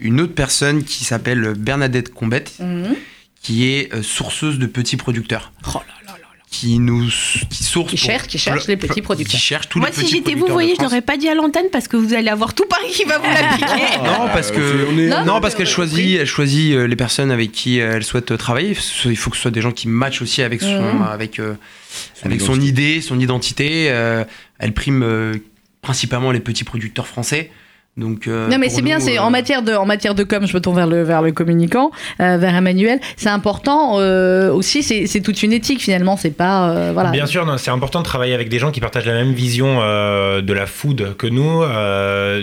une 0.00 0.22
autre 0.22 0.32
personne 0.34 0.82
qui 0.82 1.04
s'appelle 1.04 1.52
Bernadette 1.58 2.14
Combette, 2.14 2.52
Mhm. 2.60 2.94
qui 3.42 3.66
est 3.68 3.92
euh, 3.94 4.02
sourceuse 4.02 4.58
de 4.58 4.64
petits 4.64 4.96
producteurs, 4.96 5.52
Oh 5.68 5.80
là. 5.86 5.94
Qui 6.60 6.78
nous, 6.78 7.04
qui 7.50 7.64
source, 7.64 7.90
Qui 7.90 7.96
cherche, 7.96 8.26
qui 8.26 8.38
cherche 8.38 8.66
les 8.66 8.76
petits 8.76 8.94
qui 8.94 9.02
producteurs. 9.02 9.38
cherche 9.40 9.68
tous 9.68 9.78
Moi, 9.78 9.88
les 9.88 9.94
si 9.94 10.00
petits 10.02 10.12
j'étais 10.14 10.34
vous, 10.34 10.46
voyez, 10.46 10.74
je 10.78 10.82
France. 10.84 10.94
pas 11.04 11.16
dit 11.16 11.28
à 11.28 11.34
l'antenne 11.34 11.66
parce 11.70 11.88
que 11.88 11.96
vous 11.96 12.14
allez 12.14 12.28
avoir 12.28 12.54
tout 12.54 12.64
Paris 12.66 12.90
qui 12.92 13.04
va 13.04 13.18
vous 13.18 13.24
l'appliquer. 13.32 13.98
Non, 14.04 14.28
parce 14.32 14.50
que 14.50 15.08
Non, 15.08 15.24
non, 15.24 15.40
parce 15.40 15.54
qu'elle 15.54 15.66
choisit, 15.66 16.18
elle 16.20 16.26
choisit 16.26 16.74
euh, 16.74 16.86
les 16.86 16.96
personnes 16.96 17.30
avec 17.30 17.52
qui 17.52 17.80
euh, 17.80 17.92
elle 17.96 18.04
souhaite 18.04 18.30
euh, 18.30 18.36
travailler. 18.36 18.76
Il 19.04 19.16
faut 19.16 19.30
que 19.30 19.36
ce 19.36 19.42
soit 19.42 19.50
des 19.50 19.60
gens 19.60 19.72
qui 19.72 19.88
matchent 19.88 20.22
aussi 20.22 20.42
avec 20.42 20.62
son, 20.62 21.02
avec, 21.02 21.38
euh, 21.38 21.54
Son 22.14 22.26
avec 22.26 22.40
son 22.40 22.60
idée, 22.60 23.00
son 23.00 23.18
identité. 23.20 23.88
euh, 23.90 24.24
elle 24.58 24.72
prime 24.72 25.02
euh, 25.02 25.34
principalement 25.82 26.32
les 26.32 26.40
petits 26.40 26.64
producteurs 26.64 27.06
français. 27.06 27.50
Donc, 27.96 28.28
euh, 28.28 28.46
Non 28.48 28.58
mais 28.58 28.68
c'est 28.68 28.82
bien, 28.82 29.00
c'est 29.00 29.18
euh, 29.18 29.22
en 29.22 29.30
matière 29.30 29.62
de 29.62 29.72
en 29.72 29.86
matière 29.86 30.14
de 30.14 30.22
com, 30.22 30.46
je 30.46 30.54
me 30.54 30.60
tourne 30.60 30.76
vers 30.76 30.86
le 30.86 31.02
vers 31.02 31.22
le 31.22 31.32
communicant, 31.32 31.90
euh, 32.20 32.36
vers 32.36 32.54
Emmanuel. 32.54 33.00
C'est 33.16 33.30
important 33.30 33.98
euh, 34.00 34.52
aussi, 34.52 34.82
c'est 34.82 35.20
toute 35.22 35.42
une 35.42 35.54
éthique 35.54 35.80
finalement, 35.80 36.18
c'est 36.18 36.36
pas 36.36 36.68
euh, 36.68 36.90
voilà. 36.92 37.10
Bien 37.10 37.24
sûr, 37.24 37.46
non, 37.46 37.56
c'est 37.56 37.70
important 37.70 38.00
de 38.00 38.04
travailler 38.04 38.34
avec 38.34 38.50
des 38.50 38.58
gens 38.58 38.70
qui 38.70 38.80
partagent 38.80 39.06
la 39.06 39.14
même 39.14 39.32
vision 39.32 39.78
euh, 39.80 40.42
de 40.42 40.52
la 40.52 40.66
food 40.66 41.16
que 41.16 41.26
nous, 41.26 41.62
euh, 41.62 42.42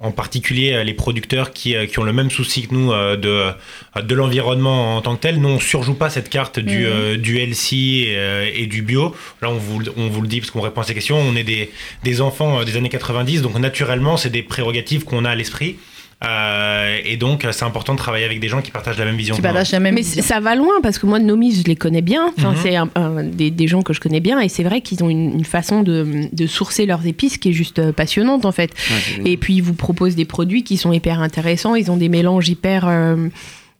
en 0.00 0.10
particulier 0.10 0.74
euh, 0.74 0.84
les 0.84 0.92
producteurs 0.92 1.54
qui, 1.54 1.74
euh, 1.74 1.86
qui 1.86 1.98
ont 1.98 2.02
le 2.04 2.12
même 2.12 2.30
souci 2.30 2.66
que 2.68 2.74
nous 2.74 2.92
euh, 2.92 3.16
de, 3.16 4.02
de 4.02 4.14
l'environnement 4.14 4.96
en 4.98 5.00
tant 5.00 5.16
que 5.16 5.20
tel. 5.22 5.40
Nous, 5.40 5.48
on 5.48 5.60
surjoue 5.60 5.94
pas 5.94 6.10
cette 6.10 6.28
carte 6.28 6.58
du, 6.60 6.84
euh, 6.84 7.16
du 7.16 7.38
healthy 7.38 8.02
et, 8.08 8.16
euh, 8.18 8.50
et 8.54 8.66
du 8.66 8.82
bio. 8.82 9.14
Là, 9.40 9.48
on 9.48 9.54
vous, 9.56 9.78
le- 9.78 9.92
on 9.96 10.08
vous 10.08 10.20
le 10.20 10.28
dit 10.28 10.40
parce 10.40 10.50
qu'on 10.50 10.60
répond 10.60 10.82
à 10.82 10.84
ces 10.84 10.92
questions. 10.94 11.16
On 11.18 11.34
est 11.36 11.42
des, 11.44 11.70
des 12.02 12.20
enfants 12.20 12.60
euh, 12.60 12.64
des 12.64 12.76
années 12.76 12.90
90, 12.90 13.40
donc 13.40 13.58
naturellement, 13.58 14.18
c'est 14.18 14.28
des 14.28 14.42
prérogatives 14.42 14.73
qu'on 15.04 15.24
a 15.24 15.30
à 15.30 15.34
l'esprit. 15.34 15.76
Euh, 16.24 16.96
et 17.04 17.16
donc, 17.16 17.46
c'est 17.50 17.64
important 17.64 17.92
de 17.92 17.98
travailler 17.98 18.24
avec 18.24 18.40
des 18.40 18.48
gens 18.48 18.62
qui 18.62 18.70
partagent 18.70 18.96
la 18.98 19.04
même 19.04 19.16
vision. 19.16 19.34
qui 19.34 19.42
partagent 19.42 19.72
la 19.72 19.80
même 19.80 19.94
Mais 19.94 20.00
vision. 20.00 20.22
ça 20.22 20.40
va 20.40 20.54
loin 20.54 20.74
parce 20.82 20.98
que 20.98 21.04
moi, 21.06 21.18
Nomi, 21.18 21.54
je 21.54 21.64
les 21.64 21.76
connais 21.76 22.00
bien. 22.00 22.32
Enfin, 22.38 22.52
Mhm. 22.52 22.56
c'est 22.62 22.76
un- 22.76 22.88
un- 22.94 23.24
des, 23.24 23.50
des 23.50 23.66
gens 23.68 23.82
que 23.82 23.92
je 23.92 24.00
connais 24.00 24.20
bien 24.20 24.40
et 24.40 24.48
c'est 24.48 24.62
vrai 24.62 24.80
qu'ils 24.80 25.04
ont 25.04 25.10
une, 25.10 25.34
une 25.34 25.44
façon 25.44 25.82
de, 25.82 26.28
de 26.32 26.46
sourcer 26.46 26.86
leurs 26.86 27.06
épices 27.06 27.36
qui 27.36 27.50
est 27.50 27.52
juste 27.52 27.78
euh, 27.78 27.92
passionnante 27.92 28.46
en 28.46 28.52
fait. 28.52 28.70
ouais, 29.18 29.32
Et 29.32 29.36
puis 29.36 29.56
ils 29.56 29.62
vous 29.62 29.74
proposent 29.74 30.14
des 30.16 30.24
produits 30.24 30.62
qui 30.64 30.76
sont 30.78 30.92
hyper 30.92 31.20
intéressants. 31.20 31.74
Ils 31.74 31.90
ont 31.90 31.96
des 31.98 32.08
mélanges 32.08 32.48
hyper 32.48 32.86
euh, 32.88 33.28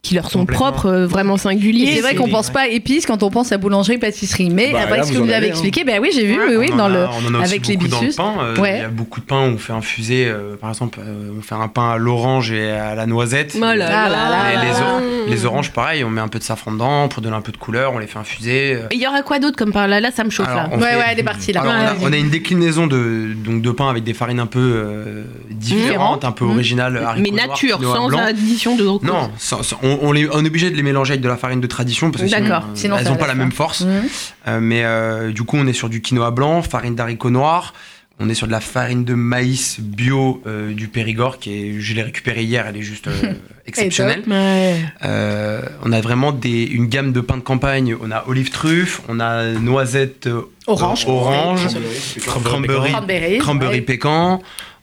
qui 0.05 0.15
leur 0.15 0.31
sont 0.31 0.45
propres, 0.47 0.87
euh, 0.87 1.07
vraiment 1.07 1.37
singuliers. 1.37 1.95
c'est 1.97 2.01
vrai 2.03 2.15
qu'on 2.15 2.29
pense 2.29 2.51
pas 2.51 2.69
épices 2.69 3.07
quand 3.07 3.23
on 3.25 3.31
pense 3.31 3.51
à 3.53 3.59
boulangerie 3.59 3.99
pâtisserie, 3.99 4.51
mais 4.51 4.71
Bah, 4.73 4.81
après 4.85 4.99
là, 4.99 5.03
ce 5.03 5.11
que 5.13 5.17
vous 5.19 5.25
vous 5.25 5.31
avez 5.33 5.47
hein. 5.47 5.51
expliqué, 5.51 5.83
ben 5.83 5.99
oui 6.01 6.11
j'ai 6.15 6.27
vu, 6.27 6.39
oui 6.59 6.69
dans 6.77 6.85
a- 6.85 6.89
le 6.91 7.07
on 7.07 7.27
en 7.31 7.35
a 7.35 7.39
aussi 7.43 7.51
avec 7.55 7.67
les 7.67 7.77
beaucoup 7.77 7.89
dans 7.89 7.97
le 8.01 8.03
bicus. 8.03 8.17
pain. 8.17 8.33
euh, 8.41 8.57
Ouais. 8.61 8.77
Il 8.77 8.81
y 8.83 8.85
a 8.85 8.89
beaucoup 8.89 9.21
de 9.21 9.25
pains 9.25 9.41
où 9.49 9.55
on 9.55 9.59
fait 9.59 9.73
infuser, 9.73 10.27
euh, 10.29 10.57
par 10.61 10.69
exemple, 10.71 11.01
euh, 11.03 11.31
on 11.39 11.43
fait 11.43 11.55
un 11.57 11.69
pain 11.69 11.91
à 11.93 11.97
l'orange 11.97 12.53
et 12.53 12.71
à 12.71 12.95
la 12.95 13.07
noisette. 13.07 13.55
Oh 13.57 13.61
là 13.61 13.73
Ah 13.73 14.09
là 14.11 14.29
là 14.29 14.53
Et 14.53 14.57
là 14.57 14.63
les, 14.63 14.69
là. 14.69 14.77
or- 14.95 15.01
les 15.29 15.47
oranges, 15.47 15.71
pareil, 15.73 16.05
on 16.05 16.11
met 16.11 16.21
un 16.21 16.29
peu 16.29 16.39
de 16.39 16.45
safran 16.45 16.73
dedans 16.73 17.09
pour 17.09 17.23
donner 17.23 17.37
un 17.37 17.41
peu 17.41 17.53
de 17.53 17.57
couleur, 17.57 17.95
on 17.95 17.99
les 17.99 18.07
fait 18.07 18.19
infuser. 18.19 18.75
euh. 18.75 18.87
Et 18.91 18.97
il 18.97 19.01
y 19.01 19.07
aura 19.07 19.23
quoi 19.23 19.39
d'autre 19.39 19.57
comme 19.57 19.73
par 19.73 19.89
là 19.89 20.01
Là, 20.01 20.11
ça 20.15 20.23
me 20.23 20.29
chauffe 20.31 20.47
Alors, 20.49 20.65
là. 20.65 20.69
on 20.73 20.79
Ouais 20.81 20.89
fait- 20.91 20.97
ouais, 20.97 21.05
elle 21.13 21.19
est 21.19 21.23
partie 21.23 21.53
là. 21.55 21.63
Alors, 21.63 21.73
on, 21.73 21.77
a, 21.79 21.93
Ouais. 21.93 21.99
on 22.03 22.13
a 22.13 22.17
une 22.19 22.29
déclinaison 22.31 22.87
de, 22.87 23.33
donc, 23.35 23.63
de 23.63 23.71
pain 23.71 23.89
avec 23.89 24.05
des 24.05 24.13
farines 24.13 24.41
un 24.41 24.45
peu 24.47 24.61
euh, 24.61 25.25
différentes, 25.51 26.25
un 26.27 26.33
peu 26.33 26.45
Mmh. 26.45 26.51
originales. 26.51 26.97
haricots 26.99 27.31
Mais 27.31 27.35
nature, 27.47 27.81
sans 27.83 28.09
addition 28.19 28.77
de 28.77 28.85
recours. 28.85 29.07
Non, 29.07 29.31
on, 30.03 30.09
on 30.09 30.13
les- 30.13 30.29
on 30.31 30.45
est 30.45 30.49
obligé 30.49 30.71
de 30.71 30.77
les 30.77 30.83
mélanger 30.83 31.13
avec 31.13 31.23
de 31.23 31.29
la 31.29 31.37
farine 31.37 31.61
de 31.61 31.67
tradition 31.67 32.11
parce 32.11 32.23
que 32.23 32.29
sinon, 32.29 32.51
euh, 32.55 32.61
Sinon, 32.75 32.97
elles 32.99 33.05
n'ont 33.07 33.17
pas 33.17 33.27
la 33.27 33.35
faire. 33.35 33.37
même 33.37 33.53
force. 33.53 33.81
Mhm. 33.83 34.03
Euh, 34.49 34.61
mais 34.61 34.85
euh, 34.85 35.33
du 35.33 35.43
coup, 35.43 35.57
on 35.57 35.67
est 35.67 35.73
sur 35.73 35.89
du 35.89 36.01
quinoa 36.03 36.31
blanc, 36.31 36.63
farine 36.63 36.95
d'haricots 36.95 37.31
noirs. 37.31 37.75
On 38.21 38.29
est 38.29 38.35
sur 38.35 38.47
de 38.47 38.53
la 38.53 38.61
farine 38.61 39.05
de 39.05 39.15
maïs 39.15 39.81
bio 39.81 40.41
euh, 40.47 40.73
du 40.73 40.87
Périgord 40.87 41.41
qui 41.41 41.51
est, 41.53 41.81
je 41.81 41.95
l'ai 41.95 42.03
récupérée 42.03 42.45
hier, 42.45 42.65
elle 42.69 42.77
est 42.77 42.83
juste 42.83 43.09
euh, 43.09 43.33
exceptionnelle. 43.67 44.23
Euh, 45.05 45.63
on 45.85 45.93
a 45.93 46.01
vraiment 46.01 46.31
des, 46.33 46.63
une 46.65 46.87
gamme 46.87 47.13
de 47.13 47.21
pain 47.21 47.37
de 47.37 47.43
campagne. 47.43 47.97
On 48.01 48.11
a 48.13 48.25
olive 48.29 48.51
truffe, 48.51 49.01
on 49.09 49.19
a 49.21 49.47
noisette 49.53 50.27
euh, 50.29 50.43
Orange. 50.67 51.05
orange, 51.09 51.67
Cranberry 52.25 52.47
cranberry, 52.47 52.91
Cranberry, 52.93 53.39
cranberry 53.39 53.75
ouais. 53.77 53.81
pécan. 53.81 54.41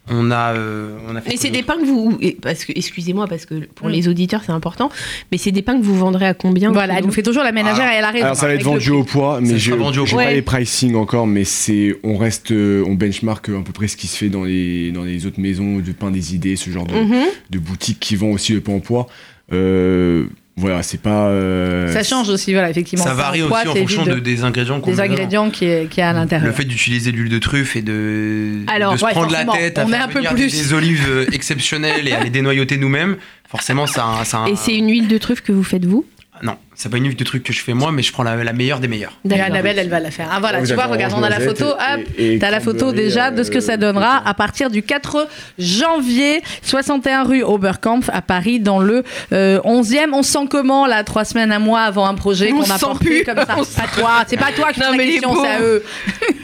On 0.09 0.31
a, 0.31 0.53
euh, 0.55 0.97
on 1.07 1.15
a 1.15 1.21
fait 1.21 1.29
Mais 1.29 1.37
c'est 1.37 1.51
des 1.51 1.61
pains 1.61 1.77
que 1.77 1.85
vous. 1.85 2.17
Parce 2.41 2.65
que, 2.65 2.73
excusez-moi, 2.75 3.27
parce 3.27 3.45
que 3.45 3.65
pour 3.75 3.87
Mm. 3.87 3.91
les 3.91 4.07
auditeurs, 4.07 4.41
c'est 4.43 4.51
important. 4.51 4.89
Mais 5.31 5.37
c'est 5.37 5.51
des 5.51 5.61
pains 5.61 5.77
que 5.79 5.83
vous 5.85 5.95
vendrez 5.97 6.25
à 6.25 6.33
combien 6.33 6.71
Voilà, 6.71 6.97
elle 6.97 7.05
nous 7.05 7.11
fait 7.11 7.21
toujours 7.21 7.43
la 7.43 7.51
ménagère 7.51 7.91
et 7.91 7.95
elle 7.97 8.03
a 8.03 8.09
raison. 8.11 8.25
Alors 8.25 8.35
ça 8.35 8.47
va 8.47 8.55
être 8.55 8.63
vendu 8.63 8.89
au 8.89 9.03
poids, 9.03 9.39
mais 9.41 9.57
j'ai 9.57 9.71
poids. 9.71 9.91
pas 9.91 10.15
Ouais. 10.15 10.33
les 10.33 10.41
pricing 10.41 10.95
encore, 10.95 11.27
mais 11.27 11.43
c'est 11.43 11.95
on 12.03 12.17
reste, 12.17 12.51
euh, 12.51 12.83
on 12.87 12.95
benchmark 12.95 13.47
à 13.49 13.61
peu 13.63 13.71
près 13.73 13.87
ce 13.87 13.95
qui 13.95 14.07
se 14.07 14.17
fait 14.17 14.29
dans 14.29 14.43
les 14.43 14.91
dans 14.91 15.03
les 15.03 15.25
autres 15.27 15.39
maisons 15.39 15.77
de 15.79 15.91
pain 15.91 16.09
des 16.11 16.33
idées, 16.35 16.55
ce 16.55 16.69
genre 16.71 16.87
de, 16.87 16.95
Mhm. 16.95 17.25
de 17.51 17.59
boutiques 17.59 17.99
qui 17.99 18.15
vendent 18.15 18.33
aussi 18.33 18.53
le 18.53 18.61
pain 18.61 18.73
au 18.73 18.79
poids. 18.79 19.07
Euh, 19.53 20.25
voilà, 20.61 20.83
c'est 20.83 21.01
pas. 21.01 21.27
euh, 21.27 21.91
Ça 21.91 22.03
change 22.03 22.29
aussi, 22.29 22.53
voilà, 22.53 22.69
effectivement. 22.69 23.03
Ça 23.03 23.13
varie 23.13 23.41
en 23.41 23.45
aussi 23.47 23.63
poids, 23.63 23.71
en 23.71 23.75
fonction 23.75 24.03
de, 24.05 24.19
des 24.19 24.43
ingrédients 24.43 24.79
qu'on 24.79 24.91
des 24.91 24.99
ingrédients 25.01 25.49
qui 25.49 25.65
est, 25.65 25.89
qui 25.89 25.99
est 25.99 26.03
à 26.03 26.13
Le 26.13 26.19
l'intérieur. 26.19 26.53
fait 26.55 26.63
d'utiliser 26.63 27.11
de 27.11 27.17
l'huile 27.17 27.31
de 27.31 27.39
truffe 27.39 27.75
et 27.75 27.81
de, 27.81 28.59
Alors, 28.67 28.93
de 28.93 28.97
se 28.97 29.03
ouais, 29.05 29.11
prendre 29.11 29.31
la 29.31 29.43
tête 29.45 29.77
à 29.77 29.85
on 29.85 29.87
faire 29.89 30.05
un 30.05 30.07
peu 30.07 30.19
venir 30.19 30.33
plus- 30.33 30.51
des, 30.51 30.73
olives 30.73 31.05
euh, 31.09 31.25
exceptionnelles 31.33 32.07
et 32.07 32.13
à 32.13 32.23
les 32.23 32.29
dénoyauter 32.29 32.77
nous-mêmes, 32.77 33.17
forcément 33.49 33.87
ça, 33.87 34.03
a 34.05 34.21
un- 34.21 34.23
ça 34.23 34.37
a 34.37 34.39
un- 34.41 34.45
Et 34.47 34.55
c'est 34.55 34.75
une 34.77 34.89
huile 34.89 35.07
de 35.07 35.17
truffe 35.17 35.41
que 35.41 35.51
vous 35.51 35.63
faites 35.63 35.85
vous? 35.85 36.05
Non, 36.43 36.55
c'est 36.73 36.89
pas 36.89 36.97
une 36.97 37.13
de 37.13 37.23
truc 37.23 37.43
que 37.43 37.51
je 37.53 37.61
fais 37.61 37.73
moi, 37.73 37.91
mais 37.91 38.01
je 38.01 38.11
prends 38.13 38.23
la, 38.23 38.41
la 38.43 38.53
meilleure 38.53 38.79
des 38.79 38.87
meilleures. 38.87 39.19
Et 39.29 39.39
Annabelle, 39.39 39.77
elle 39.77 39.89
va 39.89 39.99
la 39.99 40.09
faire. 40.09 40.29
Ah 40.31 40.39
voilà, 40.39 40.59
vous 40.59 40.65
tu 40.65 40.73
vois, 40.73 40.85
regarde, 40.85 41.13
on 41.15 41.21
a 41.21 41.29
la 41.29 41.39
photo. 41.39 41.65
Hop, 41.65 42.01
t'as 42.39 42.49
la 42.49 42.59
photo 42.59 42.91
déjà 42.91 43.29
de 43.29 43.43
ce 43.43 43.51
que 43.51 43.59
ça 43.59 43.73
euh, 43.73 43.77
donnera 43.77 44.21
à 44.25 44.33
partir 44.33 44.69
du 44.69 44.81
4 44.81 45.27
janvier, 45.59 46.41
61 46.63 47.23
rue 47.23 47.43
Oberkampf 47.43 48.09
à 48.13 48.21
Paris, 48.21 48.59
dans 48.59 48.79
le 48.79 49.03
euh, 49.33 49.59
11e. 49.61 50.09
On 50.13 50.23
se 50.23 50.31
sent 50.31 50.47
comment 50.49 50.87
là, 50.87 51.03
trois 51.03 51.25
semaines, 51.25 51.51
un 51.51 51.59
mois 51.59 51.81
avant 51.81 52.05
un 52.05 52.15
projet 52.15 52.51
On 52.53 52.57
qu'on 52.57 52.63
a 52.71 52.77
sent 52.77 52.85
porté 52.85 53.05
plus. 53.05 53.23
comme 53.25 53.37
ça? 53.37 53.55
On 53.57 53.63
C'est 53.63 53.81
pas 53.81 53.87
toi, 53.87 54.23
c'est 54.27 54.37
pas 54.37 54.51
toi 54.53 54.71
qui 54.71 54.79
pose 54.79 54.97
la 54.97 55.03
question, 55.03 55.43
c'est 55.43 55.49
à 55.49 55.61
eux. 55.61 55.83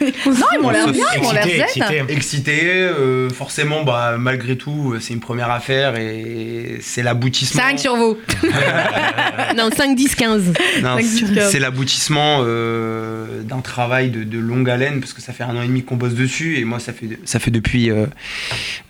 non, 0.26 0.46
ils 0.54 0.60
m'ont 0.60 0.70
l'air 0.70 0.88
bien, 0.88 1.04
ils 1.16 1.22
m'ont 1.22 1.32
l'air 1.32 1.46
Excité, 1.46 1.78
zen. 1.80 2.04
excité. 2.08 2.12
Excité, 2.12 2.60
euh, 2.64 3.30
forcément, 3.30 3.82
bah, 3.82 4.16
malgré 4.18 4.56
tout, 4.56 4.92
euh, 4.92 5.00
c'est 5.00 5.14
une 5.14 5.20
première 5.20 5.50
affaire 5.50 5.96
et 5.96 6.78
c'est 6.82 7.02
l'aboutissement. 7.02 7.62
5 7.62 7.78
sur 7.78 7.96
vous. 7.96 8.18
Non, 9.56 9.70
5, 9.74 9.96
10, 9.96 10.14
15. 10.14 10.27
C'est 11.50 11.58
l'aboutissement 11.58 12.40
euh, 12.42 13.42
d'un 13.42 13.60
travail 13.60 14.10
de, 14.10 14.24
de 14.24 14.38
longue 14.38 14.68
haleine 14.68 15.00
parce 15.00 15.12
que 15.12 15.20
ça 15.22 15.32
fait 15.32 15.44
un 15.44 15.56
an 15.56 15.62
et 15.62 15.66
demi 15.66 15.82
qu'on 15.82 15.96
bosse 15.96 16.14
dessus 16.14 16.58
et 16.58 16.64
moi 16.64 16.78
ça 16.80 16.92
fait 16.92 17.18
ça 17.24 17.38
fait 17.38 17.50
depuis 17.50 17.90
euh, 17.90 18.06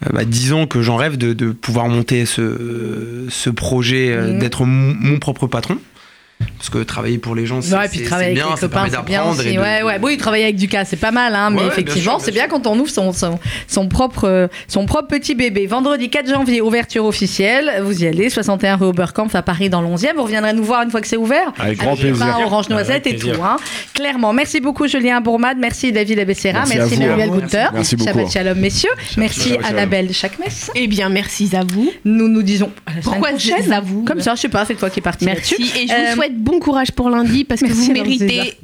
euh, 0.07 0.11
bah, 0.12 0.24
10 0.24 0.53
ans 0.53 0.66
que 0.66 0.82
j'en 0.82 0.97
rêve 0.97 1.16
de, 1.16 1.32
de 1.32 1.51
pouvoir 1.53 1.89
monter 1.89 2.26
ce, 2.26 3.26
ce 3.28 3.51
projet 3.51 4.11
euh, 4.11 4.32
Mhm. 4.32 4.39
d'être 4.41 4.64
mon 4.66 5.18
propre 5.18 5.47
patron 5.47 5.78
parce 6.57 6.70
que 6.70 6.78
travailler 6.78 7.18
pour 7.18 7.34
les 7.34 7.47
gens 7.47 7.61
c'est 7.61 7.74
Ouais, 7.74 7.86
et 7.86 7.99
bien 8.34 8.45
les 8.47 8.57
ça 8.57 8.68
copains, 8.68 8.68
permet 8.68 8.91
d'apprendre 8.91 9.41
et 9.43 9.47
aussi. 9.47 9.55
de- 9.57 9.61
Ouais, 9.61 9.82
ouais. 9.82 9.99
Oui, 10.03 10.16
travailler 10.16 10.45
avec 10.45 10.57
du 10.57 10.68
cas, 10.68 10.84
c'est 10.84 10.97
pas 10.97 11.11
mal, 11.11 11.34
hein, 11.34 11.51
mais 11.51 11.59
Ouais, 11.59 11.62
ouais, 11.64 11.68
effectivement, 11.72 12.18
c'est 12.18 12.30
bien 12.30 12.39
bien 12.47 12.49
quand 12.49 12.66
on 12.68 12.78
ouvre 12.78 12.91
son, 12.91 13.12
son, 13.12 13.41
son 13.66 13.89
propre, 13.89 14.24
euh, 14.28 14.47
son 14.68 14.86
propre 14.86 15.09
petit 15.09 15.34
bébé. 15.34 15.66
Vendredi 15.66 16.09
4 16.11 16.28
janvier, 16.28 16.61
ouverture 16.61 17.05
officielle. 17.05 17.80
Vous 17.82 18.05
y 18.05 18.07
allez, 18.07 18.30
61 18.30 18.76
rue 18.76 18.86
Oberkampf 18.86 19.34
à 19.34 19.43
Paris 19.43 19.68
dans 19.70 19.80
le 19.80 19.89
11e. 19.89 20.14
Vous 20.16 20.22
reviendrez 20.22 20.53
nous 20.53 20.62
voir 20.62 20.82
une 20.82 20.91
fois 20.93 21.01
que 21.01 21.09
c'est 21.09 21.16
ouvert. 21.16 21.53
Avec 21.59 21.78
grand 21.78 21.93
Avec 21.93 22.01
plaisir. 22.03 22.24
pains 22.26 22.45
orange 22.45 22.68
noisette 22.68 23.07
et 23.09 23.16
tout. 23.16 23.30
Hein. 23.43 23.57
Clairement. 23.95 24.32
Merci 24.32 24.61
beaucoup, 24.61 24.86
Julien 24.86 25.20
Bourmade. 25.20 25.59
Merci, 25.59 25.91
David 25.91 26.20
Abessera. 26.20 26.64
Merci. 26.68 26.99
Manuel 26.99 27.16
Merci. 27.16 27.41
Gunther. 27.41 27.70
Merci 27.74 27.97
beaucoup. 27.97 28.11
Shabbat 28.11 28.30
shalom, 28.30 28.59
messieurs. 28.61 28.91
Merci. 29.16 29.57
Annabelle 29.64 30.12
Chakmes. 30.12 30.45
Eh 30.76 30.86
bien, 30.86 31.09
merci 31.09 31.49
à 31.57 31.62
vous. 31.68 31.91
Nous 32.05 32.28
nous 32.28 32.43
disons 32.45 32.70
à 32.86 32.91
la 32.91 33.03
semaine 33.03 33.03
Pourquoi 33.03 33.30
prochaine. 33.30 33.72
à 33.72 33.80
vous 33.80 34.05
Comme 34.05 34.20
ça, 34.20 34.34
je 34.36 34.41
sais 34.43 34.49
pas, 34.49 34.64
c'est 34.64 34.74
toi 34.76 34.91
qui 34.91 35.01
es 35.01 35.03
parti 35.03 35.24
Merci. 35.24 35.57
Et 35.76 35.86
je 35.89 35.93
Euh, 35.93 35.97
vous 36.11 36.14
souhaite 36.16 36.28
bon 36.29 36.61
courage 36.61 36.93
pour 36.93 37.11
lundi 37.11 37.45
parce 37.45 37.61
que 37.61 37.66
merci, 37.66 37.87
vous 37.87 37.93
méritez 37.93 38.55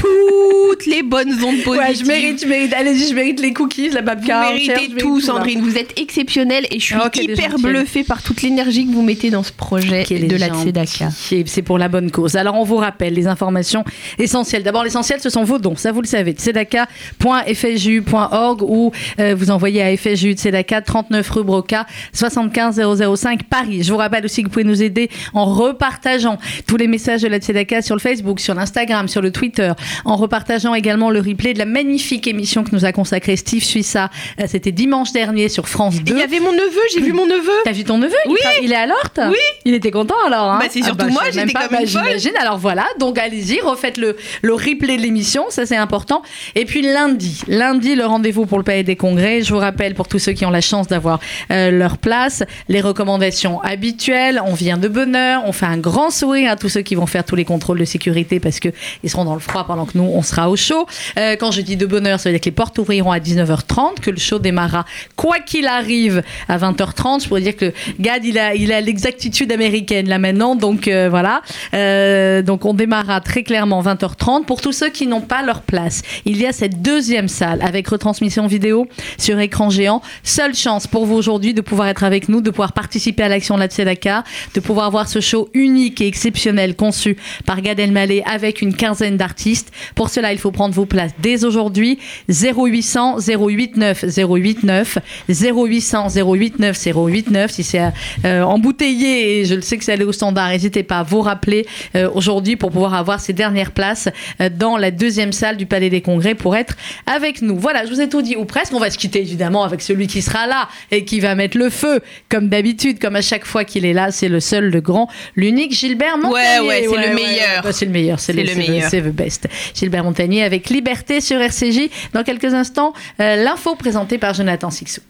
toutes 0.00 0.86
les 0.86 1.02
bonnes 1.02 1.32
ondes 1.44 1.62
positives. 1.62 1.88
Ouais, 1.88 1.94
je 1.94 2.04
mérite, 2.04 2.42
je 2.42 2.46
mérite. 2.48 2.72
Allez-y, 2.72 3.08
je 3.08 3.14
mérite 3.14 3.40
les 3.40 3.52
cookies, 3.52 3.90
la 3.90 4.00
Vous 4.00 4.06
babka. 4.06 4.40
méritez 4.52 4.88
tout, 4.98 5.20
Sandrine. 5.20 5.60
Vous 5.60 5.76
êtes 5.76 5.98
exceptionnelle 6.00 6.66
et 6.70 6.78
je 6.80 6.84
suis 6.84 6.94
Oh, 7.02 7.08
hyper 7.14 7.58
bluffée 7.58 8.04
par 8.04 8.22
toute 8.22 8.42
l'énergie 8.42 8.86
que 8.86 8.92
vous 8.92 9.02
mettez 9.02 9.30
dans 9.30 9.42
ce 9.42 9.52
projet 9.52 10.04
de 10.04 10.36
la. 10.36 10.48
Tzedaka. 10.50 11.08
C'est 11.46 11.62
pour 11.62 11.78
la 11.78 11.88
bonne 11.88 12.10
cause. 12.10 12.36
Alors, 12.36 12.56
on 12.56 12.64
vous 12.64 12.76
rappelle 12.76 13.14
les 13.14 13.26
informations 13.26 13.84
essentielles. 14.18 14.62
D'abord, 14.62 14.84
l'essentiel, 14.84 15.18
ce 15.20 15.30
sont 15.30 15.44
vos 15.44 15.58
dons. 15.58 15.76
Ça, 15.76 15.92
vous 15.92 16.00
le 16.02 16.06
savez. 16.06 16.32
tzedaka.fju.org 16.32 18.62
ou 18.62 18.92
euh, 19.18 19.34
vous 19.36 19.50
envoyez 19.50 19.82
à 19.82 19.96
FSJU 19.96 20.32
Tzedaka, 20.32 20.82
39 20.82 21.28
rue 21.30 21.44
Broca, 21.44 21.86
75 22.12 22.80
005 23.16 23.44
Paris. 23.44 23.82
Je 23.82 23.90
vous 23.92 23.98
rappelle 23.98 24.24
aussi 24.24 24.42
que 24.42 24.48
vous 24.48 24.52
pouvez 24.52 24.64
nous 24.64 24.82
aider 24.82 25.08
en 25.34 25.44
repartageant 25.46 26.38
tous 26.66 26.76
les 26.76 26.88
messages 26.88 27.22
de 27.22 27.28
la 27.28 27.38
Tzedaka 27.38 27.80
sur 27.82 27.94
le 27.94 28.00
Facebook, 28.00 28.40
sur 28.40 28.54
l'Instagram, 28.54 29.08
sur 29.08 29.22
le 29.22 29.30
Twitter, 29.30 29.72
en 30.04 30.16
repartageant 30.16 30.74
également 30.74 31.10
le 31.10 31.20
replay 31.20 31.54
de 31.54 31.58
la 31.58 31.64
magnifique 31.64 32.26
émission 32.26 32.64
que 32.64 32.70
nous 32.72 32.84
a 32.84 32.92
consacrée 32.92 33.36
Steve 33.36 33.62
Suissa. 33.64 34.10
Euh, 34.40 34.44
C'était 34.48 34.72
dimanche 34.72 35.12
dernier 35.12 35.48
sur 35.48 35.68
France 35.68 36.02
2. 36.02 36.12
Il 36.14 36.18
y 36.18 36.22
avait 36.22 36.40
mon 36.40 36.52
neveu, 36.52 36.80
j'ai 36.92 37.00
vu 37.00 37.12
mon 37.12 37.26
neveu. 37.26 37.50
T'as 37.64 37.72
vu 37.72 37.84
ton 37.84 37.98
neveu? 37.98 38.14
Oui. 38.26 38.38
il 38.62 38.72
est 38.72 38.76
à 38.76 38.86
l'Orte? 38.86 39.20
Oui. 39.30 39.36
Il 39.64 39.74
était 39.74 39.90
content 39.90 40.14
alors 40.26 40.50
hein? 40.52 40.58
Bah, 40.60 40.66
c'est 40.70 40.82
surtout 40.82 41.06
je 41.06 41.12
moi, 41.12 41.22
j'étais 41.32 41.52
pas, 41.52 41.68
comme 41.68 41.80
une 41.80 41.86
folle. 41.86 42.02
J'imagine. 42.04 42.32
Alors 42.40 42.58
voilà, 42.58 42.84
donc 42.98 43.18
allez-y, 43.18 43.60
refaites 43.60 43.96
le, 43.96 44.16
le 44.42 44.54
replay 44.54 44.96
de 44.96 45.02
l'émission, 45.02 45.44
ça 45.50 45.66
c'est 45.66 45.76
important. 45.76 46.22
Et 46.54 46.64
puis 46.64 46.82
lundi, 46.82 47.42
lundi, 47.48 47.94
le 47.94 48.04
rendez-vous 48.06 48.46
pour 48.46 48.58
le 48.58 48.64
Palais 48.64 48.82
des 48.82 48.96
Congrès. 48.96 49.42
Je 49.42 49.52
vous 49.52 49.58
rappelle 49.60 49.94
pour 49.94 50.08
tous 50.08 50.18
ceux 50.18 50.32
qui 50.32 50.44
ont 50.46 50.50
la 50.50 50.60
chance 50.60 50.86
d'avoir 50.88 51.20
euh, 51.50 51.70
leur 51.70 51.98
place, 51.98 52.42
les 52.68 52.80
recommandations 52.80 53.60
habituelles. 53.60 54.40
On 54.46 54.54
vient 54.54 54.76
de 54.78 54.88
bonne 54.88 55.14
heure, 55.16 55.42
on 55.46 55.52
fait 55.52 55.66
un 55.66 55.78
grand 55.78 56.10
sourire 56.10 56.50
à 56.52 56.56
tous 56.56 56.68
ceux 56.68 56.82
qui 56.82 56.94
vont 56.94 57.06
faire 57.06 57.24
tous 57.24 57.36
les 57.36 57.44
contrôles 57.44 57.78
de 57.78 57.84
sécurité 57.84 58.40
parce 58.40 58.60
que 58.60 58.68
ils 59.02 59.10
seront 59.10 59.24
dans 59.24 59.34
le 59.34 59.40
froid 59.40 59.64
pendant 59.66 59.79
que 59.86 59.96
nous 59.98 60.04
on 60.04 60.22
sera 60.22 60.50
au 60.50 60.56
chaud. 60.56 60.86
Euh, 61.18 61.36
quand 61.38 61.50
je 61.50 61.60
dis 61.60 61.76
de 61.76 61.86
bonne 61.86 62.06
heure, 62.06 62.20
ça 62.20 62.28
veut 62.28 62.34
dire 62.34 62.40
que 62.40 62.46
les 62.46 62.54
portes 62.54 62.78
ouvriront 62.78 63.12
à 63.12 63.18
19h30, 63.18 64.00
que 64.00 64.10
le 64.10 64.18
show 64.18 64.38
démarrera 64.38 64.84
quoi 65.16 65.38
qu'il 65.38 65.66
arrive 65.66 66.22
à 66.48 66.58
20h30. 66.58 67.22
Je 67.22 67.28
pourrais 67.28 67.40
dire 67.40 67.56
que 67.56 67.72
Gad 67.98 68.24
il 68.24 68.38
a 68.38 68.80
l'exactitude 68.80 69.52
américaine 69.52 70.08
là 70.08 70.18
maintenant, 70.18 70.56
donc 70.56 70.88
euh, 70.88 71.08
voilà. 71.10 71.42
Euh, 71.74 72.42
donc 72.42 72.64
on 72.64 72.74
démarrera 72.74 73.20
très 73.20 73.42
clairement 73.42 73.82
20h30 73.82 74.44
pour 74.44 74.60
tous 74.60 74.72
ceux 74.72 74.90
qui 74.90 75.06
n'ont 75.06 75.20
pas 75.20 75.42
leur 75.42 75.62
place. 75.62 76.02
Il 76.24 76.38
y 76.38 76.46
a 76.46 76.52
cette 76.52 76.82
deuxième 76.82 77.28
salle 77.28 77.60
avec 77.62 77.88
retransmission 77.88 78.46
vidéo 78.46 78.88
sur 79.18 79.38
écran 79.38 79.70
géant. 79.70 80.02
Seule 80.22 80.54
chance 80.54 80.86
pour 80.86 81.06
vous 81.06 81.14
aujourd'hui 81.14 81.54
de 81.54 81.60
pouvoir 81.60 81.88
être 81.88 82.04
avec 82.04 82.28
nous, 82.28 82.40
de 82.40 82.50
pouvoir 82.50 82.72
participer 82.72 83.22
à 83.22 83.28
l'action 83.28 83.54
de 83.54 83.60
la 83.60 83.68
Tzedaka, 83.68 84.24
de 84.54 84.60
pouvoir 84.60 84.90
voir 84.90 85.08
ce 85.08 85.20
show 85.20 85.48
unique 85.54 86.00
et 86.00 86.06
exceptionnel 86.06 86.74
conçu 86.74 87.16
par 87.46 87.60
Gad 87.60 87.78
Elmaleh 87.78 88.22
avec 88.26 88.62
une 88.62 88.74
quinzaine 88.74 89.16
d'artistes. 89.16 89.69
Pour 89.94 90.10
cela, 90.10 90.32
il 90.32 90.38
faut 90.38 90.50
prendre 90.50 90.74
vos 90.74 90.86
places 90.86 91.12
dès 91.18 91.44
aujourd'hui. 91.44 91.98
0800 92.28 93.16
089 93.26 94.04
089 94.16 94.98
0800 95.28 96.08
089 96.14 96.76
089 96.82 97.50
si 97.50 97.62
c'est 97.64 97.80
euh, 98.24 98.42
embouteillé 98.42 99.40
et 99.40 99.44
je 99.44 99.54
le 99.54 99.62
sais 99.62 99.78
que 99.78 99.84
c'est 99.84 99.92
allé 99.92 100.04
au 100.04 100.12
standard 100.12 100.48
n'hésitez 100.50 100.82
pas 100.82 100.98
à 100.98 101.02
vous 101.02 101.20
rappeler 101.20 101.66
euh, 101.94 102.08
aujourd'hui 102.14 102.56
pour 102.56 102.70
pouvoir 102.70 102.94
avoir 102.94 103.20
ces 103.20 103.32
dernières 103.32 103.72
places 103.72 104.08
euh, 104.40 104.48
dans 104.54 104.76
la 104.76 104.90
deuxième 104.90 105.32
salle 105.32 105.56
du 105.56 105.66
Palais 105.66 105.90
des 105.90 106.00
Congrès 106.00 106.34
pour 106.34 106.56
être 106.56 106.74
avec 107.06 107.42
nous. 107.42 107.56
Voilà 107.58 107.84
je 107.86 107.90
vous 107.90 108.00
ai 108.00 108.08
tout 108.08 108.22
dit. 108.22 108.36
Ou 108.36 108.44
presque 108.44 108.72
on 108.74 108.78
va 108.80 108.90
se 108.90 108.98
quitter 108.98 109.20
évidemment 109.20 109.64
avec 109.64 109.82
celui 109.82 110.06
qui 110.06 110.22
sera 110.22 110.46
là 110.46 110.68
et 110.90 111.04
qui 111.04 111.20
va 111.20 111.34
mettre 111.34 111.56
le 111.58 111.70
feu 111.70 112.00
comme 112.28 112.48
d'habitude 112.48 112.98
comme 112.98 113.16
à 113.16 113.22
chaque 113.22 113.44
fois 113.44 113.64
qu'il 113.64 113.84
est 113.84 113.92
là. 113.92 114.10
C'est 114.10 114.28
le 114.28 114.40
seul 114.40 114.70
le 114.70 114.80
grand 114.80 115.08
l'unique 115.36 115.72
Gilbert 115.72 116.16
Montagnier. 116.18 116.68
Ouais, 116.68 116.86
c'est 116.88 117.08
le 117.08 117.14
meilleur. 117.14 117.62
Bah, 117.62 117.72
c'est 117.72 117.84
le 117.86 117.90
meilleur 117.92 118.20
c'est 118.20 118.32
le, 118.32 118.42
le 118.42 118.48
c'est 118.48 118.54
le- 118.54 118.60
meilleur. 118.60 118.90
c'est 118.90 119.00
the 119.02 119.14
best 119.14 119.48
Gilbert 119.74 120.04
Montagnier 120.04 120.42
avec 120.42 120.70
Liberté 120.70 121.20
sur 121.20 121.40
RCJ 121.40 121.90
dans 122.12 122.22
quelques 122.22 122.54
instants 122.54 122.92
euh, 123.20 123.36
l'info 123.36 123.74
présentée 123.74 124.18
par 124.18 124.34
Jonathan 124.34 124.70
Sixou 124.70 125.00